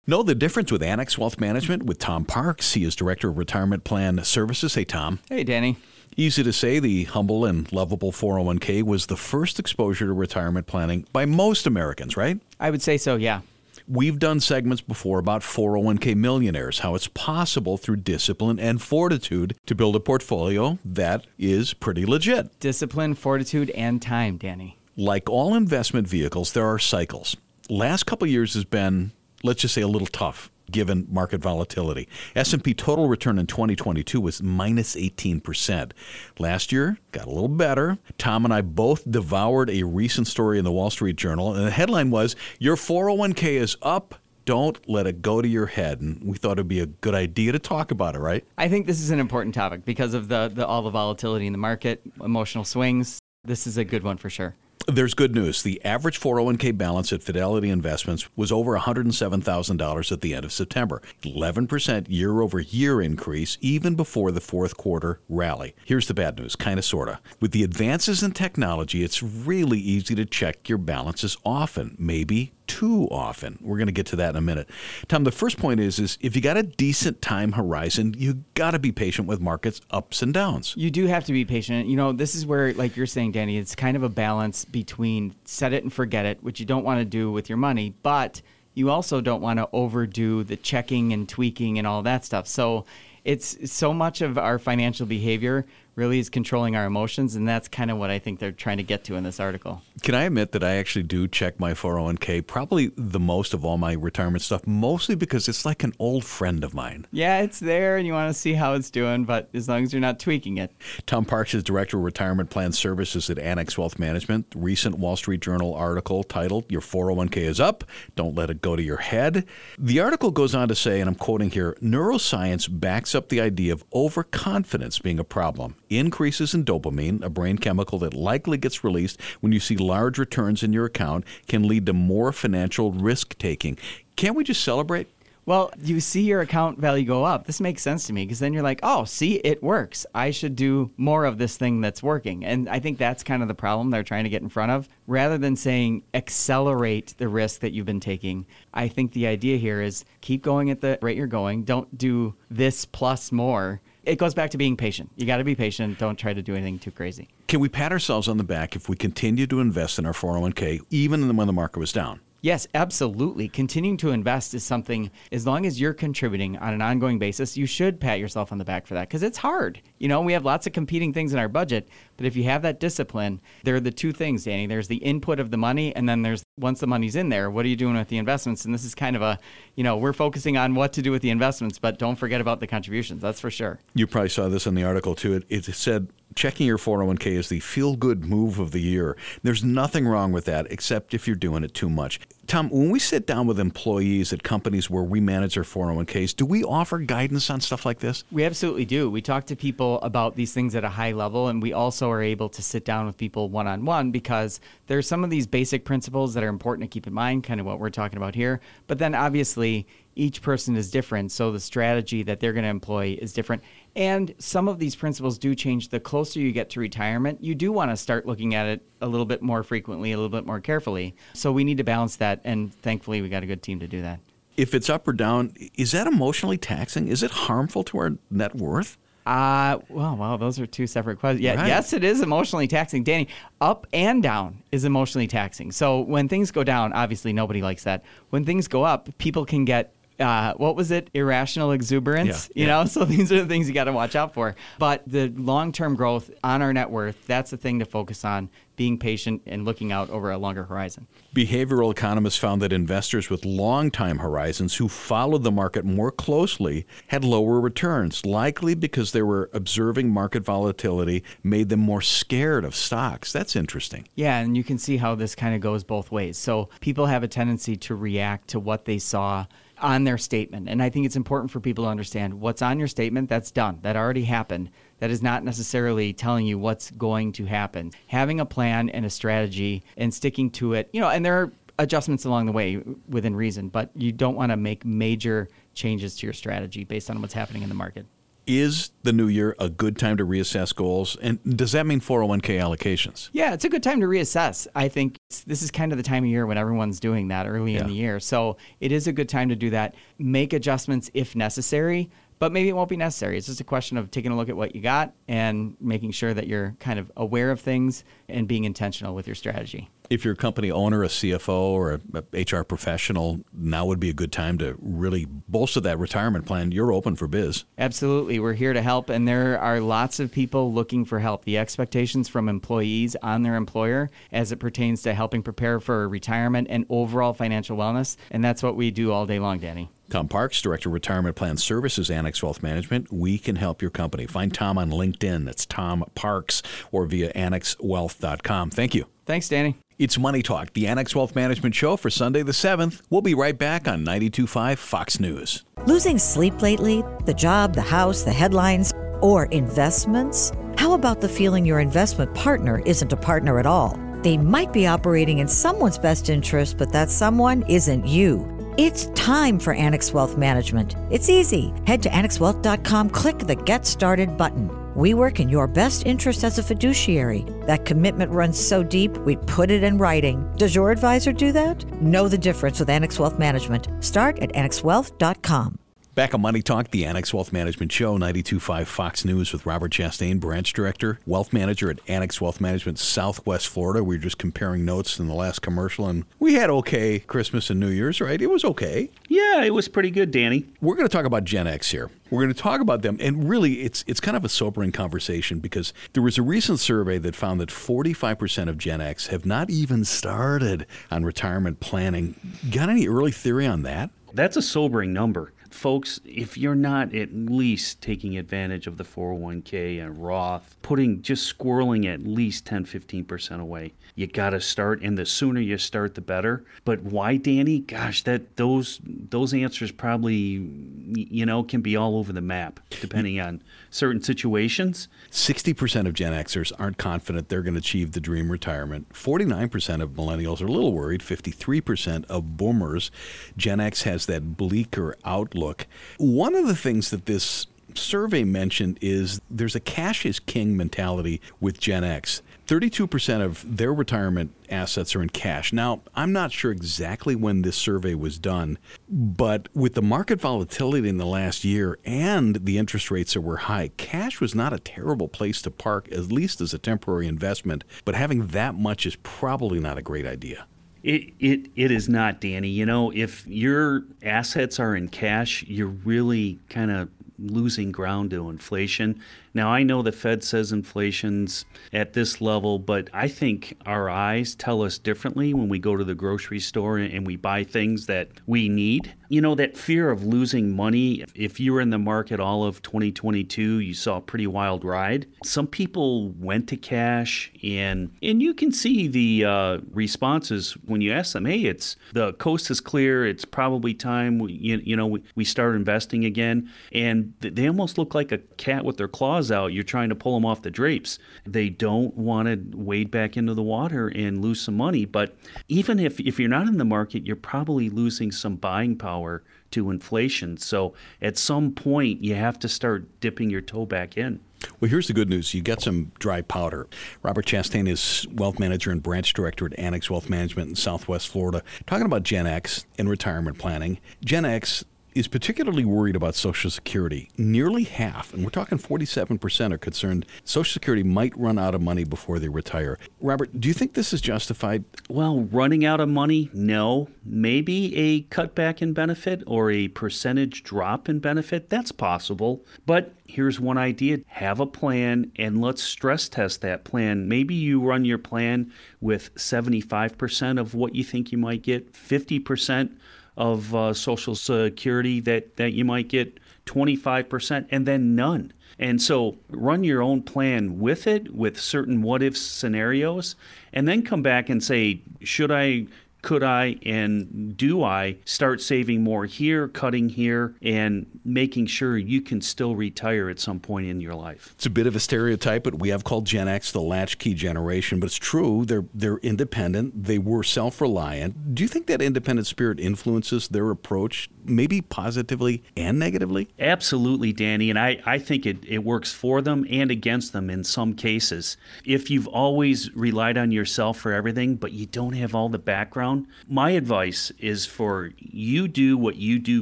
Know 0.08 0.22
the 0.22 0.36
difference 0.36 0.72
with 0.72 0.84
Annex 0.84 1.18
Wealth 1.18 1.39
Management 1.39 1.82
with 1.82 1.98
Tom 1.98 2.26
Parks. 2.26 2.74
He 2.74 2.84
is 2.84 2.96
Director 2.96 3.30
of 3.30 3.39
Retirement 3.39 3.84
Plan 3.84 4.24
Services. 4.24 4.76
Hey, 4.76 4.86
Tom. 4.86 5.18
Hey, 5.30 5.44
Danny. 5.44 5.78
Easy 6.15 6.44
to 6.44 6.54
say 6.54 6.78
the 6.78 7.06
humble 7.06 7.44
and 7.44 7.72
lovable 7.74 8.12
401k 8.12 8.84
was 8.84 9.08
the 9.08 9.18
first 9.18 9.60
exposure 9.60 10.06
to 10.06 10.13
retirement 10.13 10.68
planning 10.68 11.08
by 11.12 11.26
most 11.26 11.65
Americans, 11.65 12.15
right? 12.15 12.39
I 12.60 12.70
would 12.70 12.84
say 12.84 12.98
so, 12.98 13.15
yeah. 13.15 13.41
We've 13.88 14.20
done 14.20 14.41
segments 14.41 14.82
before 14.82 15.18
about 15.18 15.41
401k 15.41 16.15
millionaires, 16.15 16.80
how 16.80 16.94
it's 16.94 17.08
possible 17.08 17.76
through 17.76 17.98
discipline 17.98 18.60
and 18.60 18.80
fortitude 18.80 19.58
to 19.65 19.74
build 19.74 19.96
a 19.96 20.00
portfolio 20.00 20.78
that 20.86 21.26
is 21.39 21.74
pretty 21.74 22.06
legit. 22.06 22.60
Discipline, 22.60 23.15
fortitude, 23.15 23.72
and 23.72 24.00
time, 24.04 24.38
Danny. 24.38 24.78
Like 24.96 25.32
all 25.32 25.56
investment 25.56 26.08
vehicles, 26.08 26.54
there 26.54 26.68
are 26.68 26.78
cycles. 26.78 27.36
Last 27.72 28.04
couple 28.04 28.28
years 28.28 28.54
has 28.54 28.65
been 28.65 29.12
let's 29.46 29.62
just 29.62 29.74
say 29.74 29.82
a 29.82 29.88
little 29.88 30.08
tough 30.08 30.52
given 30.72 31.08
market 31.10 31.42
volatility. 31.42 32.08
S&P 32.36 32.74
total 32.74 33.08
return 33.08 33.38
in 33.38 33.46
2022 33.46 34.20
was 34.20 34.42
minus 34.42 34.96
18%. 34.96 35.92
Last 36.40 36.72
year 36.72 36.98
got 37.12 37.28
a 37.28 37.30
little 37.30 37.48
better. 37.48 38.00
Tom 38.18 38.46
and 38.46 38.54
I 38.54 38.62
both 38.62 39.10
devoured 39.10 39.70
a 39.70 39.84
recent 39.84 40.28
story 40.28 40.58
in 40.58 40.66
the 40.66 40.72
Wall 40.72 40.90
Street 40.90 41.16
Journal 41.16 41.54
and 41.54 41.66
the 41.66 41.72
headline 41.72 42.10
was 42.10 42.36
your 42.60 42.76
401k 42.76 43.54
is 43.54 43.78
up 43.82 44.16
don't 44.46 44.88
let 44.88 45.08
it 45.08 45.24
go 45.24 45.42
to 45.42 45.48
your 45.48 45.66
head. 45.66 46.02
And 46.02 46.24
we 46.24 46.38
thought 46.38 46.54
it'd 46.54 46.68
be 46.68 46.80
a 46.80 46.86
good 46.86 47.16
idea 47.16 47.52
to 47.52 47.58
talk 47.58 47.90
about 47.90 48.16
it, 48.16 48.20
right? 48.20 48.46
I 48.60 48.68
think 48.70 48.86
this 48.86 49.02
is 49.02 49.10
an 49.10 49.20
important 49.20 49.56
topic 49.56 49.84
because 49.86 50.14
of 50.14 50.28
the, 50.28 50.52
the 50.54 50.66
all 50.68 50.84
the 50.84 50.92
volatility 50.92 51.48
in 51.48 51.52
the 51.52 51.58
market, 51.58 52.02
emotional 52.24 52.64
swings. 52.64 53.20
This 53.44 53.66
is 53.66 53.78
a 53.78 53.84
good 53.84 54.04
one 54.04 54.18
for 54.18 54.30
sure. 54.30 54.56
There's 54.88 55.15
good 55.15 55.34
news. 55.34 55.63
The 55.63 55.84
average 55.84 56.19
401k 56.19 56.78
balance 56.78 57.12
at 57.12 57.24
Fidelity 57.24 57.69
Investments 57.69 58.28
was 58.36 58.52
over 58.52 58.78
$107,000 58.78 60.12
at 60.12 60.21
the 60.21 60.36
end 60.36 60.45
of 60.45 60.52
September, 60.52 61.02
11% 61.24 62.06
year 62.08 62.41
over 62.41 62.60
year 62.60 63.02
increase 63.02 63.58
even 63.62 63.95
before 63.95 64.32
the 64.32 64.41
fourth 64.41 64.78
quarter 64.78 65.21
rally. 65.28 65.74
Here's 65.86 66.08
the 66.08 66.13
bad 66.13 66.38
news, 66.38 66.56
kind 66.56 66.78
of 66.78 66.86
sorta. 66.86 67.19
With 67.39 67.52
the 67.52 67.63
advances 67.63 68.21
in 68.21 68.34
technology, 68.34 69.04
it's 69.04 69.24
really 69.24 69.80
easy 69.80 70.13
to 70.13 70.26
check 70.26 70.69
your 70.69 70.78
balances 70.78 71.36
often, 71.43 71.95
maybe 71.98 72.54
too 72.67 73.08
often. 73.12 73.58
We're 73.62 73.78
going 73.78 73.88
to 73.88 73.93
get 73.93 74.06
to 74.08 74.15
that 74.17 74.32
in 74.32 74.36
a 74.36 74.41
minute. 74.41 74.69
Tom, 75.08 75.23
the 75.23 75.32
first 75.32 75.58
point 75.58 75.80
is 75.80 75.99
is 75.99 76.17
if 76.21 76.36
you 76.36 76.41
got 76.41 76.58
a 76.58 76.63
decent 76.63 77.21
time 77.21 77.54
horizon, 77.54 78.15
you 78.17 78.43
got 78.54 78.71
to 78.71 78.80
be 78.80 78.91
patient 78.91 79.28
with 79.28 79.39
markets 79.39 79.82
ups 79.91 80.21
and 80.21 80.34
downs. 80.34 80.73
You 80.78 80.91
do 80.91 81.08
have 81.08 81.25
to 81.25 81.34
be 81.34 81.45
patient. 81.45 81.88
You 81.88 81.95
know, 81.95 82.12
this 82.12 82.36
is 82.36 82.45
where 82.45 82.73
like 82.73 82.95
you're 82.95 83.06
saying 83.06 83.34
Danny, 83.34 83.58
it's 83.58 83.75
kind 83.75 83.95
of 83.95 84.04
a 84.04 84.10
balance 84.10 84.65
between 84.65 85.36
set 85.45 85.73
it 85.73 85.84
and 85.84 85.91
forget 85.91 86.25
it, 86.25 86.43
which 86.43 86.60
you 86.60 86.65
don't 86.65 86.84
want 86.84 86.99
to 86.99 87.06
do 87.06 87.32
with 87.32 87.49
your 87.49 87.58
money, 87.58 87.93
but 88.04 88.41
you 88.73 88.89
also 88.89 89.21
don't 89.21 89.41
want 89.41 89.58
to 89.58 89.69
overdo 89.71 90.43
the 90.43 90.58
checking 90.58 91.13
and 91.13 91.28
tweaking 91.28 91.78
and 91.80 91.88
all 91.88 92.04
that 92.04 92.25
stuff. 92.25 92.45
So 92.47 92.86
it's 93.23 93.71
so 93.71 93.93
much 93.93 94.21
of 94.21 94.38
our 94.38 94.60
financial 94.60 95.06
behavior 95.06 95.65
really 95.96 96.20
is 96.20 96.30
controlling 96.30 96.76
our 96.76 96.86
emotions, 96.86 97.36
and 97.36 97.48
that's 97.48 97.68
kind 97.68 97.90
of 97.90 97.98
what 97.98 98.10
I 98.10 98.20
think 98.20 98.40
they're 98.40 98.52
trying 98.52 98.78
to 98.78 98.84
get 98.84 99.04
to 99.06 99.16
in 99.16 99.24
this 99.24 99.40
article. 99.40 99.82
Can 100.04 100.16
I 100.16 100.24
admit 100.24 100.52
that 100.52 100.64
I 100.64 100.76
actually 100.76 101.04
do 101.04 101.28
check 101.28 101.60
my 101.60 101.74
401k 101.74 102.46
probably 102.46 102.92
the 102.96 103.20
most 103.20 103.54
of 103.54 103.66
all 103.66 103.78
my 103.78 103.94
retirement 103.94 104.42
stuff, 104.42 104.66
mostly 104.68 105.16
because 105.16 105.48
it's 105.48 105.66
like 105.66 105.84
an 105.84 105.94
old 106.00 106.26
friend 106.26 106.64
of 106.64 106.74
mine. 106.74 107.06
Yeah, 107.12 107.40
it's 107.40 107.60
there, 107.60 107.98
and 107.98 108.06
you 108.06 108.14
want 108.14 108.34
to 108.34 108.40
see 108.40 108.54
how 108.54 108.74
it's 108.74 108.90
doing, 108.90 109.26
but 109.26 109.50
as 109.54 109.68
long 109.68 109.84
as 109.84 109.94
you're 109.94 110.02
not 110.02 110.20
tweaking 110.20 110.58
it. 110.58 110.72
Tom 111.06 111.26
Parks 111.26 111.54
is 111.54 111.64
Director 111.64 111.98
of 111.98 112.04
Retirement 112.04 112.50
Plan 112.50 112.72
Services 112.72 113.30
at 113.30 113.40
Annex 113.40 113.78
Wealth 113.78 113.98
Management. 113.98 114.48
Recent 114.56 114.98
Wall 114.98 115.16
Street 115.16 115.42
Journal 115.42 115.74
article 115.74 116.24
titled, 116.24 116.66
Your 116.70 116.82
401k 116.82 117.38
is 117.38 117.60
up, 117.60 117.84
don't 118.16 118.36
let 118.36 118.50
it 118.50 118.62
go 118.62 118.76
to 118.76 118.84
your 118.84 118.98
head. 118.98 119.46
The 119.78 120.00
article 120.00 120.32
goes 120.32 120.54
on 120.54 120.68
to 120.68 120.76
say, 120.76 121.00
and 121.00 121.10
I'm 121.10 121.16
quoting 121.16 121.52
here 121.52 121.78
neuroscience 121.82 122.68
backs 122.70 123.16
up 123.16 123.30
the 123.30 123.42
idea 123.42 123.74
of 123.74 123.84
overconfidence 123.94 125.00
being 125.00 125.20
a 125.20 125.24
problem. 125.24 125.76
Increases 125.89 126.54
in 126.54 126.65
dopamine, 126.65 127.24
a 127.24 127.30
brain 127.30 127.58
chemical 127.58 128.00
that 128.00 128.13
likely 128.13 128.58
gets 128.58 128.84
released 128.84 129.21
when 129.41 129.52
you 129.52 129.60
see 129.60 129.78
large 129.78 130.17
returns 130.17 130.63
in 130.63 130.74
your 130.74 130.86
account, 130.86 131.26
can 131.48 131.67
lead 131.67 131.86
to 131.86 131.93
more 131.93 132.32
financial 132.32 132.91
risk 132.91 133.38
taking. 133.38 133.78
Can't 134.15 134.36
we 134.36 134.43
just 134.43 134.63
celebrate? 134.63 135.08
Well, 135.48 135.71
you 135.80 136.00
see 136.00 136.24
your 136.24 136.41
account 136.41 136.80
value 136.80 137.06
go 137.06 137.24
up. 137.24 137.45
This 137.45 137.62
makes 137.62 137.84
sense 137.84 138.08
to 138.08 138.13
me 138.13 138.26
because 138.26 138.39
then 138.39 138.52
you're 138.52 138.63
like, 138.63 138.80
oh, 138.82 139.06
see, 139.06 139.36
it 139.36 139.62
works. 139.62 140.04
I 140.15 140.32
should 140.32 140.56
do 140.56 140.89
more 140.98 141.24
of 141.26 141.38
this 141.38 141.56
thing 141.56 141.82
that's 141.82 142.02
working. 142.02 142.43
And 142.43 142.67
I 142.67 142.80
think 142.80 142.98
that's 142.98 143.21
kind 143.21 143.43
of 143.43 143.48
the 143.48 143.54
problem 143.54 143.91
they're 143.91 144.02
trying 144.02 144.24
to 144.24 144.30
get 144.32 144.41
in 144.41 144.50
front 144.50 144.71
of. 144.71 144.89
Rather 145.06 145.38
than 145.38 145.56
saying 145.56 146.02
accelerate 146.15 147.13
the 147.19 147.28
risk 147.28 147.60
that 147.60 147.74
you've 147.74 147.86
been 147.86 148.00
taking, 148.00 148.48
I 148.74 148.88
think 148.88 149.13
the 149.13 149.28
idea 149.28 149.58
here 149.58 149.84
is 149.84 150.04
keep 150.21 150.41
going 150.41 150.71
at 150.71 150.82
the 150.82 150.98
rate 151.04 151.15
you're 151.15 151.28
going. 151.28 151.63
Don't 151.63 151.95
do 151.95 152.34
this 152.50 152.86
plus 152.86 153.32
more. 153.32 153.82
It 154.06 154.18
goes 154.18 154.34
back 154.34 154.52
to 154.52 154.58
being 154.58 154.78
patient. 154.78 155.10
You 155.15 155.26
got 155.26 155.38
to 155.38 155.44
be 155.44 155.56
patient. 155.56 155.98
Don't 155.98 156.18
try 156.18 156.34
to 156.34 156.41
do 156.41 156.54
anything 156.54 156.78
too 156.78 156.91
crazy. 156.91 157.28
Can 157.48 157.60
we 157.60 157.70
pat 157.70 157.91
ourselves 157.91 158.28
on 158.28 158.38
the 158.38 158.44
back 158.44 158.76
if 158.76 158.88
we 158.88 158.96
continue 158.96 159.48
to 159.48 159.60
invest 159.60 159.98
in 159.98 160.06
our 160.06 160.13
401k 160.13 160.82
even 160.91 161.36
when 161.36 161.48
the 161.48 161.54
market 161.54 161.80
was 161.80 161.91
down? 161.91 162.20
Yes, 162.46 162.68
absolutely. 162.76 163.48
Continuing 163.48 163.98
to 163.98 164.12
invest 164.12 164.54
is 164.54 164.64
something, 164.64 165.10
as 165.32 165.48
long 165.48 165.66
as 165.66 165.82
you're 165.82 165.96
contributing 165.96 166.58
on 166.58 166.76
an 166.76 166.82
ongoing 166.84 167.18
basis, 167.18 167.58
you 167.58 167.66
should 167.66 168.00
pat 168.00 168.20
yourself 168.20 168.52
on 168.52 168.60
the 168.60 168.64
back 168.64 168.86
for 168.86 168.93
that 168.93 169.10
because 169.10 169.24
it's 169.24 169.39
hard. 169.39 169.82
You 169.98 170.08
know, 170.08 170.22
we 170.22 170.32
have 170.34 170.46
lots 170.46 170.68
of 170.68 170.74
competing 170.74 171.12
things 171.12 171.34
in 171.34 171.39
our 171.39 171.48
budget, 171.48 171.89
but 172.18 172.28
if 172.28 172.36
you 172.36 172.43
have 172.43 172.62
that 172.62 172.80
discipline, 172.80 173.41
there 173.64 173.74
are 173.74 173.80
the 173.80 173.89
two 173.89 174.12
things, 174.12 174.43
Danny. 174.43 174.68
There's 174.68 174.88
the 174.88 174.98
input 174.98 175.39
of 175.39 175.50
the 175.50 175.58
money, 175.58 175.96
and 175.96 176.08
then 176.08 176.22
there's 176.22 176.43
once 176.60 176.80
the 176.82 176.86
money's 176.86 177.16
in 177.16 177.30
there, 177.30 177.50
what 177.50 177.66
are 177.66 177.68
you 177.68 177.76
doing 177.76 177.96
with 177.96 178.10
the 178.10 178.20
investments? 178.20 178.64
And 178.64 178.72
this 178.72 178.86
is 178.86 178.93
kind 178.93 179.16
of 179.16 179.24
a, 179.24 179.39
you 179.74 179.84
know, 179.84 179.98
we're 179.98 180.14
focusing 180.14 180.56
on 180.56 180.76
what 180.76 180.93
to 180.93 181.02
do 181.02 181.10
with 181.10 181.24
the 181.24 181.32
investments, 181.32 181.80
but 181.80 181.98
don't 181.98 182.16
forget 182.16 182.41
about 182.41 182.60
the 182.60 182.68
contributions. 182.68 183.24
That's 183.24 183.39
for 183.39 183.50
sure. 183.50 183.80
You 183.96 184.06
probably 184.06 184.30
saw 184.30 184.50
this 184.50 184.68
in 184.68 184.76
the 184.76 184.84
article 184.84 185.16
too. 185.16 185.34
It, 185.34 185.46
it 185.50 185.66
said 185.74 186.10
checking 186.36 186.68
your 186.68 186.78
401k 186.78 187.28
is 187.28 187.48
the 187.48 187.62
feel 187.62 187.96
good 187.96 188.26
move 188.26 188.60
of 188.60 188.72
the 188.72 188.82
year. 188.82 189.16
There's 189.42 189.64
nothing 189.64 190.06
wrong 190.06 190.34
with 190.34 190.46
that 190.46 190.68
except 190.70 191.14
if 191.14 191.28
you're 191.28 191.36
doing 191.36 191.64
it 191.64 191.74
too 191.74 191.90
much. 191.90 192.20
Tom, 192.46 192.70
when 192.70 192.92
we 192.92 193.00
sit 193.00 193.26
down 193.26 193.48
with 193.48 193.60
employees 193.60 194.32
at 194.32 194.44
companies 194.44 194.88
where 194.88 195.02
we 195.02 195.20
manage 195.20 195.56
their 195.56 195.64
401ks, 195.64 196.36
do 196.36 196.46
we 196.46 196.64
offer 196.64 197.00
guidance 197.00 197.50
on 197.50 197.60
stuff 197.60 197.86
like 197.86 198.00
this? 198.00 198.24
We 198.32 198.44
absolutely 198.44 198.86
do. 198.86 199.10
We 199.10 199.22
talk 199.22 199.46
to 199.48 199.56
people 199.56 200.00
about 200.02 200.36
these 200.36 200.54
things 200.54 200.76
at 200.76 200.84
a 200.84 200.90
high 200.90 201.14
level, 201.14 201.48
and 201.48 201.60
we 201.60 201.74
also 201.74 202.12
are 202.12 202.22
able 202.22 202.50
to 202.50 202.62
sit 202.62 202.86
down 202.86 203.08
with 203.08 203.18
people 203.18 203.50
one 203.50 203.66
on 203.66 203.86
one 203.86 204.12
because 204.12 204.60
there's 204.86 205.08
some 205.08 205.24
of 205.24 205.32
these 205.32 205.48
basic 205.48 205.86
principles 205.86 206.36
that 206.36 206.44
are 206.44 206.50
important 206.50 206.84
to 206.84 206.94
keep 206.94 207.08
in 207.08 207.14
mind, 207.14 207.46
kind 207.46 207.60
of 207.60 207.66
what 207.66 207.80
we're 207.80 207.90
talking 207.90 208.18
about 208.18 208.36
here. 208.36 208.60
But 208.86 209.00
then 209.00 209.16
obviously, 209.16 209.88
each 210.16 210.44
person 210.44 210.76
is 210.76 210.92
different, 210.92 211.32
so 211.32 211.52
the 211.52 211.60
strategy 211.60 212.22
that 212.24 212.40
they're 212.40 212.54
going 212.54 212.64
to 212.64 212.70
employ 212.70 213.18
is 213.20 213.34
different. 213.34 213.64
And 213.96 214.34
some 214.39 214.68
of 214.68 214.78
these 214.80 214.96
principles 214.96 215.38
do 215.38 215.56
change 215.56 215.89
the 215.89 216.00
closer 216.00 216.39
you 216.39 216.52
get 216.52 216.70
to 216.72 216.80
retirement. 216.80 217.41
You 217.43 217.56
do 217.56 217.72
want 217.72 217.91
to 217.91 217.98
start 217.98 218.26
looking 218.26 218.54
at 218.54 218.66
it 218.66 218.82
a 219.02 219.08
little 219.08 219.26
bit 219.26 219.41
more 219.41 219.64
frequently, 219.64 220.12
a 220.12 220.18
little 220.18 220.30
bit 220.30 220.46
more 220.46 220.60
carefully. 220.60 221.16
So 221.34 221.52
we 221.52 221.64
need 221.64 221.78
to 221.78 221.84
balance 221.86 222.18
that, 222.18 222.41
and 222.43 222.74
thankfully, 222.82 223.22
we 223.22 223.30
got 223.30 223.43
a 223.43 223.46
good 223.46 223.64
team 223.64 223.80
to 223.80 223.88
do 223.88 224.02
that. 224.02 224.20
If 224.58 224.74
it's 224.74 224.89
up 224.89 225.08
or 225.08 225.14
down, 225.14 225.54
is 225.76 225.91
that 225.93 226.08
emotionally 226.08 226.58
taxing? 226.58 227.08
Is 227.08 227.24
it 227.24 227.32
harmful 227.32 227.84
to 227.86 227.98
our 227.98 228.12
net 228.30 228.56
worth? 228.56 228.98
Uh, 229.26 229.80
well, 229.89 230.16
wow, 230.16 230.38
those 230.38 230.60
are 230.60 230.68
two 230.68 230.86
separate 230.86 231.20
questions. 231.20 231.41
Yeah, 231.41 231.56
Right. 231.56 231.68
yes, 231.68 231.93
it 231.93 232.04
is 232.04 232.22
emotionally 232.22 232.68
taxing. 232.68 233.04
Danny, 233.04 233.28
up 233.60 233.88
and 233.91 234.22
down 234.22 234.62
is 234.72 234.86
emotionally 234.86 235.26
taxing. 235.26 235.72
So 235.72 236.02
when 236.02 236.28
things 236.30 236.52
go 236.52 236.64
down, 236.64 236.93
obviously 236.93 237.34
nobody 237.34 237.64
likes 237.64 237.84
that. 237.86 238.04
When 238.30 238.46
things 238.46 238.68
go 238.68 238.84
up, 238.84 239.10
people 239.18 239.43
can 239.43 239.66
get 239.66 239.95
uh, 240.20 240.53
what 240.55 240.76
was 240.76 240.91
it? 240.91 241.09
Irrational 241.13 241.72
exuberance. 241.72 242.49
Yeah, 242.53 242.61
you 242.61 242.68
yeah. 242.68 242.80
know, 242.80 242.86
so 242.95 243.05
these 243.05 243.32
are 243.32 243.41
the 243.41 243.47
things 243.47 243.68
you 243.68 243.74
got 243.74 243.86
to 243.86 243.91
watch 243.91 244.16
out 244.16 244.34
for. 244.34 244.55
But 244.80 245.03
the 245.07 245.30
long-term 245.30 245.95
growth 245.95 246.32
on 246.43 246.61
our 246.61 246.74
net 246.74 246.89
worth, 246.89 247.26
that's 247.28 247.51
the 247.51 247.57
thing 247.57 247.80
to 247.80 247.86
focus 247.86 248.24
on. 248.26 248.49
Being 248.78 248.99
patient 248.99 249.41
and 249.45 249.63
looking 249.63 249.93
out 249.93 250.09
over 250.09 250.32
a 250.32 250.38
longer 250.38 250.66
horizon. 250.66 251.07
Behavioral 251.34 251.93
economists 251.93 252.36
found 252.36 252.61
that 252.61 252.74
investors 252.74 253.30
with 253.30 253.45
long 253.45 253.89
time 253.89 254.18
horizons 254.18 254.76
who 254.76 254.89
followed 254.89 255.43
the 255.43 255.51
market 255.51 255.86
more 255.86 256.11
closely 256.11 256.86
had 257.07 257.24
lower 257.24 257.61
returns, 257.61 258.26
likely 258.26 258.76
because 258.76 259.13
they 259.13 259.22
were 259.22 259.49
observing 259.53 260.09
market 260.09 260.43
volatility 260.43 261.24
made 261.41 261.70
them 261.70 261.80
more 261.80 262.01
scared 262.01 262.66
of 262.66 262.76
stocks. 262.76 263.32
That's 263.32 263.55
interesting. 263.55 264.09
Yeah, 264.16 264.39
and 264.39 264.57
you 264.57 264.63
can 264.66 264.78
see 264.78 264.97
how 264.97 265.16
this 265.16 265.36
kind 265.36 265.55
of 265.55 265.61
goes 265.61 265.86
both 265.86 266.11
ways. 266.11 266.38
So 266.38 266.68
people 266.82 267.05
have 267.05 267.24
a 267.24 267.30
tendency 267.30 267.78
to 267.78 267.95
react 267.95 268.49
to 268.49 268.59
what 268.59 268.84
they 268.84 268.99
saw 268.99 269.45
on 269.82 270.03
their 270.03 270.17
statement. 270.17 270.69
And 270.69 270.82
I 270.82 270.89
think 270.89 271.05
it's 271.05 271.15
important 271.15 271.51
for 271.51 271.59
people 271.59 271.86
to 271.86 271.89
understand 271.89 272.34
what's 272.39 272.61
on 272.61 272.80
your 272.80 272.88
statement, 272.88 273.30
that's 273.30 273.51
done. 273.51 273.80
That 273.82 273.95
already 273.95 274.23
happened. 274.23 274.69
That 274.99 275.11
is 275.11 275.21
not 275.21 275.43
necessarily 275.43 276.13
telling 276.13 276.45
you 276.45 276.57
what's 276.57 276.91
going 276.91 277.34
to 277.34 277.45
happen. 277.45 277.91
Having 278.07 278.39
a 278.39 278.45
plan 278.45 278.89
and 278.89 279.05
a 279.05 279.09
strategy 279.09 279.84
and 279.97 280.13
sticking 280.13 280.49
to 280.51 280.73
it, 280.73 280.89
you 280.93 281.01
know, 281.01 281.09
and 281.09 281.26
there 281.26 281.41
are 281.41 281.51
adjustments 281.80 282.26
along 282.26 282.45
the 282.45 282.51
way 282.51 282.82
within 283.09 283.36
reason, 283.36 283.69
but 283.69 283.89
you 283.95 284.11
don't 284.11 284.36
want 284.36 284.51
to 284.51 284.57
make 284.57 284.86
major 284.86 285.49
changes 285.73 286.15
to 286.17 286.26
your 286.26 286.34
strategy 286.34 286.84
based 286.84 287.09
on 287.09 287.21
what's 287.21 287.34
happening 287.34 287.63
in 287.63 287.69
the 287.69 287.76
market. 287.76 288.05
Is 288.48 288.91
the 289.02 289.12
new 289.12 289.28
year 289.28 289.56
a 289.60 289.70
good 289.70 289.98
time 289.98 290.18
to 290.18 290.26
reassess 290.26 290.74
goals? 290.76 291.16
And 291.20 291.39
does 291.58 291.72
that 291.72 291.88
mean 291.88 292.00
401k 292.00 292.60
allocations? 292.60 293.30
Yeah, 293.34 293.54
it's 293.54 293.66
a 293.66 293.70
good 293.70 293.82
time 293.82 294.02
to 294.02 294.06
reassess. 294.08 294.68
I 294.76 294.88
think 294.88 295.18
this 295.48 295.64
is 295.64 295.72
kind 295.72 295.91
of 295.91 295.98
the 295.98 296.04
time 296.04 296.24
of 296.24 296.30
year 296.30 296.46
when 296.46 296.58
everyone's 296.58 297.00
doing 297.00 297.30
that 297.30 297.48
early 297.48 297.74
Yeah. 297.74 297.82
in 297.82 297.88
the 297.88 297.93
year. 297.93 298.20
So 298.20 298.58
it 298.80 298.91
is 298.91 299.08
a 299.08 299.12
good 299.14 299.30
time 299.30 299.50
to 299.50 299.56
do 299.56 299.72
that. 299.72 299.96
Make 300.20 300.54
adjustments 300.54 301.10
if 301.16 301.36
necessary, 301.36 302.12
but 302.40 302.52
maybe 302.52 302.70
it 302.70 302.76
won't 302.76 302.90
be 302.90 302.98
necessary. 302.98 303.38
It's 303.38 303.48
just 303.48 303.62
a 303.62 303.66
question 303.66 303.98
of 303.98 304.12
taking 304.12 304.32
a 304.32 304.36
look 304.36 304.50
at 304.50 304.58
what 304.58 304.76
you 304.76 304.82
got 304.82 305.14
and 305.28 305.76
making 305.80 306.12
sure 306.12 306.34
that 306.34 306.48
you're 306.48 306.76
kind 306.80 307.00
of 307.00 307.12
aware 307.16 307.52
of 307.52 307.62
things 307.62 308.04
and 308.28 308.48
being 308.48 308.66
intentional 308.66 309.16
with 309.16 309.28
your 309.28 309.36
strategy. 309.36 309.90
If 310.10 310.24
you're 310.24 310.36
a 310.36 310.38
company 310.38 310.70
owner, 310.70 311.04
a 311.04 311.08
CFO, 311.08 311.50
or 311.50 312.00
a, 312.14 312.58
HR 312.60 312.64
professional, 312.64 313.40
now 313.52 313.88
would 313.88 314.00
be 314.00 314.10
a 314.10 314.14
good 314.14 314.32
time 314.32 314.60
to 314.60 314.76
really 314.80 315.26
bolster 315.26 315.80
that 315.82 315.98
retirement 315.98 316.46
plan. 316.46 316.72
You're 316.72 316.94
open 316.94 317.16
for 317.16 317.28
biz. 317.28 317.66
Absolutely. 317.80 318.40
We're 318.40 318.54
here 318.54 318.74
to 318.74 318.84
help, 318.84 319.10
and 319.10 319.28
there 319.28 319.60
are 319.60 319.80
lots 319.80 320.20
of 320.20 320.32
people 320.32 320.72
looking 320.72 321.06
for 321.06 321.20
help. 321.20 321.46
The 321.46 321.58
expectations 321.58 322.30
from 322.30 322.50
employees 322.50 323.16
on 323.24 323.42
their 323.42 323.56
employer 323.56 324.12
as 324.32 324.52
it 324.52 324.58
pertains 324.58 325.02
to 325.04 325.14
helping 325.16 325.42
prepare 325.42 325.80
for 325.80 326.08
retirement 326.08 326.68
and 326.70 326.86
overall 326.90 327.34
financial 327.34 327.76
wellness. 327.76 328.16
And 328.30 328.44
that's 328.44 328.62
what 328.62 328.76
we 328.76 328.92
do 328.92 329.12
all 329.12 329.26
day 329.26 329.40
long, 329.40 329.58
Danny. 329.58 329.90
Tom 330.16 330.30
Parks, 330.30 330.61
Director 330.61 330.88
of 330.88 330.93
Retirement 330.93 331.36
Plan 331.36 331.57
Services, 331.57 332.09
Annex 332.09 332.41
Wealth 332.41 332.63
Management. 332.63 333.11
We 333.11 333.38
can 333.38 333.57
help 333.57 333.82
your 333.82 333.91
company. 333.91 334.26
Find 334.26 334.53
Tom 334.53 334.78
on 334.78 334.89
LinkedIn. 334.89 335.43
That's 335.43 335.66
Tom 335.66 336.05
Parks 336.16 336.63
or 336.93 337.05
via 337.05 337.34
annexwealth.com. 337.34 338.70
Thank 338.70 338.95
you. 338.95 339.07
Thanks, 339.26 339.49
Danny. 339.49 339.76
It's 339.99 340.18
Money 340.18 340.41
Talk, 340.41 340.72
the 340.72 340.88
Annex 340.88 341.13
Wealth 341.13 341.36
Management 341.36 341.76
Show 341.76 341.97
for 341.97 342.09
Sunday 342.09 342.43
the 342.43 342.53
7th. 342.53 343.01
We'll 343.09 343.20
be 343.20 343.34
right 343.34 343.57
back 343.57 343.89
on 343.89 344.05
92.5 344.05 344.78
Fox 344.78 345.20
News. 345.20 345.66
Losing 345.86 346.18
sleep 346.18 346.61
lately? 346.61 347.03
The 347.26 347.34
job, 347.34 347.74
the 347.74 347.82
house, 347.82 348.24
the 348.24 348.32
headlines, 348.32 348.93
or 349.20 349.47
investments? 349.47 350.53
How 350.78 350.93
about 350.93 351.20
the 351.20 351.28
feeling 351.28 351.66
your 351.66 351.82
investment 351.82 352.34
partner 352.34 352.82
isn't 352.86 353.11
a 353.11 353.18
partner 353.18 353.59
at 353.59 353.66
all? 353.66 353.99
They 354.22 354.38
might 354.38 354.72
be 354.72 354.88
operating 354.88 355.39
in 355.39 355.49
someone's 355.49 355.99
best 355.99 356.30
interest, 356.30 356.78
but 356.78 356.93
that 356.93 357.09
someone 357.09 357.63
isn't 357.63 358.07
you. 358.07 358.55
It's 358.78 359.05
time 359.15 359.57
for 359.57 359.71
Annex 359.71 360.11
Wealth 360.11 360.38
Management. 360.38 360.95
It's 361.09 361.30
easy. 361.30 361.73
Head 361.88 362.03
to 362.03 362.09
annexwealth.com, 362.09 363.09
click 363.11 363.39
the 363.39 363.55
Get 363.55 363.86
Started 363.86 364.38
button. 364.38 364.69
We 364.95 365.13
work 365.13 365.39
in 365.39 365.47
your 365.47 365.65
best 365.65 366.05
interest 366.05 366.43
as 366.43 366.59
a 366.59 366.63
fiduciary. 366.63 367.45
That 367.67 367.86
commitment 367.86 368.32
runs 368.32 368.59
so 368.59 368.84
deep, 368.84 369.17
we 369.19 369.38
put 369.38 369.71
it 369.71 369.84
in 369.84 369.97
writing. 369.97 370.51
Does 370.57 370.76
your 370.76 370.91
advisor 370.91 371.32
do 371.32 371.53
that? 371.53 371.86
Know 372.01 372.28
the 372.28 372.38
difference 372.38 372.78
with 372.78 372.89
Annex 372.89 373.17
Wealth 373.17 373.39
Management. 373.39 373.88
Start 374.03 374.39
at 374.39 374.51
annexwealth.com. 374.51 375.80
Back 376.16 376.34
on 376.34 376.39
Money 376.39 376.61
Talk, 376.61 376.91
the 376.91 377.03
Annex 377.03 377.34
Wealth 377.34 377.51
Management 377.51 377.91
Show, 377.91 378.18
92.5 378.18 378.86
Fox 378.86 379.26
News 379.26 379.51
with 379.51 379.66
Robert 379.66 379.91
Chastain, 379.91 380.39
Branch 380.39 380.72
Director, 380.72 381.20
Wealth 381.26 381.51
Manager 381.51 381.89
at 381.89 381.99
Annex 382.07 382.39
Wealth 382.39 382.61
Management, 382.61 382.99
Southwest 382.99 383.68
Florida. 383.68 384.01
We 384.01 384.16
were 384.16 384.22
just 384.22 384.38
comparing 384.38 384.86
notes 384.86 385.20
in 385.20 385.28
the 385.28 385.34
last 385.34 385.61
commercial, 385.61 386.07
and 386.07 386.24
we 386.39 386.53
had 386.53 386.70
okay 386.70 387.20
Christmas 387.20 387.70
and 387.70 387.82
New 387.82 387.89
Year's, 387.89 388.22
right? 388.22 388.41
It 388.41 388.49
was 388.49 388.63
okay. 388.63 389.11
Yeah, 389.28 389.63
it 389.66 389.74
was 389.74 389.89
pretty 389.89 390.09
good, 390.09 390.32
Danny. 390.32 390.66
We're 390.80 390.95
going 390.95 391.05
to 391.05 391.11
talk 391.11 391.26
about 391.26 391.43
Gen 391.43 391.68
X 391.68 391.91
here. 391.91 392.09
We're 392.30 392.43
going 392.43 392.53
to 392.53 392.61
talk 392.61 392.80
about 392.80 393.01
them, 393.01 393.18
and 393.20 393.49
really, 393.49 393.82
it's 393.82 394.05
it's 394.07 394.22
kind 394.22 394.38
of 394.38 394.45
a 394.45 394.49
sobering 394.49 394.93
conversation 394.93 395.59
because 395.59 395.91
there 396.13 396.24
was 396.24 396.38
a 396.38 396.41
recent 396.41 396.80
survey 396.80 397.18
that 397.18 397.36
found 397.36 397.59
that 397.59 397.68
45% 397.68 398.70
of 398.70 398.78
Gen 398.78 399.01
X 399.01 399.28
have 399.28 399.45
not 399.45 399.70
even 399.70 400.05
started 400.05 400.88
on 401.11 401.26
retirement 401.26 401.82
planning. 401.82 402.36
Got 402.72 402.88
any 402.88 403.05
early 403.05 403.34
theory 403.34 403.68
on 403.68 403.82
that? 403.82 404.11
That's 404.34 404.55
a 404.55 404.61
sobering 404.61 405.11
number. 405.11 405.51
Folks, 405.76 406.19
if 406.26 406.57
you're 406.57 406.73
not 406.73 407.13
at 407.13 407.34
least 407.34 408.01
taking 408.01 408.38
advantage 408.38 408.88
of 408.88 408.97
the 408.97 409.03
401k 409.03 410.03
and 410.03 410.17
Roth, 410.17 410.76
putting 410.82 411.21
just 411.21 411.57
squirreling 411.57 412.11
at 412.11 412.26
least 412.26 412.65
10, 412.65 412.86
15% 412.86 413.59
away, 413.59 413.93
you 414.15 414.26
got 414.28 414.51
to 414.51 414.61
start. 414.61 415.01
And 415.01 415.17
the 415.17 415.26
sooner 415.26 415.59
you 415.59 415.78
start, 415.78 416.15
the 416.15 416.21
better. 416.21 416.63
But 416.86 417.03
why, 417.03 417.38
Danny? 417.38 417.80
Gosh, 417.80 418.23
that 418.23 418.55
those 418.55 418.99
those 419.03 419.53
answers 419.53 419.91
probably, 419.91 420.67
you 421.13 421.45
know, 421.45 421.63
can 421.63 421.82
be 421.82 421.95
all 421.95 422.17
over 422.17 422.32
the 422.32 422.41
map 422.41 422.80
depending 422.89 423.39
on 423.39 423.61
certain 423.96 424.22
situations. 424.22 425.08
60% 425.32 426.08
of 426.08 426.14
Gen 426.14 426.34
Xers 426.34 426.72
aren't 426.78 426.98
confident 426.98 427.50
they're 427.50 427.62
going 427.62 427.74
to 427.74 427.80
achieve 427.80 428.12
the 428.12 428.20
dream 428.20 428.52
retirement. 428.52 429.10
49% 429.14 430.02
of 430.02 430.12
millennials 430.12 430.62
are 430.62 430.68
a 430.68 430.72
little 430.72 430.93
worried. 430.93 431.22
53% 431.22 432.26
of 432.26 432.58
boomers. 432.58 433.10
Gen 433.56 433.80
X 433.80 434.04
has 434.04 434.26
that 434.26 434.58
bleaker 434.58 435.16
outlook. 435.24 435.88
One 436.18 436.56
of 436.56 436.68
the 436.68 436.76
things 436.76 437.10
that 437.10 437.26
this 437.26 437.68
survey 437.93 438.43
mentioned 438.43 438.98
is 439.02 439.39
there's 439.50 439.76
a 439.76 439.80
cash 439.80 440.26
is 440.26 440.39
king 440.39 440.76
mentality 440.76 441.41
with 441.60 441.80
Gen 441.80 442.04
X. 442.04 442.41
32% 442.68 443.41
of 443.41 443.78
their 443.78 443.93
retirement 443.93 444.51
assets 444.70 445.16
are 445.16 445.22
in 445.22 445.30
cash. 445.30 445.72
Now, 445.72 446.01
I'm 446.16 446.32
not 446.32 446.51
sure 446.51 446.72
exactly 446.72 447.36
when 447.36 447.61
this 447.61 447.76
survey 447.76 448.16
was 448.16 448.39
done, 448.39 448.78
but 449.07 449.70
with 449.76 449.93
the 449.93 450.01
market 450.01 450.41
volatility 450.41 451.07
in 451.07 451.18
the 451.18 451.26
last 451.26 451.63
year 451.63 451.99
and 452.05 452.66
the 452.66 452.78
interest 452.78 453.11
rates 453.11 453.34
that 453.34 453.41
were 453.41 453.57
high, 453.57 453.89
cash 453.97 454.41
was 454.41 454.55
not 454.55 454.74
a 454.74 454.80
terrible 454.80 455.28
place 455.28 455.61
to 455.63 455.72
park, 455.72 456.07
at 456.11 456.32
least 456.32 456.59
as 456.61 456.74
a 456.74 456.80
temporary 456.80 457.28
investment. 457.28 457.84
But 458.03 458.16
having 458.16 458.47
that 458.47 458.76
much 458.76 459.05
is 459.05 459.16
probably 459.18 459.80
not 459.80 459.97
a 459.97 460.01
great 460.01 460.26
idea. 460.26 460.66
It, 461.03 461.34
it, 461.39 461.70
it 461.76 461.91
is 461.91 462.09
not, 462.09 462.41
Danny. 462.41 462.70
You 462.70 462.88
know, 462.88 463.11
if 463.13 463.45
your 463.45 464.05
assets 464.24 464.80
are 464.80 464.95
in 464.95 465.09
cash, 465.09 465.63
you're 465.68 465.88
really 465.88 466.59
kind 466.70 466.89
of 466.89 467.09
losing 467.38 467.91
ground 467.91 468.32
to 468.32 468.49
inflation. 468.49 469.22
Now, 469.56 469.70
I 469.70 469.84
know 469.84 470.01
the 470.01 470.12
Fed 470.12 470.43
says 470.43 470.74
inflation's 470.74 471.64
at 471.93 472.12
this 472.12 472.41
level, 472.41 472.78
but 472.78 473.10
I 473.14 473.30
think 473.30 473.78
our 473.86 474.10
eyes 474.10 474.53
tell 474.53 474.82
us 474.82 474.97
differently 474.97 475.53
when 475.53 475.70
we 475.70 475.80
go 475.80 475.95
to 475.95 476.03
the 476.03 476.14
grocery 476.14 476.60
store 476.60 476.97
and 476.97 477.26
we 477.26 477.38
buy 477.38 477.64
things 477.64 478.08
that 478.08 478.28
we 478.45 478.68
need. 478.68 479.14
You 479.30 479.39
know, 479.39 479.56
that 479.56 479.78
fear 479.78 480.12
of 480.12 480.26
losing 480.26 480.76
money, 480.76 481.24
if 481.34 481.58
you 481.58 481.72
were 481.72 481.80
in 481.80 481.89
the 481.89 481.97
market 481.97 482.41
all 482.41 482.66
of 482.66 482.82
2022, 482.82 483.80
you 483.80 483.93
saw 483.93 484.18
a 484.18 484.22
pretty 484.22 484.45
wild 484.45 484.84
ride. 484.84 485.26
Some 485.45 485.68
people 485.68 486.30
went 486.32 486.68
to 486.70 486.78
cash, 486.78 487.51
and 487.64 488.12
and 488.22 488.41
you 488.41 488.53
can 488.53 488.74
see 488.74 489.08
the 489.08 489.45
uh, 489.45 489.78
responses 489.91 490.74
when 490.86 490.99
you 490.99 491.14
ask 491.14 491.32
them, 491.32 491.45
hey, 491.45 491.62
it's 491.62 491.95
the 492.14 492.34
coast 492.34 492.70
is 492.70 492.82
clear, 492.82 493.26
it's 493.26 493.45
probably 493.45 493.93
time, 493.93 494.38
we, 494.38 494.51
you, 494.51 494.82
you 494.84 494.95
know, 494.97 495.08
we, 495.08 495.24
we 495.36 495.45
start 495.45 495.76
investing 495.76 496.26
again. 496.26 496.70
And 496.91 497.34
they 497.39 497.68
almost 497.68 497.97
look 497.97 498.14
like 498.14 498.32
a 498.32 498.38
cat 498.38 498.84
with 498.84 498.97
their 498.97 499.08
claws 499.08 499.45
claws 499.46 499.52
out, 499.52 499.74
you're 499.74 499.84
trying 499.84 500.10
to 500.10 500.16
pull 500.16 500.34
them 500.34 500.46
off 500.46 500.62
the 500.62 500.72
drapes. 500.72 501.20
They 501.46 501.70
don't 501.70 502.16
want 502.16 502.48
to 502.48 502.78
wade 502.78 503.12
back 503.12 503.38
into 503.38 503.54
the 503.54 503.64
water 503.64 504.08
and 504.08 504.41
lose 504.41 504.62
some 504.62 504.78
money. 504.78 505.06
But 505.06 505.36
even 505.68 506.00
if, 506.00 506.20
if 506.20 506.39
you're 506.39 506.50
not 506.50 506.68
in 506.68 506.78
the 506.78 506.86
market, 506.86 507.26
you're 507.26 507.36
probably 507.36 507.89
losing 507.89 508.32
some 508.32 508.56
buying 508.56 508.98
power 508.98 509.43
to 509.72 509.89
inflation. 509.91 510.58
So 510.58 510.93
at 511.22 511.38
some 511.38 511.72
point, 511.72 512.24
you 512.24 512.36
have 512.36 512.60
to 512.60 512.68
start 512.68 513.20
dipping 513.20 513.50
your 513.50 513.62
toe 513.62 513.86
back 513.86 514.18
in. 514.18 514.39
Well, 514.80 514.89
here's 514.89 515.08
the 515.08 515.14
good 515.14 515.30
news. 515.30 515.54
You 515.54 515.62
get 515.62 515.82
some 515.82 516.12
dry 516.18 516.41
powder. 516.41 516.88
Robert 517.22 517.46
Chastain 517.46 517.88
is 517.88 518.26
wealth 518.34 518.58
manager 518.58 518.89
and 518.89 519.04
branch 519.04 519.34
director 519.34 519.66
at 519.66 519.78
Annex 519.78 520.10
Wealth 520.10 520.30
Management 520.30 520.70
in 520.70 520.76
Southwest 520.76 521.30
Florida, 521.30 521.62
talking 521.86 522.06
about 522.06 522.24
Gen 522.24 522.48
X 522.48 522.86
and 522.98 523.08
retirement 523.08 523.60
planning. 523.60 524.00
Gen 524.24 524.43
X 524.43 524.84
is 525.16 525.30
particularly 525.30 525.86
worried 525.86 526.16
about 526.16 526.36
Social 526.36 526.70
Security. 526.70 527.30
Nearly 527.38 527.86
half, 527.86 528.34
and 528.34 528.43
we're 528.43 528.49
talking 528.49 528.78
47%, 528.78 529.72
are 529.72 529.78
concerned 529.78 530.26
Social 530.43 530.74
Security 530.74 531.03
might 531.03 531.36
run 531.38 531.57
out 531.57 531.74
of 531.74 531.82
money 531.82 532.03
before 532.03 532.38
they 532.38 532.49
retire. 532.49 532.99
Robert, 533.22 533.61
do 533.61 533.70
you 533.70 533.74
think 533.74 533.93
this 533.93 534.11
is 534.11 534.20
justified? 534.20 534.84
Well, 535.09 535.39
running 535.39 535.86
out 535.86 536.01
of 536.01 536.09
money, 536.09 536.49
no. 536.53 537.07
Maybe 537.24 537.95
a 537.95 538.24
cutback 538.24 538.82
in 538.82 538.91
benefit 538.91 539.41
or 539.47 539.72
a 539.72 539.88
percentage 539.88 540.63
drop 540.63 541.07
in 541.07 541.20
benefit, 541.20 541.70
that's 541.70 541.93
possible. 541.93 542.66
But 542.86 543.13
here's 543.26 543.57
one 543.57 543.78
idea 543.78 544.20
have 544.28 544.59
a 544.59 544.66
plan 544.66 545.32
and 545.38 545.61
let's 545.61 545.82
stress 545.82 546.28
test 546.28 546.59
that 546.61 546.84
plan. 546.84 547.30
Maybe 547.30 547.55
you 547.55 547.82
run 547.82 548.03
your 548.03 548.18
plan 548.18 548.74
with 548.99 549.34
75% 549.36 550.59
of 550.59 550.76
what 550.76 550.93
you 550.93 551.05
think 551.05 551.32
you 551.32 551.38
might 551.38 551.61
get, 551.61 551.93
50% 551.93 552.97
of 553.38 553.76
uh, 553.76 553.94
Social 553.94 554.36
Security 554.36 555.20
that, 555.22 555.58
that 555.58 555.74
you 555.74 555.86
might 555.86 556.08
get 556.08 556.40
25%, 556.66 557.68
and 557.70 557.86
then 557.86 558.16
none. 558.16 558.54
And 558.78 559.02
so 559.02 559.38
run 559.50 559.84
your 559.84 560.02
own 560.02 560.22
plan 560.22 560.80
with 560.80 561.08
it, 561.08 561.34
with 561.34 561.60
certain 561.60 562.02
what 562.02 562.22
if 562.22 562.38
scenarios, 562.38 563.36
and 563.72 563.88
then 563.88 564.04
come 564.04 564.22
back 564.22 564.50
and 564.50 564.64
say, 564.64 565.02
should 565.22 565.52
I 565.52 565.88
could 566.26 566.43
I 566.43 566.78
and 566.84 567.55
do 567.55 567.84
I 567.84 568.17
start 568.26 568.59
saving 568.59 569.03
more 569.03 569.26
here, 569.26 569.67
cutting 569.67 570.09
here, 570.09 570.55
and 570.59 571.05
making 571.23 571.67
sure 571.67 571.95
you 571.97 572.19
can 572.19 572.41
still 572.41 572.76
retire 572.76 573.30
at 573.30 573.39
some 573.39 573.59
point 573.59 573.86
in 573.86 574.01
your 574.01 574.15
life? 574.15 574.51
It's 574.55 574.65
a 574.65 574.71
bit 574.71 574.88
of 574.88 574.95
a 574.95 574.99
stereotype, 574.99 575.63
but 575.63 575.76
we 575.76 575.89
have 575.89 576.03
called 576.03 576.26
Gen 576.26 576.47
X 576.47 576.71
the 576.71 576.82
latchkey 576.82 577.36
generation. 577.36 577.99
But 577.99 578.07
it's 578.07 578.15
true; 578.15 578.65
they're 578.65 578.86
they're 578.91 579.17
independent. 579.17 580.03
They 580.05 580.17
were 580.17 580.41
self-reliant. 580.41 581.53
Do 581.53 581.61
you 581.61 581.69
think 581.69 581.86
that 581.88 582.01
independent 582.01 582.47
spirit 582.47 582.80
influences 582.80 583.47
their 583.47 583.69
approach, 583.69 584.28
maybe 584.43 584.82
positively 584.82 585.63
and 585.78 585.99
negatively? 585.99 586.49
Absolutely, 586.57 587.34
Danny. 587.34 587.69
And 587.69 587.78
I, 587.78 588.01
I 588.03 588.17
think 588.17 588.47
it, 588.47 588.65
it 588.65 588.80
works 588.80 589.13
for 589.13 589.43
them 589.43 589.67
and 589.69 589.91
against 589.91 590.34
them 590.34 590.49
in 590.49 590.63
some 590.63 590.95
cases. 590.95 591.55
If 591.86 592.09
you've 592.09 592.28
always 592.28 592.91
relied 592.95 593.38
on 593.38 593.51
yourself 593.51 593.99
for 593.99 594.11
everything, 594.11 594.55
but 594.55 594.71
you 594.71 594.88
don't 594.88 595.13
have 595.13 595.36
all 595.36 595.49
the 595.49 595.59
background 595.59 596.14
down. 596.16 596.28
My 596.47 596.72
advice 596.72 597.32
is 597.39 597.66
for 597.66 598.11
you 598.18 598.68
do 598.68 598.97
what 598.97 599.16
you 599.16 599.39
do 599.39 599.61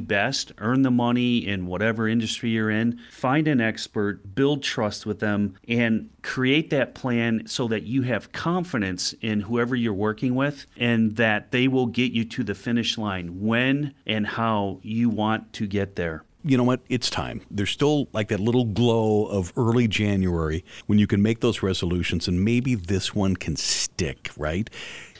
best, 0.00 0.52
earn 0.58 0.82
the 0.82 0.90
money 0.90 1.46
in 1.46 1.66
whatever 1.66 2.08
industry 2.08 2.50
you're 2.50 2.70
in, 2.70 3.00
find 3.10 3.48
an 3.48 3.60
expert, 3.60 4.34
build 4.34 4.62
trust 4.62 5.06
with 5.06 5.20
them, 5.20 5.56
and 5.68 6.10
create 6.22 6.70
that 6.70 6.94
plan 6.94 7.46
so 7.46 7.68
that 7.68 7.84
you 7.84 8.02
have 8.02 8.32
confidence 8.32 9.14
in 9.20 9.40
whoever 9.40 9.76
you're 9.76 9.92
working 9.92 10.34
with 10.34 10.66
and 10.76 11.16
that 11.16 11.50
they 11.50 11.68
will 11.68 11.86
get 11.86 12.12
you 12.12 12.24
to 12.24 12.44
the 12.44 12.54
finish 12.54 12.96
line 12.98 13.40
when 13.40 13.94
and 14.06 14.26
how 14.26 14.78
you 14.82 15.08
want 15.08 15.52
to 15.52 15.66
get 15.66 15.96
there 15.96 16.24
you 16.46 16.58
know 16.58 16.64
what? 16.64 16.80
It's 16.90 17.08
time. 17.08 17.40
There's 17.50 17.70
still 17.70 18.06
like 18.12 18.28
that 18.28 18.38
little 18.38 18.66
glow 18.66 19.24
of 19.24 19.52
early 19.56 19.88
January 19.88 20.62
when 20.86 20.98
you 20.98 21.06
can 21.06 21.22
make 21.22 21.40
those 21.40 21.62
resolutions, 21.62 22.28
and 22.28 22.44
maybe 22.44 22.74
this 22.74 23.14
one 23.14 23.34
can 23.34 23.56
stick, 23.56 24.30
right? 24.36 24.68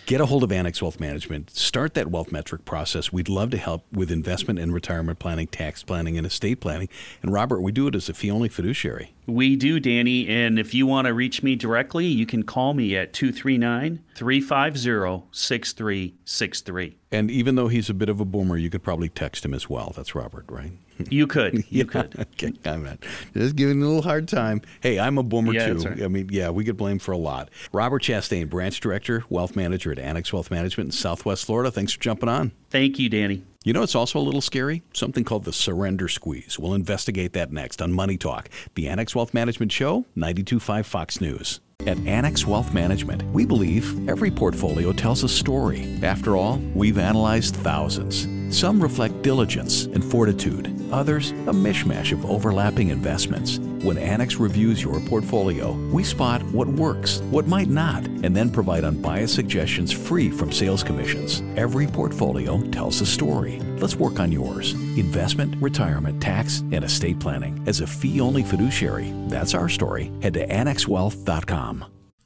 Get 0.06 0.20
a 0.20 0.26
hold 0.26 0.44
of 0.44 0.52
Annex 0.52 0.82
Wealth 0.82 1.00
Management. 1.00 1.48
Start 1.48 1.94
that 1.94 2.10
wealth 2.10 2.30
metric 2.30 2.66
process. 2.66 3.10
We'd 3.10 3.30
love 3.30 3.48
to 3.50 3.56
help 3.56 3.86
with 3.90 4.10
investment 4.10 4.58
and 4.58 4.74
retirement 4.74 5.18
planning, 5.18 5.46
tax 5.46 5.82
planning, 5.82 6.18
and 6.18 6.26
estate 6.26 6.60
planning. 6.60 6.90
And 7.22 7.32
Robert, 7.32 7.62
we 7.62 7.72
do 7.72 7.86
it 7.88 7.94
as 7.94 8.10
a 8.10 8.14
fee 8.14 8.30
only 8.30 8.50
fiduciary. 8.50 9.14
We 9.26 9.56
do, 9.56 9.80
Danny. 9.80 10.28
And 10.28 10.58
if 10.58 10.74
you 10.74 10.86
want 10.86 11.06
to 11.06 11.14
reach 11.14 11.42
me 11.42 11.56
directly, 11.56 12.04
you 12.04 12.26
can 12.26 12.42
call 12.42 12.74
me 12.74 12.94
at 12.94 13.14
239 13.14 14.04
350 14.14 15.26
6363. 15.32 16.96
And 17.10 17.30
even 17.30 17.54
though 17.54 17.68
he's 17.68 17.88
a 17.88 17.94
bit 17.94 18.10
of 18.10 18.20
a 18.20 18.26
boomer, 18.26 18.58
you 18.58 18.68
could 18.68 18.82
probably 18.82 19.08
text 19.08 19.42
him 19.42 19.54
as 19.54 19.70
well. 19.70 19.94
That's 19.96 20.14
Robert, 20.14 20.44
right? 20.50 20.72
You 21.10 21.26
could. 21.26 21.54
You 21.54 21.64
yeah, 21.70 21.84
could. 21.84 22.18
Okay, 22.18 22.52
I'm 22.64 22.84
not. 22.84 22.98
Just 23.34 23.56
giving 23.56 23.82
a 23.82 23.86
little 23.86 24.02
hard 24.02 24.28
time. 24.28 24.62
Hey, 24.80 24.98
I'm 24.98 25.18
a 25.18 25.22
boomer 25.22 25.52
yeah, 25.52 25.66
too. 25.66 25.78
Right. 25.78 26.02
I 26.02 26.08
mean, 26.08 26.28
yeah, 26.30 26.50
we 26.50 26.64
get 26.64 26.76
blamed 26.76 27.02
for 27.02 27.12
a 27.12 27.16
lot. 27.16 27.50
Robert 27.72 28.02
Chastain, 28.02 28.48
branch 28.48 28.80
director, 28.80 29.24
wealth 29.28 29.56
manager 29.56 29.92
at 29.92 29.98
Annex 29.98 30.32
Wealth 30.32 30.50
Management 30.50 30.88
in 30.88 30.92
Southwest 30.92 31.44
Florida. 31.44 31.70
Thanks 31.70 31.92
for 31.92 32.00
jumping 32.00 32.28
on. 32.28 32.52
Thank 32.70 32.98
you, 32.98 33.08
Danny. 33.08 33.44
You 33.64 33.72
know, 33.72 33.82
it's 33.82 33.94
also 33.94 34.18
a 34.18 34.20
little 34.20 34.42
scary. 34.42 34.82
Something 34.92 35.24
called 35.24 35.44
the 35.44 35.52
surrender 35.52 36.08
squeeze. 36.08 36.58
We'll 36.58 36.74
investigate 36.74 37.32
that 37.32 37.50
next 37.50 37.80
on 37.80 37.92
Money 37.92 38.18
Talk, 38.18 38.50
the 38.74 38.88
Annex 38.88 39.14
Wealth 39.14 39.32
Management 39.32 39.72
Show, 39.72 40.04
92.5 40.16 40.84
Fox 40.84 41.20
News. 41.20 41.60
At 41.86 41.98
Annex 42.06 42.46
Wealth 42.46 42.72
Management, 42.72 43.22
we 43.32 43.44
believe 43.44 44.08
every 44.08 44.30
portfolio 44.30 44.90
tells 44.92 45.22
a 45.22 45.28
story. 45.28 45.98
After 46.02 46.34
all, 46.34 46.58
we've 46.74 46.96
analyzed 46.96 47.56
thousands. 47.56 48.26
Some 48.56 48.80
reflect 48.80 49.20
diligence 49.22 49.84
and 49.84 50.02
fortitude, 50.02 50.72
others, 50.92 51.32
a 51.32 51.52
mishmash 51.52 52.12
of 52.12 52.24
overlapping 52.24 52.88
investments. 52.88 53.58
When 53.58 53.98
Annex 53.98 54.36
reviews 54.36 54.82
your 54.82 55.00
portfolio, 55.00 55.72
we 55.90 56.04
spot 56.04 56.42
what 56.44 56.68
works, 56.68 57.18
what 57.30 57.46
might 57.46 57.68
not, 57.68 58.04
and 58.06 58.34
then 58.34 58.48
provide 58.48 58.84
unbiased 58.84 59.34
suggestions 59.34 59.92
free 59.92 60.30
from 60.30 60.52
sales 60.52 60.82
commissions. 60.82 61.42
Every 61.56 61.86
portfolio 61.86 62.62
tells 62.70 63.00
a 63.00 63.06
story. 63.06 63.58
Let's 63.78 63.96
work 63.96 64.20
on 64.20 64.32
yours. 64.32 64.72
Investment, 64.96 65.60
retirement, 65.60 66.22
tax, 66.22 66.60
and 66.70 66.84
estate 66.84 67.18
planning. 67.18 67.62
As 67.66 67.80
a 67.80 67.86
fee 67.86 68.20
only 68.20 68.42
fiduciary, 68.42 69.12
that's 69.26 69.52
our 69.52 69.68
story. 69.68 70.10
Head 70.22 70.34
to 70.34 70.46
annexwealth.com. 70.46 71.73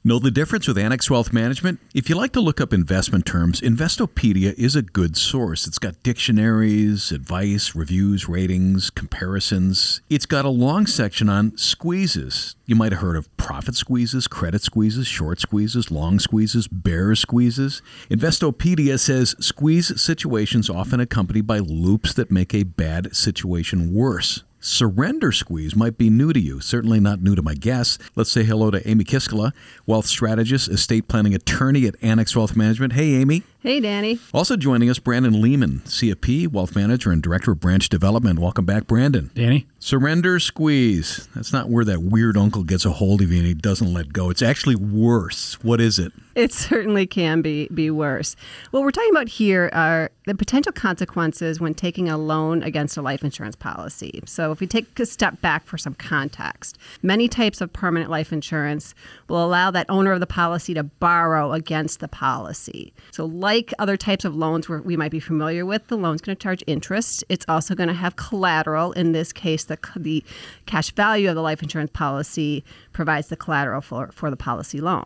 Know 0.09 0.17
the 0.17 0.31
difference 0.31 0.67
with 0.67 0.79
Annex 0.79 1.07
Wealth 1.11 1.31
Management? 1.31 1.79
If 1.93 2.09
you 2.09 2.15
like 2.15 2.31
to 2.31 2.41
look 2.41 2.59
up 2.59 2.73
investment 2.73 3.27
terms, 3.27 3.61
Investopedia 3.61 4.55
is 4.57 4.75
a 4.75 4.81
good 4.81 5.15
source. 5.15 5.67
It's 5.67 5.77
got 5.77 6.01
dictionaries, 6.01 7.11
advice, 7.11 7.75
reviews, 7.75 8.27
ratings, 8.27 8.89
comparisons. 8.89 10.01
It's 10.09 10.25
got 10.25 10.45
a 10.45 10.49
long 10.49 10.87
section 10.87 11.29
on 11.29 11.55
squeezes. 11.57 12.55
You 12.65 12.75
might 12.75 12.91
have 12.91 13.01
heard 13.01 13.17
of 13.17 13.37
profit 13.37 13.75
squeezes, 13.75 14.27
credit 14.27 14.63
squeezes, 14.63 15.05
short 15.05 15.41
squeezes, 15.41 15.91
long 15.91 16.17
squeezes, 16.17 16.67
bear 16.67 17.13
squeezes. 17.13 17.83
Investopedia 18.09 18.99
says 18.99 19.35
squeeze 19.39 20.01
situations 20.01 20.71
often 20.71 20.99
accompanied 20.99 21.45
by 21.45 21.59
loops 21.59 22.15
that 22.15 22.31
make 22.31 22.55
a 22.55 22.63
bad 22.63 23.15
situation 23.15 23.93
worse. 23.93 24.43
Surrender 24.61 25.31
squeeze 25.31 25.73
might 25.73 25.97
be 25.97 26.09
new 26.09 26.33
to 26.33 26.39
you, 26.39 26.59
certainly 26.59 26.99
not 26.99 27.21
new 27.21 27.33
to 27.33 27.41
my 27.41 27.53
guests. 27.53 27.97
Let's 28.15 28.29
say 28.29 28.43
hello 28.43 28.69
to 28.71 28.85
Amy 28.89 29.05
Kiskala, 29.05 29.53
wealth 29.85 30.05
strategist, 30.05 30.67
estate 30.67 31.07
planning 31.07 31.33
attorney 31.33 31.85
at 31.87 31.95
Annex 32.01 32.35
Wealth 32.35 32.57
Management. 32.57 32.93
Hey, 32.93 33.15
Amy. 33.15 33.43
Hey, 33.61 33.81
Danny. 33.81 34.19
Also 34.33 34.55
joining 34.55 34.89
us, 34.89 34.99
Brandon 34.99 35.41
Lehman, 35.41 35.79
CFP, 35.79 36.47
wealth 36.47 36.77
manager 36.77 37.11
and 37.11 37.21
director 37.21 37.51
of 37.51 37.59
branch 37.59 37.89
development. 37.89 38.39
Welcome 38.39 38.63
back, 38.63 38.87
Brandon. 38.87 39.31
Danny. 39.33 39.67
Surrender 39.79 40.39
squeeze. 40.39 41.27
That's 41.35 41.51
not 41.51 41.69
where 41.69 41.83
that 41.83 42.01
weird 42.01 42.37
uncle 42.37 42.63
gets 42.63 42.85
a 42.85 42.91
hold 42.91 43.21
of 43.21 43.31
you 43.33 43.39
and 43.39 43.47
he 43.47 43.53
doesn't 43.53 43.93
let 43.93 44.13
go. 44.13 44.29
It's 44.29 44.41
actually 44.41 44.77
worse. 44.77 45.61
What 45.61 45.81
is 45.81 45.99
it? 45.99 46.13
It 46.35 46.53
certainly 46.53 47.05
can 47.05 47.41
be 47.41 47.67
be 47.73 47.91
worse. 47.91 48.37
What 48.71 48.83
we're 48.83 48.91
talking 48.91 49.09
about 49.11 49.27
here 49.27 49.69
are 49.73 50.09
the 50.25 50.35
potential 50.35 50.71
consequences 50.71 51.59
when 51.59 51.73
taking 51.73 52.07
a 52.07 52.17
loan 52.17 52.63
against 52.63 52.95
a 52.95 53.01
life 53.01 53.23
insurance 53.23 53.57
policy. 53.57 54.21
So, 54.25 54.51
if 54.51 54.61
we 54.61 54.67
take 54.67 54.99
a 54.99 55.05
step 55.05 55.41
back 55.41 55.65
for 55.65 55.77
some 55.77 55.95
context, 55.95 56.77
many 57.01 57.27
types 57.27 57.59
of 57.59 57.73
permanent 57.73 58.09
life 58.09 58.31
insurance 58.31 58.93
will 59.27 59.43
allow 59.43 59.71
that 59.71 59.85
owner 59.89 60.13
of 60.13 60.21
the 60.21 60.27
policy 60.27 60.73
to 60.75 60.83
borrow 60.83 61.51
against 61.51 61.99
the 61.99 62.07
policy. 62.07 62.93
So, 63.11 63.25
like 63.49 63.73
other 63.79 63.97
types 63.97 64.25
of 64.25 64.35
loans 64.35 64.69
where 64.69 64.79
we 64.79 64.95
might 64.95 65.09
be 65.09 65.19
familiar 65.19 65.65
with, 65.65 65.87
the 65.87 65.97
loan's 65.97 66.21
going 66.21 66.35
to 66.35 66.41
charge 66.41 66.63
interest. 66.67 67.23
It's 67.29 67.45
also 67.47 67.73
going 67.73 67.87
to 67.87 67.95
have 67.95 68.15
collateral. 68.15 68.91
In 68.91 69.11
this 69.11 69.33
case, 69.33 69.63
the 69.63 69.79
the 69.95 70.23
cash 70.67 70.91
value 70.91 71.29
of 71.29 71.35
the 71.35 71.41
life 71.41 71.63
insurance 71.63 71.89
policy 71.91 72.63
provides 72.93 73.29
the 73.29 73.35
collateral 73.35 73.81
for, 73.81 74.11
for 74.11 74.29
the 74.29 74.37
policy 74.37 74.79
loan 74.79 75.05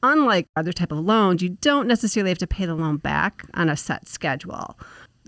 unlike 0.00 0.46
other 0.54 0.72
type 0.72 0.92
of 0.92 0.98
loans, 0.98 1.42
you 1.42 1.48
don't 1.48 1.88
necessarily 1.88 2.30
have 2.30 2.38
to 2.38 2.46
pay 2.46 2.64
the 2.64 2.74
loan 2.74 2.98
back 2.98 3.44
on 3.54 3.68
a 3.68 3.76
set 3.76 4.06
schedule 4.06 4.78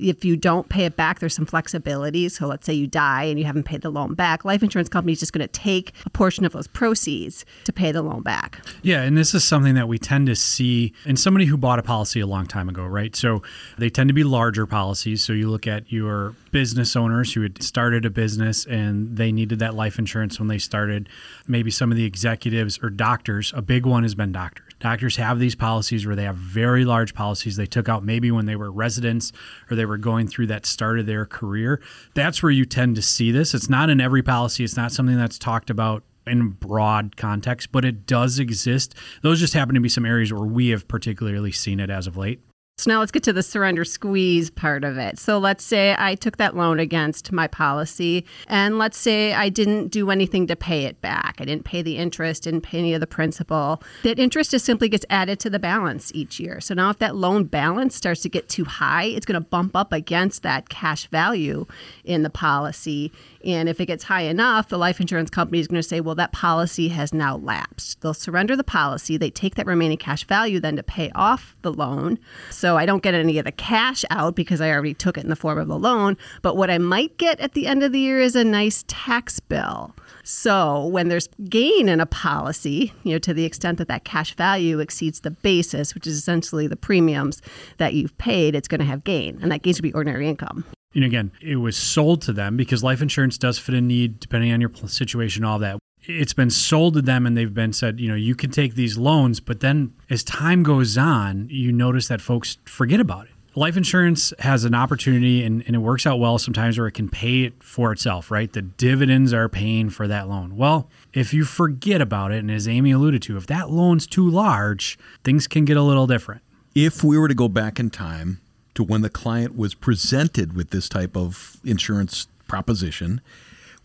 if 0.00 0.24
you 0.24 0.36
don't 0.36 0.68
pay 0.68 0.84
it 0.84 0.96
back, 0.96 1.20
there's 1.20 1.34
some 1.34 1.46
flexibility. 1.46 2.28
So 2.28 2.46
let's 2.46 2.66
say 2.66 2.72
you 2.72 2.86
die 2.86 3.24
and 3.24 3.38
you 3.38 3.44
haven't 3.44 3.64
paid 3.64 3.82
the 3.82 3.90
loan 3.90 4.14
back, 4.14 4.44
life 4.44 4.62
insurance 4.62 4.88
company 4.88 5.12
is 5.12 5.20
just 5.20 5.32
going 5.32 5.46
to 5.46 5.52
take 5.52 5.92
a 6.06 6.10
portion 6.10 6.44
of 6.44 6.52
those 6.52 6.66
proceeds 6.66 7.44
to 7.64 7.72
pay 7.72 7.92
the 7.92 8.02
loan 8.02 8.22
back. 8.22 8.60
Yeah, 8.82 9.02
and 9.02 9.16
this 9.16 9.34
is 9.34 9.44
something 9.44 9.74
that 9.74 9.88
we 9.88 9.98
tend 9.98 10.26
to 10.28 10.36
see 10.36 10.92
in 11.04 11.16
somebody 11.16 11.46
who 11.46 11.56
bought 11.56 11.78
a 11.78 11.82
policy 11.82 12.20
a 12.20 12.26
long 12.26 12.46
time 12.46 12.68
ago, 12.68 12.84
right? 12.84 13.14
So 13.14 13.42
they 13.78 13.90
tend 13.90 14.08
to 14.08 14.14
be 14.14 14.24
larger 14.24 14.66
policies. 14.66 15.22
So 15.22 15.32
you 15.32 15.48
look 15.48 15.66
at 15.66 15.90
your 15.92 16.34
business 16.50 16.96
owners 16.96 17.34
who 17.34 17.42
had 17.42 17.62
started 17.62 18.04
a 18.04 18.10
business 18.10 18.66
and 18.66 19.16
they 19.16 19.32
needed 19.32 19.58
that 19.60 19.74
life 19.74 19.98
insurance 19.98 20.38
when 20.38 20.48
they 20.48 20.58
started. 20.58 21.08
Maybe 21.46 21.70
some 21.70 21.90
of 21.90 21.96
the 21.96 22.04
executives 22.04 22.78
or 22.82 22.90
doctors, 22.90 23.52
a 23.54 23.62
big 23.62 23.86
one 23.86 24.02
has 24.02 24.14
been 24.14 24.32
doctors. 24.32 24.69
Doctors 24.80 25.16
have 25.16 25.38
these 25.38 25.54
policies 25.54 26.06
where 26.06 26.16
they 26.16 26.24
have 26.24 26.36
very 26.36 26.84
large 26.84 27.14
policies 27.14 27.56
they 27.56 27.66
took 27.66 27.88
out 27.88 28.04
maybe 28.04 28.30
when 28.30 28.46
they 28.46 28.56
were 28.56 28.72
residents 28.72 29.30
or 29.70 29.76
they 29.76 29.84
were 29.84 29.98
going 29.98 30.26
through 30.26 30.46
that 30.48 30.66
start 30.66 30.98
of 30.98 31.06
their 31.06 31.26
career. 31.26 31.80
That's 32.14 32.42
where 32.42 32.50
you 32.50 32.64
tend 32.64 32.96
to 32.96 33.02
see 33.02 33.30
this. 33.30 33.54
It's 33.54 33.68
not 33.68 33.90
in 33.90 34.00
every 34.00 34.22
policy, 34.22 34.64
it's 34.64 34.76
not 34.76 34.92
something 34.92 35.16
that's 35.16 35.38
talked 35.38 35.70
about 35.70 36.02
in 36.26 36.48
broad 36.50 37.16
context, 37.16 37.72
but 37.72 37.84
it 37.84 38.06
does 38.06 38.38
exist. 38.38 38.94
Those 39.22 39.40
just 39.40 39.54
happen 39.54 39.74
to 39.74 39.80
be 39.80 39.88
some 39.88 40.06
areas 40.06 40.32
where 40.32 40.44
we 40.44 40.68
have 40.68 40.88
particularly 40.88 41.52
seen 41.52 41.80
it 41.80 41.90
as 41.90 42.06
of 42.06 42.16
late. 42.16 42.40
So 42.80 42.90
now 42.90 43.00
let's 43.00 43.12
get 43.12 43.22
to 43.24 43.32
the 43.34 43.42
surrender 43.42 43.84
squeeze 43.84 44.48
part 44.48 44.84
of 44.84 44.96
it. 44.96 45.18
So 45.18 45.38
let's 45.38 45.62
say 45.62 45.94
I 45.98 46.14
took 46.14 46.38
that 46.38 46.56
loan 46.56 46.80
against 46.80 47.30
my 47.30 47.46
policy, 47.46 48.24
and 48.46 48.78
let's 48.78 48.96
say 48.96 49.34
I 49.34 49.50
didn't 49.50 49.88
do 49.88 50.10
anything 50.10 50.46
to 50.46 50.56
pay 50.56 50.86
it 50.86 50.98
back. 51.02 51.36
I 51.40 51.44
didn't 51.44 51.64
pay 51.64 51.82
the 51.82 51.98
interest, 51.98 52.44
didn't 52.44 52.62
pay 52.62 52.78
any 52.78 52.94
of 52.94 53.00
the 53.00 53.06
principal. 53.06 53.82
That 54.02 54.18
interest 54.18 54.52
just 54.52 54.64
simply 54.64 54.88
gets 54.88 55.04
added 55.10 55.38
to 55.40 55.50
the 55.50 55.58
balance 55.58 56.10
each 56.14 56.40
year. 56.40 56.58
So 56.62 56.72
now 56.72 56.88
if 56.88 56.98
that 57.00 57.16
loan 57.16 57.44
balance 57.44 57.94
starts 57.94 58.22
to 58.22 58.30
get 58.30 58.48
too 58.48 58.64
high, 58.64 59.04
it's 59.04 59.26
going 59.26 59.40
to 59.40 59.46
bump 59.46 59.76
up 59.76 59.92
against 59.92 60.42
that 60.42 60.70
cash 60.70 61.06
value 61.08 61.66
in 62.04 62.22
the 62.22 62.30
policy. 62.30 63.12
And 63.44 63.68
if 63.68 63.80
it 63.80 63.86
gets 63.86 64.04
high 64.04 64.22
enough, 64.22 64.68
the 64.68 64.78
life 64.78 65.00
insurance 65.00 65.30
company 65.30 65.60
is 65.60 65.66
going 65.66 65.80
to 65.80 65.88
say, 65.88 66.00
well, 66.00 66.14
that 66.16 66.32
policy 66.32 66.88
has 66.88 67.14
now 67.14 67.36
lapsed. 67.36 68.00
They'll 68.00 68.14
surrender 68.14 68.54
the 68.54 68.64
policy. 68.64 69.16
They 69.16 69.30
take 69.30 69.54
that 69.54 69.66
remaining 69.66 69.98
cash 69.98 70.24
value 70.24 70.60
then 70.60 70.76
to 70.76 70.82
pay 70.82 71.10
off 71.14 71.56
the 71.62 71.72
loan. 71.72 72.18
So 72.50 72.76
I 72.76 72.86
don't 72.86 73.02
get 73.02 73.14
any 73.14 73.38
of 73.38 73.44
the 73.44 73.52
cash 73.52 74.04
out 74.10 74.34
because 74.34 74.60
I 74.60 74.70
already 74.70 74.94
took 74.94 75.16
it 75.16 75.24
in 75.24 75.30
the 75.30 75.36
form 75.36 75.58
of 75.58 75.68
the 75.68 75.78
loan. 75.78 76.16
But 76.42 76.56
what 76.56 76.70
I 76.70 76.78
might 76.78 77.16
get 77.16 77.40
at 77.40 77.54
the 77.54 77.66
end 77.66 77.82
of 77.82 77.92
the 77.92 78.00
year 78.00 78.20
is 78.20 78.36
a 78.36 78.44
nice 78.44 78.84
tax 78.88 79.40
bill. 79.40 79.94
So 80.22 80.86
when 80.86 81.08
there's 81.08 81.28
gain 81.48 81.88
in 81.88 82.00
a 82.00 82.06
policy, 82.06 82.92
you 83.04 83.12
know, 83.12 83.18
to 83.20 83.32
the 83.32 83.44
extent 83.44 83.78
that 83.78 83.88
that 83.88 84.04
cash 84.04 84.34
value 84.34 84.78
exceeds 84.78 85.20
the 85.20 85.30
basis, 85.30 85.94
which 85.94 86.06
is 86.06 86.16
essentially 86.16 86.66
the 86.66 86.76
premiums 86.76 87.40
that 87.78 87.94
you've 87.94 88.16
paid, 88.18 88.54
it's 88.54 88.68
going 88.68 88.80
to 88.80 88.84
have 88.84 89.02
gain, 89.04 89.38
and 89.40 89.50
that 89.50 89.62
gain 89.62 89.74
should 89.74 89.82
be 89.82 89.92
ordinary 89.92 90.28
income. 90.28 90.64
And 90.94 91.04
again, 91.04 91.30
it 91.40 91.56
was 91.56 91.76
sold 91.76 92.22
to 92.22 92.32
them 92.32 92.56
because 92.56 92.82
life 92.82 93.00
insurance 93.00 93.38
does 93.38 93.58
fit 93.58 93.74
a 93.74 93.80
need 93.80 94.18
depending 94.18 94.52
on 94.52 94.60
your 94.60 94.70
situation, 94.86 95.44
all 95.44 95.58
that. 95.60 95.78
It's 96.02 96.32
been 96.32 96.50
sold 96.50 96.94
to 96.94 97.02
them 97.02 97.26
and 97.26 97.36
they've 97.36 97.52
been 97.52 97.72
said, 97.72 98.00
you 98.00 98.08
know, 98.08 98.14
you 98.14 98.34
can 98.34 98.50
take 98.50 98.74
these 98.74 98.98
loans, 98.98 99.38
but 99.38 99.60
then 99.60 99.92
as 100.08 100.24
time 100.24 100.62
goes 100.62 100.98
on, 100.98 101.46
you 101.50 101.72
notice 101.72 102.08
that 102.08 102.20
folks 102.20 102.58
forget 102.64 103.00
about 103.00 103.26
it. 103.26 103.32
Life 103.54 103.76
insurance 103.76 104.32
has 104.38 104.64
an 104.64 104.74
opportunity 104.74 105.44
and, 105.44 105.62
and 105.66 105.76
it 105.76 105.80
works 105.80 106.06
out 106.06 106.18
well 106.18 106.38
sometimes 106.38 106.78
where 106.78 106.86
it 106.86 106.92
can 106.92 107.08
pay 107.08 107.42
it 107.42 107.62
for 107.62 107.92
itself, 107.92 108.30
right? 108.30 108.52
The 108.52 108.62
dividends 108.62 109.32
are 109.32 109.48
paying 109.48 109.90
for 109.90 110.08
that 110.08 110.28
loan. 110.28 110.56
Well, 110.56 110.88
if 111.12 111.34
you 111.34 111.44
forget 111.44 112.00
about 112.00 112.32
it, 112.32 112.38
and 112.38 112.50
as 112.50 112.66
Amy 112.66 112.92
alluded 112.92 113.22
to, 113.22 113.36
if 113.36 113.46
that 113.48 113.70
loan's 113.70 114.06
too 114.06 114.28
large, 114.28 114.98
things 115.24 115.46
can 115.46 115.64
get 115.64 115.76
a 115.76 115.82
little 115.82 116.06
different. 116.06 116.42
If 116.74 117.02
we 117.02 117.18
were 117.18 117.28
to 117.28 117.34
go 117.34 117.48
back 117.48 117.80
in 117.80 117.90
time 117.90 118.39
to 118.74 118.82
when 118.82 119.02
the 119.02 119.10
client 119.10 119.56
was 119.56 119.74
presented 119.74 120.54
with 120.54 120.70
this 120.70 120.88
type 120.88 121.16
of 121.16 121.58
insurance 121.64 122.28
proposition, 122.48 123.20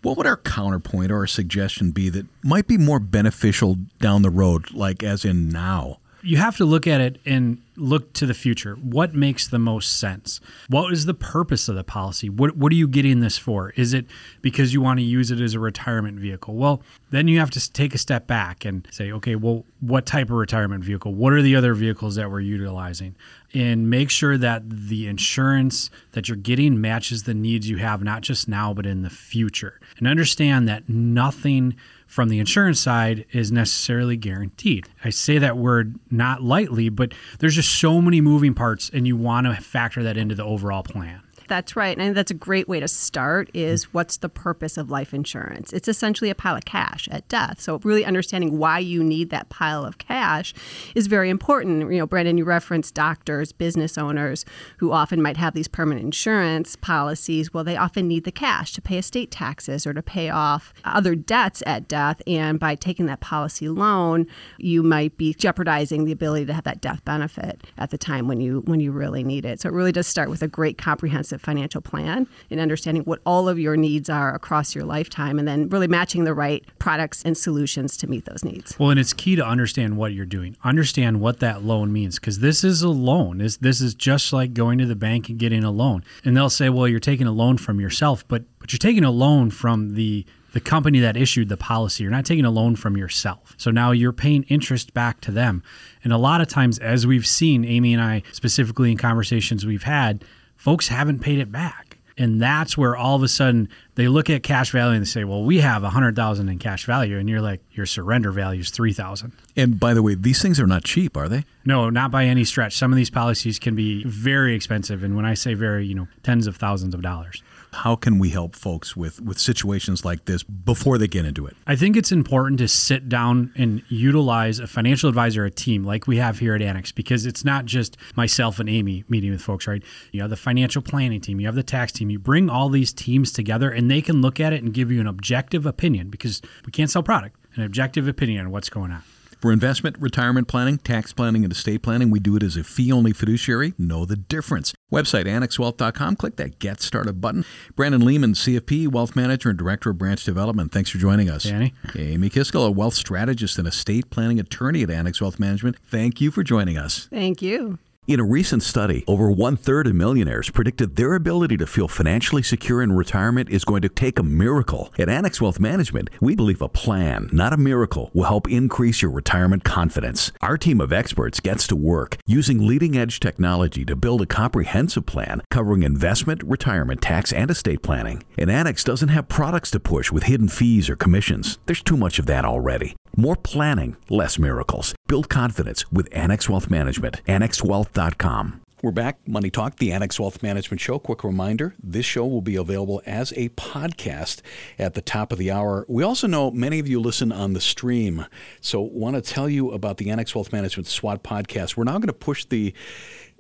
what 0.02 0.18
would 0.18 0.28
our 0.28 0.38
counterpoint 0.38 1.12
or 1.12 1.18
our 1.18 1.28
suggestion 1.28 1.92
be 1.92 2.10
that 2.10 2.28
might 2.44 2.68
be 2.68 2.78
more 2.78 3.00
beneficial 3.00 3.78
down 4.00 4.22
the 4.22 4.30
road, 4.30 4.72
like 4.72 5.02
as 5.02 5.26
in 5.26 5.50
now? 5.50 5.98
You 6.22 6.38
have 6.38 6.58
to 6.58 6.66
look 6.66 6.88
at 6.88 7.02
it 7.02 7.20
and 7.26 7.62
look 7.76 8.14
to 8.14 8.26
the 8.26 8.34
future. 8.34 8.76
What 8.76 9.14
makes 9.14 9.48
the 9.48 9.60
most 9.60 10.00
sense? 10.00 10.40
What 10.70 10.92
is 10.92 11.06
the 11.06 11.14
purpose 11.14 11.68
of 11.70 11.76
the 11.76 11.84
policy? 11.84 12.30
What 12.30 12.58
what 12.58 12.72
are 12.72 12.76
you 12.76 12.88
getting 12.88 13.20
this 13.20 13.38
for? 13.38 13.72
Is 13.76 13.94
it 13.94 14.06
because 14.42 14.74
you 14.74 14.82
want 14.82 15.00
to 15.00 15.04
use 15.04 15.30
it 15.30 15.40
as 15.40 15.54
a 15.54 15.60
retirement 15.60 16.20
vehicle? 16.20 16.56
Well, 16.56 16.82
then 17.12 17.28
you 17.28 17.40
have 17.40 17.52
to 17.52 17.72
take 17.72 17.94
a 17.94 18.00
step 18.00 18.26
back 18.26 18.66
and 18.66 18.88
say, 18.92 19.12
okay, 19.12 19.36
well, 19.36 19.66
what 19.82 20.06
type 20.06 20.30
of 20.30 20.38
retirement 20.38 20.84
vehicle? 20.84 21.14
What 21.14 21.34
are 21.34 21.42
the 21.44 21.56
other 21.56 21.74
vehicles 21.74 22.16
that 22.16 22.32
we're 22.32 22.40
utilizing? 22.40 23.16
And 23.54 23.90
make 23.90 24.10
sure 24.10 24.38
that 24.38 24.64
the 24.70 25.08
insurance 25.08 25.90
that 26.12 26.28
you're 26.28 26.36
getting 26.36 26.82
matches 26.82 27.24
the 27.24 27.34
needs 27.34 27.70
you 27.70 27.78
have 27.78 28.04
not 28.04 28.22
just 28.22 28.48
now 28.48 28.74
but 28.74 28.86
in 28.86 29.02
the 29.02 29.10
future. 29.10 29.80
And 29.98 30.08
understand 30.08 30.68
that 30.68 30.90
nothing 30.90 31.76
from 32.08 32.30
the 32.30 32.40
insurance 32.40 32.80
side 32.80 33.26
is 33.32 33.52
necessarily 33.52 34.18
guaranteed. 34.18 34.88
I 35.04 35.10
say 35.10 35.38
that 35.38 35.58
word 35.58 36.00
not 36.12 36.42
lightly, 36.42 36.90
but 36.90 37.14
there's 37.40 37.56
just 37.56 37.80
so 37.80 38.02
many 38.02 38.22
moving 38.22 38.54
parts, 38.54 38.90
and 38.94 39.08
you 39.08 39.18
want 39.18 39.48
to 39.48 39.56
factor 39.56 40.04
that 40.04 40.18
into 40.18 40.36
the 40.36 40.44
overall 40.44 40.84
plan. 40.84 41.22
That's 41.48 41.76
right. 41.76 41.98
And 41.98 42.16
that's 42.16 42.32
a 42.32 42.36
great 42.36 42.68
way 42.68 42.80
to 42.80 42.88
start 42.88 43.50
is 43.54 43.86
mm. 43.86 43.90
what's 43.92 44.18
the 44.18 44.30
purpose 44.30 44.78
of 44.78 44.90
life 44.90 45.14
insurance? 45.14 45.74
It's 45.74 45.88
essentially 45.88 46.30
a 46.30 46.36
pile 46.36 46.56
of 46.56 46.66
cash 46.66 47.08
at 47.12 47.28
death. 47.28 47.60
So 47.60 47.80
really 47.84 48.06
understanding 48.06 48.58
why 48.58 48.80
you 48.80 49.04
need 49.04 49.30
that 49.30 49.50
pile 49.50 49.86
of 49.86 49.98
cash 49.98 50.54
is 50.96 51.08
very 51.08 51.30
important. 51.30 51.92
You 51.92 52.00
know, 52.00 52.08
Brandon, 52.08 52.38
you 52.38 52.46
referenced 52.46 52.94
doctors, 52.94 53.52
business 53.52 53.98
owners 53.98 54.46
who 54.78 54.92
often 54.92 55.22
might 55.22 55.38
have 55.38 55.54
these 55.54 55.68
permanent 55.68 56.06
insurance 56.06 56.76
policies. 56.76 57.54
Well, 57.54 57.64
they 57.64 57.78
often 57.78 58.08
need 58.08 58.24
the 58.24 58.32
cash 58.32 58.74
to 58.74 58.82
pay 58.82 58.98
estate 58.98 59.32
taxes 59.32 59.86
or 59.86 59.94
to 59.94 60.02
pay 60.02 60.30
off 60.30 60.74
other 60.84 61.16
debts 61.16 61.62
at 61.66 61.88
death. 61.88 62.22
And 62.28 62.60
by 62.60 62.76
taking 62.76 63.06
that 63.06 63.20
policy 63.20 63.70
loan, 63.70 64.28
you 64.58 64.84
might 64.84 65.18
be 65.18 65.34
jeopardizing 65.34 66.06
the 66.06 66.12
ability 66.12 66.46
to 66.46 66.54
have 66.54 66.64
that 66.64 66.82
death 66.82 67.04
benefit 67.06 67.64
at 67.78 67.92
the 67.92 67.98
time 67.98 68.28
when 68.28 68.42
you 68.42 68.62
when 68.66 68.80
you 68.80 68.92
really 68.92 69.24
need 69.24 69.46
it. 69.46 69.62
So 69.62 69.70
it 69.70 69.74
really 69.74 69.92
does 69.92 70.08
start 70.08 70.30
with 70.30 70.42
a 70.42 70.48
great 70.48 70.78
comprehensive 70.78 71.35
comprehensive 71.36 71.42
financial 71.46 71.82
plan 71.82 72.28
and 72.50 72.60
understanding 72.60 73.04
what 73.04 73.20
all 73.26 73.48
of 73.48 73.60
your 73.60 73.78
needs 73.78 74.10
are 74.10 74.34
across 74.34 74.76
your 74.76 74.84
lifetime 74.84 75.40
and 75.40 75.48
then 75.48 75.70
really 75.70 75.88
matching 75.88 76.24
the 76.24 76.34
right 76.34 76.64
products 76.80 77.24
and 77.24 77.38
solutions 77.38 77.98
to 77.98 78.08
meet 78.08 78.26
those 78.26 78.44
needs. 78.44 78.78
Well, 78.80 78.90
and 78.90 79.00
it's 79.00 79.14
key 79.14 79.36
to 79.36 79.46
understand 79.46 79.98
what 79.98 80.14
you're 80.14 80.26
doing. 80.26 80.58
Understand 80.64 81.22
what 81.22 81.40
that 81.40 81.64
loan 81.64 81.92
means 81.92 82.20
because 82.20 82.40
this 82.40 82.64
is 82.64 82.82
a 82.82 82.90
loan. 82.90 83.38
This, 83.38 83.58
this 83.58 83.82
is 83.82 83.94
just 83.96 84.34
like 84.34 84.54
going 84.54 84.78
to 84.80 84.86
the 84.86 84.96
bank 84.96 85.30
and 85.30 85.40
getting 85.40 85.64
a 85.64 85.72
loan. 85.72 86.04
And 86.24 86.36
they'll 86.36 86.50
say, 86.50 86.70
well, 86.70 86.88
you're 86.88 87.00
taking 87.00 87.28
a 87.28 87.32
loan 87.32 87.58
from 87.58 87.80
yourself, 87.80 88.28
but 88.28 88.44
but 88.66 88.74
you're 88.74 88.80
taking 88.80 89.04
a 89.04 89.12
loan 89.12 89.52
from 89.52 89.94
the 89.94 90.26
the 90.54 90.60
company 90.60 91.00
that 91.02 91.16
issued 91.18 91.50
the 91.50 91.58
policy. 91.58 92.02
You're 92.02 92.12
not 92.12 92.26
taking 92.26 92.46
a 92.46 92.50
loan 92.50 92.78
from 92.78 92.96
yourself. 92.96 93.54
So 93.58 93.72
now 93.72 93.92
you're 93.92 94.14
paying 94.14 94.42
interest 94.44 94.94
back 94.94 95.20
to 95.22 95.32
them. 95.32 95.62
And 96.04 96.14
a 96.14 96.18
lot 96.18 96.40
of 96.40 96.48
times, 96.48 96.80
as 96.80 97.06
we've 97.06 97.28
seen, 97.28 97.66
Amy 97.66 97.94
and 97.94 98.02
I, 98.02 98.24
specifically 98.32 98.90
in 98.90 98.98
conversations 98.98 99.66
we've 99.66 99.84
had, 99.84 100.24
folks 100.56 100.88
haven't 100.88 101.20
paid 101.20 101.40
it 101.40 101.52
back. 101.52 101.98
And 102.18 102.42
that's 102.42 102.78
where 102.78 102.96
all 102.96 103.18
of 103.18 103.24
a 103.24 103.28
sudden 103.28 103.68
they 103.96 104.08
look 104.08 104.30
at 104.30 104.42
cash 104.42 104.72
value 104.72 104.96
and 104.96 105.02
they 105.02 105.10
say, 105.10 105.26
"Well, 105.26 105.44
we 105.44 105.58
have 105.60 105.84
a 105.84 105.90
hundred 105.90 106.16
thousand 106.16 106.48
in 106.48 106.60
cash 106.60 106.86
value," 106.86 107.18
and 107.18 107.30
you're 107.30 107.42
like, 107.42 107.62
"Your 107.74 107.86
surrender 107.86 108.32
value 108.32 108.62
is 108.62 108.70
three 108.70 108.94
thousand. 108.94 109.34
And 109.58 109.78
by 109.82 109.94
the 109.94 110.02
way, 110.02 110.16
these 110.16 110.42
things 110.42 110.58
are 110.58 110.68
not 110.68 110.86
cheap, 110.86 111.18
are 111.18 111.28
they? 111.28 111.44
No, 111.66 111.90
not 111.90 112.12
by 112.12 112.24
any 112.24 112.46
stretch. 112.46 112.78
Some 112.78 112.94
of 112.94 112.96
these 112.96 113.10
policies 113.10 113.60
can 113.60 113.76
be 113.76 114.06
very 114.06 114.56
expensive, 114.56 115.04
and 115.04 115.18
when 115.18 115.26
I 115.26 115.34
say 115.34 115.56
very, 115.56 115.86
you 115.86 115.96
know, 115.96 116.08
tens 116.24 116.48
of 116.48 116.56
thousands 116.56 116.94
of 116.96 117.02
dollars. 117.02 117.44
How 117.76 117.96
can 117.96 118.20
we 118.20 118.30
help 118.30 118.56
folks 118.56 118.96
with 118.96 119.22
with 119.22 119.38
situations 119.38 120.06
like 120.06 120.26
this 120.26 120.44
before 120.44 120.98
they 120.98 121.08
get 121.08 121.26
into 121.26 121.46
it? 121.46 121.56
I 121.68 121.76
think 121.76 121.98
it's 121.98 122.12
important 122.12 122.60
to 122.60 122.68
sit 122.68 123.10
down 123.10 123.52
and 123.56 123.84
utilize 123.90 124.60
a 124.60 124.68
financial 124.68 125.10
advisor, 125.10 125.46
a 125.46 125.52
team 125.52 125.84
like 125.84 126.08
we 126.08 126.18
have 126.18 126.40
here 126.40 126.56
at 126.56 126.62
Annex, 126.62 126.92
because 126.92 127.26
it's 127.26 127.44
not 127.44 127.66
just 127.66 127.98
myself 128.16 128.60
and 128.60 128.70
Amy 128.70 129.04
meeting 129.10 129.32
with 129.32 129.42
folks, 129.42 129.68
right? 129.68 129.84
You 130.12 130.22
have 130.22 130.30
the 130.30 130.38
financial 130.38 130.82
planning 130.82 131.22
team, 131.22 131.40
you 131.40 131.48
have 131.48 131.56
the 131.56 131.64
tax 131.64 131.92
team. 131.92 132.10
You 132.10 132.20
bring 132.20 132.50
all 132.50 132.70
these 132.70 132.94
teams 132.94 133.32
together, 133.32 133.70
and 133.70 133.92
they 133.92 134.02
can 134.02 134.22
look 134.22 134.40
at 134.40 134.54
it 134.54 134.64
and 134.64 134.74
give 134.74 134.92
you 134.92 135.02
an 135.02 135.08
objective 135.08 135.66
opinion 135.66 136.10
because 136.10 136.42
we 136.66 136.72
can't 136.72 136.90
sell 136.90 137.04
product, 137.04 137.38
an 137.56 137.64
objective 137.64 138.08
opinion 138.08 138.46
on 138.46 138.52
what's 138.52 138.70
going 138.70 138.92
on. 138.92 139.04
For 139.46 139.52
investment, 139.52 139.98
retirement 140.00 140.48
planning, 140.48 140.80
tax 140.80 141.14
planning, 141.14 141.44
and 141.44 141.54
estate 141.54 141.84
planning, 141.84 142.10
we 142.10 142.20
do 142.20 142.36
it 142.36 142.42
as 142.42 142.58
a 142.58 142.64
fee 142.64 142.92
only 142.92 143.14
fiduciary. 143.14 143.76
Know 143.78 144.04
the 144.04 144.16
difference. 144.16 144.74
Website 144.92 145.26
annexwealth.com. 145.26 146.16
Click 146.16 146.38
that 146.38 146.58
Get 146.58 146.82
Started 146.82 147.22
button. 147.22 147.46
Brandon 147.76 148.04
Lehman, 148.04 148.34
CFP, 148.34 148.88
Wealth 148.88 149.16
Manager 149.16 149.50
and 149.50 149.60
Director 149.60 149.92
of 149.92 150.00
Branch 150.00 150.24
Development. 150.24 150.72
Thanks 150.72 150.90
for 150.90 150.98
joining 150.98 151.30
us. 151.30 151.44
Danny. 151.44 151.76
Amy 151.96 152.32
Kiskell, 152.32 152.66
a 152.66 152.72
wealth 152.72 152.96
strategist 152.96 153.60
and 153.60 153.68
estate 153.68 154.10
planning 154.10 154.40
attorney 154.40 154.82
at 154.82 154.90
Annex 154.90 155.22
Wealth 155.22 155.40
Management. 155.40 155.78
Thank 155.78 156.20
you 156.20 156.32
for 156.32 156.42
joining 156.42 156.80
us. 156.80 157.08
Thank 157.12 157.44
you. 157.44 157.78
In 158.08 158.20
a 158.20 158.24
recent 158.24 158.62
study, 158.62 159.04
over 159.08 159.32
one 159.32 159.58
third 159.58 159.88
of 159.88 159.96
millionaires 159.96 160.52
predicted 160.52 160.96
their 160.96 161.16
ability 161.16 161.58
to 161.58 161.66
feel 161.66 161.88
financially 161.88 162.44
secure 162.44 162.84
in 162.84 162.92
retirement 162.92 163.50
is 163.50 163.66
going 163.66 163.82
to 163.82 163.90
take 163.90 164.20
a 164.20 164.24
miracle. 164.24 164.94
At 165.00 165.10
Annex 165.10 165.42
Wealth 165.42 165.60
Management, 165.60 166.12
we 166.22 166.36
believe 166.36 166.62
a 166.62 166.70
plan, 166.70 167.32
not 167.34 167.52
a 167.52 167.58
miracle, 167.58 168.12
will 168.14 168.26
help 168.26 168.48
increase 168.48 169.02
your 169.02 169.10
retirement 169.10 169.64
confidence. 169.64 170.32
Our 170.40 170.56
team 170.56 170.82
of 170.82 170.94
experts 170.94 171.40
gets 171.40 171.66
to 171.66 171.76
work 171.76 172.18
using 172.28 172.68
leading 172.68 172.96
edge 172.96 173.20
technology 173.20 173.84
to 173.86 173.96
build 173.96 174.22
a 174.22 174.28
comprehensive 174.28 175.08
plan 175.08 175.42
covering 175.50 175.82
investment, 175.82 176.44
retirement, 176.44 177.02
tax, 177.02 177.34
and 177.34 177.50
estate 177.50 177.82
planning. 177.82 178.22
And 178.38 178.52
Annex 178.52 178.84
doesn't 178.84 179.10
have 179.10 179.30
products 179.30 179.72
to 179.72 179.80
push 179.80 180.12
with 180.12 180.26
hidden 180.26 180.50
fees 180.50 180.92
or 180.92 180.96
commissions. 180.96 181.58
There's 181.66 181.82
too 181.82 181.98
much 181.98 182.20
of 182.20 182.28
that 182.28 182.46
already. 182.46 182.96
More 183.18 183.38
planning, 183.38 183.96
less 184.10 184.38
miracles. 184.38 184.94
Build 185.08 185.30
confidence 185.30 185.90
with 185.90 186.10
Annex 186.12 186.50
Wealth 186.50 186.70
Management. 186.70 187.22
AnnexWealth.com. 187.28 188.60
We're 188.82 188.92
back. 188.92 189.26
Money 189.26 189.50
Talk, 189.50 189.78
the 189.78 189.94
Annex 189.94 190.20
Wealth 190.20 190.44
Management 190.44 190.82
Show. 190.82 191.00
Quick 191.00 191.24
reminder 191.24 191.76
this 191.82 192.06
show 192.06 192.26
will 192.26 192.42
be 192.42 192.58
available 192.58 193.02
as 193.06 193.32
a 193.38 193.48
podcast 193.50 194.42
at 194.78 194.96
the 194.96 195.02
top 195.02 195.32
of 195.32 195.38
the 195.38 195.50
hour. 195.50 195.86
We 195.88 196.04
also 196.04 196.28
know 196.28 196.52
many 196.52 196.80
of 196.80 196.90
you 196.90 197.00
listen 197.00 197.32
on 197.32 197.54
the 197.54 197.62
stream. 197.62 198.26
So, 198.60 198.82
want 198.82 199.16
to 199.16 199.22
tell 199.22 199.48
you 199.48 199.72
about 199.72 199.96
the 199.96 200.10
Annex 200.10 200.36
Wealth 200.36 200.52
Management 200.52 200.88
SWAT 200.88 201.24
podcast. 201.24 201.78
We're 201.78 201.86
now 201.86 201.94
going 201.94 202.08
to 202.08 202.14
push 202.14 202.44
the 202.44 202.74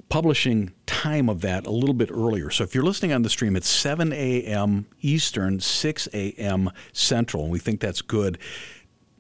publishing 0.08 0.72
time 0.86 1.30
of 1.30 1.42
that 1.42 1.68
a 1.68 1.72
little 1.72 1.94
bit 1.94 2.12
earlier. 2.12 2.50
So 2.50 2.64
if 2.64 2.76
you're 2.76 2.84
listening 2.84 3.12
on 3.12 3.24
the 3.24 3.30
stream, 3.30 3.56
it's 3.56 3.68
7 3.68 4.14
a.m. 4.14 4.86
Eastern, 5.02 5.60
6 5.60 6.08
a.m. 6.14 6.72
Central, 6.94 7.44
and 7.44 7.52
we 7.52 7.60
think 7.60 7.80
that's 7.80 8.02
good 8.02 8.38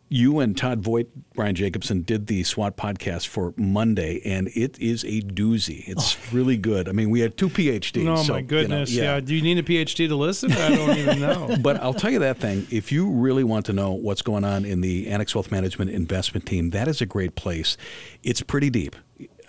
you 0.10 0.40
and 0.40 0.56
Todd 0.56 0.82
Voigt, 0.82 1.08
Brian 1.34 1.56
Jacobsen, 1.56 2.04
did 2.04 2.28
the 2.28 2.44
SWAT 2.44 2.78
podcast 2.78 3.28
for 3.28 3.54
Monday, 3.58 4.22
and 4.24 4.50
it 4.50 4.80
is 4.80 5.04
a 5.04 5.22
doozy. 5.22 5.88
It's 5.88 6.16
oh. 6.16 6.36
really 6.36 6.58
good. 6.58 6.88
I 6.88 6.92
mean, 6.92 7.10
we 7.10 7.22
had 7.22 7.38
two 7.38 7.50
PhDs. 7.50 8.08
Oh, 8.08 8.24
so, 8.24 8.34
my 8.34 8.42
goodness. 8.42 8.92
You 8.92 9.02
know, 9.02 9.08
yeah. 9.08 9.14
yeah. 9.16 9.20
Do 9.20 9.36
you 9.36 9.42
need 9.42 9.58
a 9.58 9.64
PhD 9.64 10.08
to 10.08 10.16
listen? 10.16 10.52
I 10.52 10.76
don't 10.76 10.98
even 10.98 11.20
know. 11.22 11.58
But 11.60 11.82
I'll 11.82 11.94
tell 11.94 12.12
you 12.12 12.20
that 12.20 12.38
thing. 12.38 12.68
If 12.70 12.92
you 12.92 13.10
really 13.10 13.44
want 13.44 13.66
to 13.68 13.74
know 13.74 13.94
what's 13.94 14.22
going 14.22 14.44
on 14.44 14.66
in 14.66 14.82
the 14.82 15.08
Annex 15.08 15.34
Wealth 15.34 15.52
Management 15.52 15.92
investment 15.92 16.46
team, 16.46 16.70
that 16.72 16.88
is 16.88 17.02
a 17.02 17.06
great 17.06 17.36
place. 17.36 17.78
It's 18.24 18.42
pretty 18.42 18.70
deep, 18.70 18.96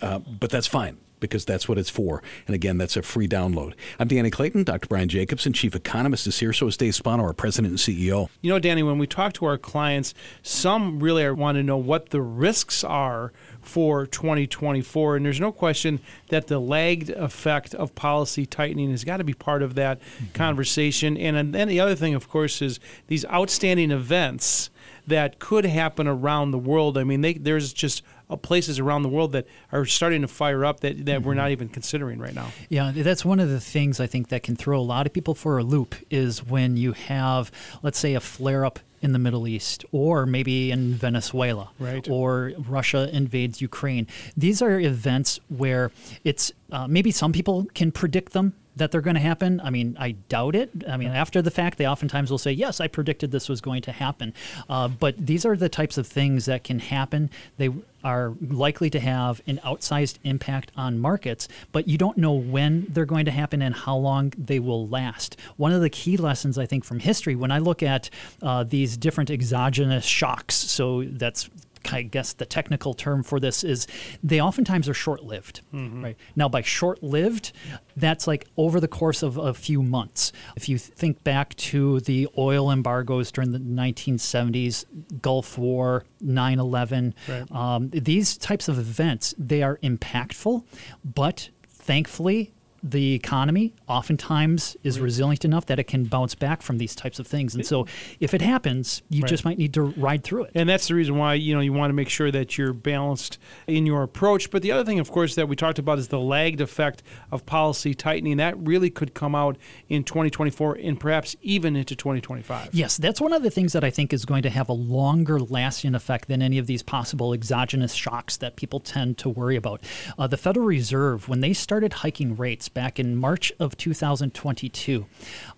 uh, 0.01 0.19
but 0.19 0.49
that's 0.49 0.67
fine 0.67 0.97
because 1.19 1.45
that's 1.45 1.67
what 1.67 1.77
it's 1.77 1.89
for. 1.89 2.21
And 2.45 2.55
again, 2.55 2.77
that's 2.77 2.97
a 2.97 3.01
free 3.01 3.27
download. 3.27 3.73
I'm 3.99 4.07
Danny 4.07 4.29
Clayton. 4.29 4.63
Dr. 4.63 4.87
Brian 4.87 5.09
Jacobsen, 5.09 5.53
Chief 5.53 5.75
Economist, 5.75 6.27
is 6.27 6.39
here. 6.39 6.53
So 6.53 6.67
is 6.67 6.77
Dave 6.77 6.95
Spano, 6.95 7.23
our 7.23 7.33
President 7.33 7.71
and 7.71 7.79
CEO. 7.79 8.29
You 8.41 8.51
know, 8.51 8.59
Danny, 8.59 8.83
when 8.83 8.97
we 8.97 9.07
talk 9.07 9.33
to 9.33 9.45
our 9.45 9.57
clients, 9.57 10.13
some 10.41 10.99
really 10.99 11.29
want 11.31 11.57
to 11.57 11.63
know 11.63 11.77
what 11.77 12.09
the 12.09 12.21
risks 12.21 12.83
are 12.83 13.31
for 13.61 14.05
2024. 14.05 15.17
And 15.17 15.25
there's 15.25 15.39
no 15.39 15.51
question 15.51 15.99
that 16.29 16.47
the 16.47 16.59
lagged 16.59 17.09
effect 17.09 17.75
of 17.75 17.93
policy 17.95 18.45
tightening 18.45 18.91
has 18.91 19.03
got 19.03 19.17
to 19.17 19.23
be 19.23 19.33
part 19.33 19.61
of 19.61 19.75
that 19.75 19.99
mm-hmm. 19.99 20.31
conversation. 20.33 21.17
And 21.17 21.53
then 21.53 21.67
the 21.67 21.79
other 21.79 21.95
thing, 21.95 22.15
of 22.15 22.29
course, 22.29 22.61
is 22.61 22.79
these 23.07 23.25
outstanding 23.25 23.91
events 23.91 24.69
that 25.05 25.39
could 25.39 25.65
happen 25.65 26.07
around 26.07 26.51
the 26.51 26.57
world. 26.57 26.97
I 26.97 27.03
mean, 27.03 27.21
they, 27.21 27.33
there's 27.33 27.71
just 27.73 28.03
places 28.35 28.79
around 28.79 29.03
the 29.03 29.09
world 29.09 29.31
that 29.31 29.47
are 29.71 29.85
starting 29.85 30.21
to 30.21 30.27
fire 30.27 30.65
up 30.65 30.81
that, 30.81 31.05
that 31.05 31.19
mm-hmm. 31.19 31.27
we're 31.27 31.33
not 31.33 31.51
even 31.51 31.69
considering 31.69 32.19
right 32.19 32.35
now. 32.35 32.51
Yeah, 32.67 32.91
that's 32.93 33.23
one 33.23 33.39
of 33.39 33.49
the 33.49 33.61
things 33.61 33.99
I 33.99 34.07
think 34.07 34.27
that 34.29 34.43
can 34.43 34.55
throw 34.55 34.79
a 34.79 34.81
lot 34.81 35.07
of 35.07 35.13
people 35.13 35.35
for 35.35 35.57
a 35.57 35.63
loop 35.63 35.95
is 36.09 36.45
when 36.45 36.75
you 36.75 36.91
have, 36.91 37.51
let's 37.81 37.99
say, 37.99 38.15
a 38.15 38.19
flare 38.19 38.65
up 38.65 38.79
in 39.01 39.13
the 39.13 39.19
Middle 39.19 39.47
East 39.47 39.85
or 39.91 40.25
maybe 40.25 40.71
in 40.71 40.95
Venezuela 40.95 41.69
right. 41.79 42.09
or 42.09 42.53
Russia 42.57 43.09
invades 43.13 43.61
Ukraine. 43.61 44.07
These 44.35 44.61
are 44.61 44.79
events 44.79 45.39
where 45.49 45.91
it's 46.23 46.51
uh, 46.71 46.87
maybe 46.87 47.11
some 47.11 47.31
people 47.31 47.67
can 47.73 47.91
predict 47.91 48.33
them 48.33 48.53
that 48.77 48.91
they're 48.91 49.01
going 49.01 49.15
to 49.15 49.21
happen. 49.21 49.61
I 49.61 49.69
mean, 49.69 49.95
I 49.99 50.11
doubt 50.11 50.55
it. 50.55 50.71
I 50.87 50.97
mean, 50.97 51.09
after 51.09 51.41
the 51.41 51.51
fact, 51.51 51.77
they 51.77 51.87
oftentimes 51.87 52.31
will 52.31 52.37
say, 52.37 52.51
"Yes, 52.51 52.79
I 52.79 52.87
predicted 52.87 53.31
this 53.31 53.49
was 53.49 53.61
going 53.61 53.81
to 53.83 53.91
happen." 53.91 54.33
Uh, 54.69 54.87
but 54.87 55.15
these 55.17 55.45
are 55.45 55.55
the 55.55 55.69
types 55.69 55.97
of 55.97 56.07
things 56.07 56.45
that 56.45 56.63
can 56.63 56.79
happen. 56.79 57.29
They 57.57 57.71
are 58.03 58.33
likely 58.41 58.89
to 58.91 58.99
have 58.99 59.41
an 59.47 59.59
outsized 59.65 60.17
impact 60.23 60.71
on 60.77 60.99
markets, 60.99 61.47
but 61.71 61.87
you 61.87 61.97
don't 61.97 62.17
know 62.17 62.33
when 62.33 62.85
they're 62.89 63.05
going 63.05 63.25
to 63.25 63.31
happen 63.31 63.61
and 63.61 63.75
how 63.75 63.97
long 63.97 64.31
they 64.37 64.59
will 64.59 64.87
last. 64.87 65.37
One 65.57 65.73
of 65.73 65.81
the 65.81 65.89
key 65.89 66.15
lessons, 66.15 66.57
I 66.57 66.65
think, 66.65 66.85
from 66.85 66.99
history, 66.99 67.35
when 67.35 67.51
I 67.51 67.59
look 67.59 67.83
at 67.83 68.09
uh, 68.41 68.63
these 68.63 68.97
different 68.97 69.29
exogenous 69.29 70.05
shocks, 70.05 70.55
so 70.55 71.03
that's 71.03 71.49
I 71.93 72.01
guess 72.01 72.33
the 72.33 72.45
technical 72.45 72.93
term 72.93 73.23
for 73.23 73.39
this 73.39 73.63
is 73.63 73.87
they 74.23 74.41
oftentimes 74.41 74.89
are 74.89 74.93
short 74.93 75.23
lived. 75.23 75.61
Mm-hmm. 75.73 76.03
Right 76.03 76.17
now, 76.35 76.49
by 76.49 76.61
short 76.61 77.01
lived, 77.03 77.51
that's 77.95 78.27
like 78.27 78.47
over 78.57 78.79
the 78.79 78.87
course 78.87 79.23
of 79.23 79.37
a 79.37 79.53
few 79.53 79.81
months. 79.81 80.31
If 80.55 80.69
you 80.69 80.77
think 80.77 81.23
back 81.23 81.55
to 81.55 81.99
the 82.01 82.27
oil 82.37 82.71
embargoes 82.71 83.31
during 83.31 83.51
the 83.51 83.59
1970s, 83.59 84.85
Gulf 85.21 85.57
War, 85.57 86.05
9 86.21 86.59
11, 86.59 87.15
right. 87.27 87.51
um, 87.51 87.89
these 87.89 88.37
types 88.37 88.67
of 88.67 88.77
events, 88.77 89.33
they 89.37 89.63
are 89.63 89.77
impactful, 89.77 90.63
but 91.03 91.49
thankfully, 91.67 92.53
the 92.91 93.13
economy 93.13 93.73
oftentimes 93.87 94.77
is 94.83 94.99
right. 94.99 95.05
resilient 95.05 95.45
enough 95.45 95.65
that 95.67 95.79
it 95.79 95.85
can 95.85 96.05
bounce 96.05 96.35
back 96.35 96.61
from 96.61 96.77
these 96.77 96.95
types 96.95 97.19
of 97.19 97.27
things. 97.27 97.55
And 97.55 97.65
so 97.65 97.87
if 98.19 98.33
it 98.33 98.41
happens, 98.41 99.01
you 99.09 99.21
right. 99.21 99.29
just 99.29 99.45
might 99.45 99.57
need 99.57 99.73
to 99.73 99.81
ride 99.81 100.23
through 100.23 100.45
it. 100.45 100.51
And 100.55 100.69
that's 100.69 100.87
the 100.87 100.95
reason 100.95 101.17
why, 101.17 101.35
you 101.35 101.53
know, 101.53 101.61
you 101.61 101.73
want 101.73 101.89
to 101.89 101.93
make 101.93 102.09
sure 102.09 102.31
that 102.31 102.57
you're 102.57 102.73
balanced 102.73 103.39
in 103.67 103.85
your 103.85 104.03
approach. 104.03 104.51
But 104.51 104.61
the 104.61 104.71
other 104.71 104.83
thing, 104.83 104.99
of 104.99 105.11
course, 105.11 105.35
that 105.35 105.47
we 105.47 105.55
talked 105.55 105.79
about 105.79 105.99
is 105.99 106.07
the 106.07 106.19
lagged 106.19 106.61
effect 106.61 107.03
of 107.31 107.45
policy 107.45 107.93
tightening. 107.93 108.37
That 108.37 108.57
really 108.57 108.89
could 108.89 109.13
come 109.13 109.35
out 109.35 109.57
in 109.89 110.03
2024 110.03 110.75
and 110.75 110.99
perhaps 110.99 111.35
even 111.41 111.75
into 111.75 111.95
2025. 111.95 112.69
Yes, 112.73 112.97
that's 112.97 113.21
one 113.21 113.33
of 113.33 113.43
the 113.43 113.51
things 113.51 113.73
that 113.73 113.83
I 113.83 113.89
think 113.89 114.13
is 114.13 114.25
going 114.25 114.43
to 114.43 114.49
have 114.49 114.69
a 114.69 114.73
longer 114.73 115.39
lasting 115.39 115.95
effect 115.95 116.27
than 116.27 116.41
any 116.41 116.57
of 116.57 116.67
these 116.67 116.83
possible 116.83 117.33
exogenous 117.33 117.93
shocks 117.93 118.37
that 118.37 118.55
people 118.55 118.79
tend 118.79 119.17
to 119.19 119.29
worry 119.29 119.55
about. 119.55 119.81
Uh, 120.17 120.27
the 120.27 120.37
Federal 120.37 120.65
Reserve, 120.65 121.27
when 121.27 121.41
they 121.41 121.53
started 121.53 121.93
hiking 121.93 122.35
rates, 122.35 122.69
back 122.77 122.99
in 122.99 123.15
March 123.15 123.51
of 123.59 123.75
2022. 123.75 125.07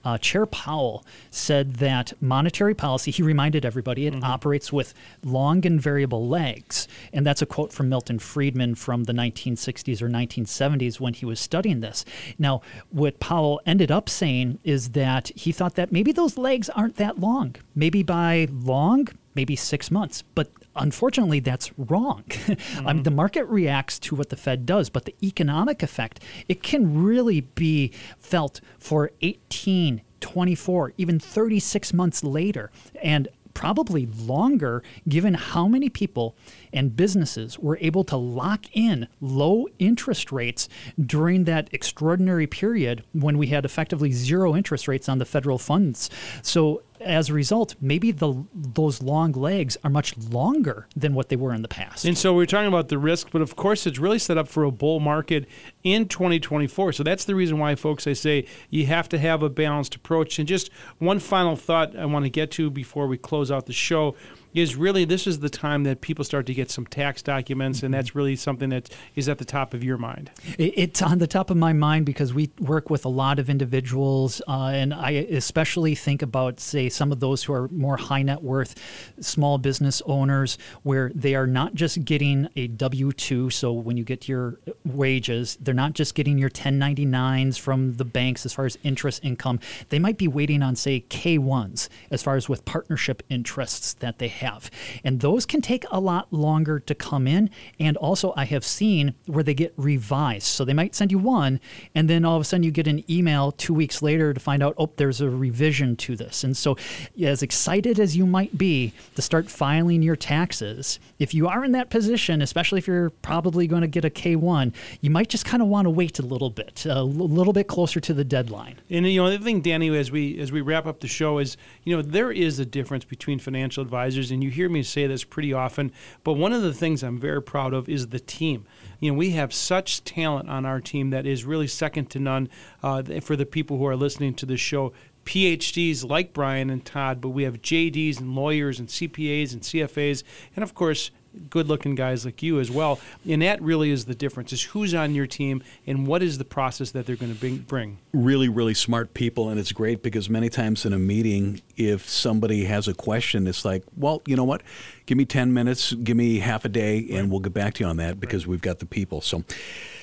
Uh, 0.05 0.17
Chair 0.19 0.45
Powell 0.45 1.05
said 1.29 1.73
that 1.75 2.13
monetary 2.21 2.73
policy, 2.73 3.11
he 3.11 3.21
reminded 3.21 3.65
everybody, 3.65 4.07
it 4.07 4.13
mm-hmm. 4.13 4.23
operates 4.23 4.71
with 4.71 4.93
long 5.21 5.65
and 5.65 5.81
variable 5.81 6.29
lags. 6.29 6.87
And 7.11 7.27
that's 7.27 7.41
a 7.41 7.45
quote 7.45 7.73
from 7.73 7.89
Milton 7.89 8.19
Friedman 8.19 8.75
from 8.75 9.03
the 9.03 9.11
1960s 9.11 10.01
or 10.01 10.07
1970s 10.07 11.01
when 11.01 11.13
he 11.13 11.25
was 11.25 11.41
studying 11.41 11.81
this. 11.81 12.05
Now, 12.37 12.61
what 12.89 13.19
Powell 13.19 13.59
ended 13.65 13.91
up 13.91 14.07
saying 14.07 14.59
is 14.63 14.91
that 14.91 15.27
he 15.35 15.51
thought 15.51 15.75
that 15.75 15.91
maybe 15.91 16.13
those 16.13 16.37
lags 16.37 16.69
aren't 16.69 16.95
that 16.95 17.19
long. 17.19 17.57
Maybe 17.75 18.01
by 18.01 18.47
long, 18.49 19.09
maybe 19.35 19.57
six 19.57 19.91
months. 19.91 20.23
But 20.35 20.51
unfortunately, 20.79 21.39
that's 21.39 21.71
wrong. 21.77 22.23
I 22.29 22.31
um, 22.31 22.47
mean, 22.47 22.57
mm-hmm. 22.57 23.03
the 23.03 23.11
market 23.11 23.45
reacts 23.45 23.99
to 23.99 24.15
what 24.15 24.29
the 24.29 24.35
Fed 24.35 24.65
does, 24.65 24.89
but 24.89 25.05
the 25.05 25.15
economic 25.21 25.83
effect, 25.83 26.23
it 26.47 26.63
can 26.63 27.03
really 27.03 27.41
be 27.41 27.91
felt 28.17 28.61
for 28.79 29.11
18, 29.21 30.01
24, 30.19 30.93
even 30.97 31.19
36 31.19 31.93
months 31.93 32.23
later. 32.23 32.71
And 33.01 33.27
probably 33.53 34.05
longer 34.05 34.81
given 35.07 35.33
how 35.33 35.67
many 35.67 35.89
people 35.89 36.35
and 36.73 36.95
businesses 36.95 37.57
were 37.59 37.77
able 37.81 38.03
to 38.05 38.17
lock 38.17 38.65
in 38.73 39.07
low 39.21 39.67
interest 39.79 40.31
rates 40.31 40.69
during 40.99 41.45
that 41.45 41.69
extraordinary 41.71 42.47
period 42.47 43.03
when 43.13 43.37
we 43.37 43.47
had 43.47 43.65
effectively 43.65 44.11
zero 44.11 44.55
interest 44.55 44.87
rates 44.87 45.09
on 45.09 45.17
the 45.17 45.25
federal 45.25 45.57
funds. 45.57 46.09
So 46.41 46.83
as 47.01 47.29
a 47.29 47.33
result, 47.33 47.75
maybe 47.79 48.11
the 48.11 48.45
those 48.53 49.01
long 49.01 49.31
lags 49.31 49.77
are 49.83 49.89
much 49.89 50.17
longer 50.17 50.87
than 50.95 51.13
what 51.13 51.29
they 51.29 51.35
were 51.35 51.53
in 51.53 51.61
the 51.61 51.67
past. 51.67 52.05
And 52.05 52.17
so 52.17 52.33
we're 52.33 52.45
talking 52.45 52.67
about 52.67 52.89
the 52.89 52.97
risk, 52.97 53.29
but 53.31 53.41
of 53.41 53.55
course, 53.55 53.87
it's 53.87 53.99
really 53.99 54.19
set 54.19 54.37
up 54.37 54.47
for 54.47 54.63
a 54.63 54.71
bull 54.71 54.99
market 54.99 55.47
in 55.83 56.07
2024. 56.07 56.93
So 56.93 57.03
that's 57.03 57.25
the 57.25 57.35
reason 57.35 57.57
why, 57.57 57.75
folks, 57.75 58.05
I 58.05 58.13
say 58.13 58.45
you 58.69 58.85
have 58.87 59.07
to 59.09 59.17
have 59.17 59.43
a 59.43 59.49
balanced 59.49 59.95
approach. 59.95 60.39
And 60.39 60.47
just 60.47 60.71
one 60.97 61.19
final 61.19 61.55
thought 61.55 61.95
I 61.95 62.05
want 62.05 62.25
to 62.25 62.29
get 62.29 62.51
to 62.51 62.69
before 62.69 63.07
we 63.07 63.17
close 63.17 63.51
out 63.51 63.65
the 63.65 63.73
show 63.73 64.15
is 64.53 64.75
really 64.75 65.05
this 65.05 65.27
is 65.27 65.39
the 65.39 65.49
time 65.49 65.83
that 65.83 66.01
people 66.01 66.25
start 66.25 66.45
to 66.47 66.53
get 66.53 66.71
some 66.71 66.85
tax 66.85 67.21
documents, 67.21 67.83
and 67.83 67.93
that's 67.93 68.15
really 68.15 68.35
something 68.35 68.69
that 68.69 68.89
is 69.15 69.29
at 69.29 69.37
the 69.37 69.45
top 69.45 69.73
of 69.73 69.83
your 69.83 69.97
mind. 69.97 70.31
It's 70.57 71.01
on 71.01 71.19
the 71.19 71.27
top 71.27 71.49
of 71.49 71.57
my 71.57 71.73
mind 71.73 72.05
because 72.05 72.33
we 72.33 72.49
work 72.59 72.89
with 72.89 73.05
a 73.05 73.09
lot 73.09 73.39
of 73.39 73.49
individuals, 73.49 74.41
uh, 74.47 74.71
and 74.73 74.93
I 74.93 75.11
especially 75.11 75.95
think 75.95 76.21
about, 76.21 76.59
say, 76.59 76.89
some 76.89 77.11
of 77.11 77.19
those 77.19 77.43
who 77.43 77.53
are 77.53 77.67
more 77.69 77.97
high 77.97 78.23
net 78.23 78.41
worth 78.41 78.75
small 79.19 79.57
business 79.57 80.01
owners, 80.05 80.57
where 80.83 81.11
they 81.13 81.35
are 81.35 81.47
not 81.47 81.75
just 81.75 82.03
getting 82.03 82.49
a 82.55 82.67
W 82.67 83.11
2. 83.11 83.49
So 83.49 83.71
when 83.71 83.97
you 83.97 84.03
get 84.03 84.27
your 84.27 84.59
wages, 84.85 85.57
they're 85.61 85.73
not 85.73 85.93
just 85.93 86.15
getting 86.15 86.37
your 86.37 86.49
1099s 86.49 87.59
from 87.59 87.97
the 87.97 88.05
banks 88.05 88.45
as 88.45 88.53
far 88.53 88.65
as 88.65 88.77
interest 88.83 89.23
income. 89.23 89.59
They 89.89 89.99
might 89.99 90.17
be 90.17 90.27
waiting 90.27 90.63
on, 90.63 90.75
say, 90.75 91.01
K 91.01 91.37
1s 91.37 91.89
as 92.09 92.23
far 92.23 92.35
as 92.35 92.49
with 92.49 92.65
partnership 92.65 93.21
interests 93.29 93.93
that 93.95 94.17
they 94.17 94.27
have. 94.39 94.69
And 95.03 95.21
those 95.21 95.45
can 95.45 95.61
take 95.61 95.85
a 95.91 95.99
lot 95.99 96.31
longer 96.33 96.79
to 96.79 96.95
come 96.95 97.27
in. 97.27 97.49
And 97.79 97.95
also, 97.97 98.33
I 98.35 98.45
have 98.45 98.65
seen 98.65 99.13
where 99.27 99.43
they 99.43 99.53
get 99.53 99.73
revised. 99.77 100.47
So 100.47 100.65
they 100.65 100.73
might 100.73 100.95
send 100.95 101.11
you 101.11 101.19
one, 101.19 101.59
and 101.95 102.09
then 102.09 102.25
all 102.25 102.35
of 102.35 102.41
a 102.41 102.45
sudden 102.45 102.63
you 102.63 102.71
get 102.71 102.87
an 102.87 103.03
email 103.09 103.51
two 103.51 103.73
weeks 103.73 104.01
later 104.01 104.33
to 104.33 104.39
find 104.39 104.63
out, 104.63 104.75
oh, 104.77 104.89
there's 104.97 105.21
a 105.21 105.29
revision 105.29 105.95
to 105.97 106.15
this. 106.15 106.43
And 106.43 106.55
so, 106.55 106.77
as 107.21 107.43
excited 107.43 107.99
as 107.99 108.17
you 108.17 108.25
might 108.25 108.57
be 108.57 108.93
to 109.15 109.21
start 109.21 109.49
filing 109.49 110.01
your 110.01 110.15
taxes, 110.15 110.99
if 111.19 111.33
you 111.33 111.47
are 111.47 111.63
in 111.63 111.71
that 111.73 111.89
position, 111.89 112.41
especially 112.41 112.79
if 112.79 112.87
you're 112.87 113.09
probably 113.09 113.67
going 113.67 113.81
to 113.81 113.87
get 113.87 114.05
a 114.05 114.09
K1, 114.09 114.73
you 115.01 115.09
might 115.09 115.29
just 115.29 115.45
kind 115.45 115.61
of 115.61 115.69
want 115.69 115.85
to 115.85 115.89
wait 115.89 116.19
a 116.19 116.23
little 116.23 116.49
bit, 116.49 116.85
a 116.85 117.03
little 117.03 117.53
bit 117.53 117.67
closer 117.67 117.99
to 117.99 118.13
the 118.13 118.23
deadline. 118.23 118.75
And 118.89 119.07
you 119.07 119.21
know, 119.21 119.29
the 119.29 119.39
thing, 119.39 119.61
Danny, 119.61 119.95
as 119.97 120.11
we 120.11 120.39
as 120.39 120.51
we 120.51 120.61
wrap 120.61 120.85
up 120.85 120.99
the 120.99 121.07
show 121.07 121.39
is, 121.39 121.57
you 121.83 121.95
know, 121.95 122.01
there 122.01 122.31
is 122.31 122.59
a 122.59 122.65
difference 122.65 123.05
between 123.05 123.39
financial 123.39 123.81
advisors, 123.81 124.28
and 124.31 124.43
you 124.43 124.49
hear 124.49 124.69
me 124.69 124.83
say 124.83 125.07
this 125.07 125.23
pretty 125.23 125.53
often. 125.53 125.91
But 126.23 126.33
one 126.33 126.53
of 126.53 126.61
the 126.61 126.73
things 126.73 127.03
I'm 127.03 127.19
very 127.19 127.41
proud 127.41 127.73
of 127.73 127.89
is 127.89 128.07
the 128.07 128.19
team. 128.19 128.65
You 128.99 129.11
know, 129.11 129.17
we 129.17 129.31
have 129.31 129.53
such 129.53 130.03
talent 130.03 130.49
on 130.49 130.65
our 130.65 130.81
team 130.81 131.09
that 131.11 131.25
is 131.25 131.45
really 131.45 131.67
second 131.67 132.09
to 132.11 132.19
none 132.19 132.49
uh, 132.83 133.03
for 133.21 133.35
the 133.35 133.45
people 133.45 133.77
who 133.77 133.85
are 133.85 133.95
listening 133.95 134.33
to 134.35 134.45
the 134.45 134.57
show. 134.57 134.93
PhDs 135.25 136.09
like 136.09 136.33
Brian 136.33 136.69
and 136.69 136.83
Todd, 136.83 137.21
but 137.21 137.29
we 137.29 137.43
have 137.43 137.61
JDs 137.61 138.19
and 138.19 138.35
lawyers 138.35 138.79
and 138.79 138.87
CPAs 138.87 139.53
and 139.53 139.61
CFAs, 139.61 140.23
and 140.55 140.63
of 140.63 140.73
course, 140.73 141.11
good 141.49 141.67
looking 141.67 141.95
guys 141.95 142.25
like 142.25 142.41
you 142.41 142.59
as 142.59 142.71
well. 142.71 142.99
And 143.27 143.41
that 143.41 143.61
really 143.61 143.91
is 143.91 144.05
the 144.05 144.15
difference 144.15 144.53
is 144.53 144.63
who's 144.63 144.93
on 144.93 145.15
your 145.15 145.27
team 145.27 145.63
and 145.85 146.07
what 146.07 146.23
is 146.23 146.37
the 146.37 146.45
process 146.45 146.91
that 146.91 147.05
they're 147.05 147.15
going 147.15 147.35
to 147.35 147.57
bring. 147.59 147.97
Really, 148.13 148.49
really 148.49 148.73
smart 148.73 149.13
people. 149.13 149.49
And 149.49 149.59
it's 149.59 149.71
great 149.71 150.03
because 150.03 150.29
many 150.29 150.49
times 150.49 150.85
in 150.85 150.93
a 150.93 150.99
meeting, 150.99 151.61
if 151.77 152.07
somebody 152.09 152.65
has 152.65 152.87
a 152.87 152.93
question, 152.93 153.47
it's 153.47 153.65
like, 153.65 153.83
well, 153.95 154.21
you 154.25 154.35
know 154.35 154.43
what? 154.43 154.63
Give 155.05 155.17
me 155.17 155.25
10 155.25 155.53
minutes, 155.53 155.93
give 155.93 156.17
me 156.17 156.39
half 156.39 156.65
a 156.65 156.69
day, 156.69 157.07
and 157.11 157.31
we'll 157.31 157.39
get 157.39 157.53
back 157.53 157.75
to 157.75 157.83
you 157.83 157.89
on 157.89 157.97
that 157.97 158.19
because 158.19 158.45
we've 158.45 158.61
got 158.61 158.79
the 158.79 158.85
people. 158.85 159.21
So, 159.21 159.43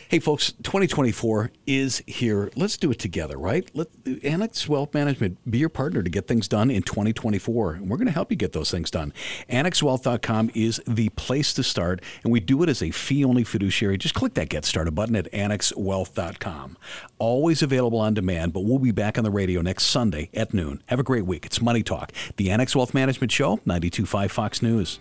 Hey, 0.09 0.21
folks, 0.21 0.53
2024 0.63 1.51
is 1.67 2.01
here. 2.07 2.49
Let's 2.55 2.77
do 2.77 2.93
it 2.93 3.01
together, 3.01 3.37
right? 3.37 3.69
Let 3.75 3.89
Annex 4.23 4.69
Wealth 4.69 4.95
Management 4.95 5.39
be 5.51 5.59
your 5.59 5.69
partner 5.69 6.01
to 6.01 6.09
get 6.09 6.29
things 6.29 6.47
done 6.47 6.71
in 6.71 6.85
2024. 6.85 7.73
And 7.73 7.91
we're 7.91 7.97
going 7.97 8.07
to 8.07 8.13
help 8.13 8.31
you 8.31 8.37
get 8.37 8.53
those 8.53 8.71
things 8.71 8.89
done. 8.89 9.13
AnnexWealth.com 9.51 10.53
is 10.55 10.81
the 10.87 11.09
place 11.11 11.53
to 11.55 11.65
start, 11.65 12.03
and 12.23 12.33
we 12.33 12.39
do 12.39 12.63
it 12.63 12.69
as 12.69 12.85
a 12.85 12.93
fee 12.93 13.25
only 13.25 13.43
fiduciary. 13.43 13.99
Just 13.99 14.15
click 14.15 14.35
that 14.35 14.49
Get 14.49 14.65
Started 14.65 14.95
button 14.95 15.17
at 15.17 15.31
AnnexWealth.com. 15.33 16.79
Always 17.19 17.63
available 17.63 17.99
on 17.99 18.15
demand, 18.15 18.53
but 18.53 18.61
we'll 18.61 18.79
be 18.79 18.93
back 18.93 19.19
on 19.19 19.25
the 19.25 19.31
radio 19.33 19.61
next 19.61 19.87
Sunday 19.87 20.31
at 20.33 20.55
noon. 20.55 20.85
Have 20.87 21.01
a 21.01 21.03
great 21.03 21.27
week. 21.27 21.45
It's 21.45 21.61
Money 21.61 21.83
Talk, 21.83 22.13
the 22.37 22.53
Annex 22.53 22.77
Wealth 22.77 22.95
Management 22.95 23.33
Show, 23.33 23.57
925 23.65 24.31
Fox 24.31 24.63
News. 24.63 25.01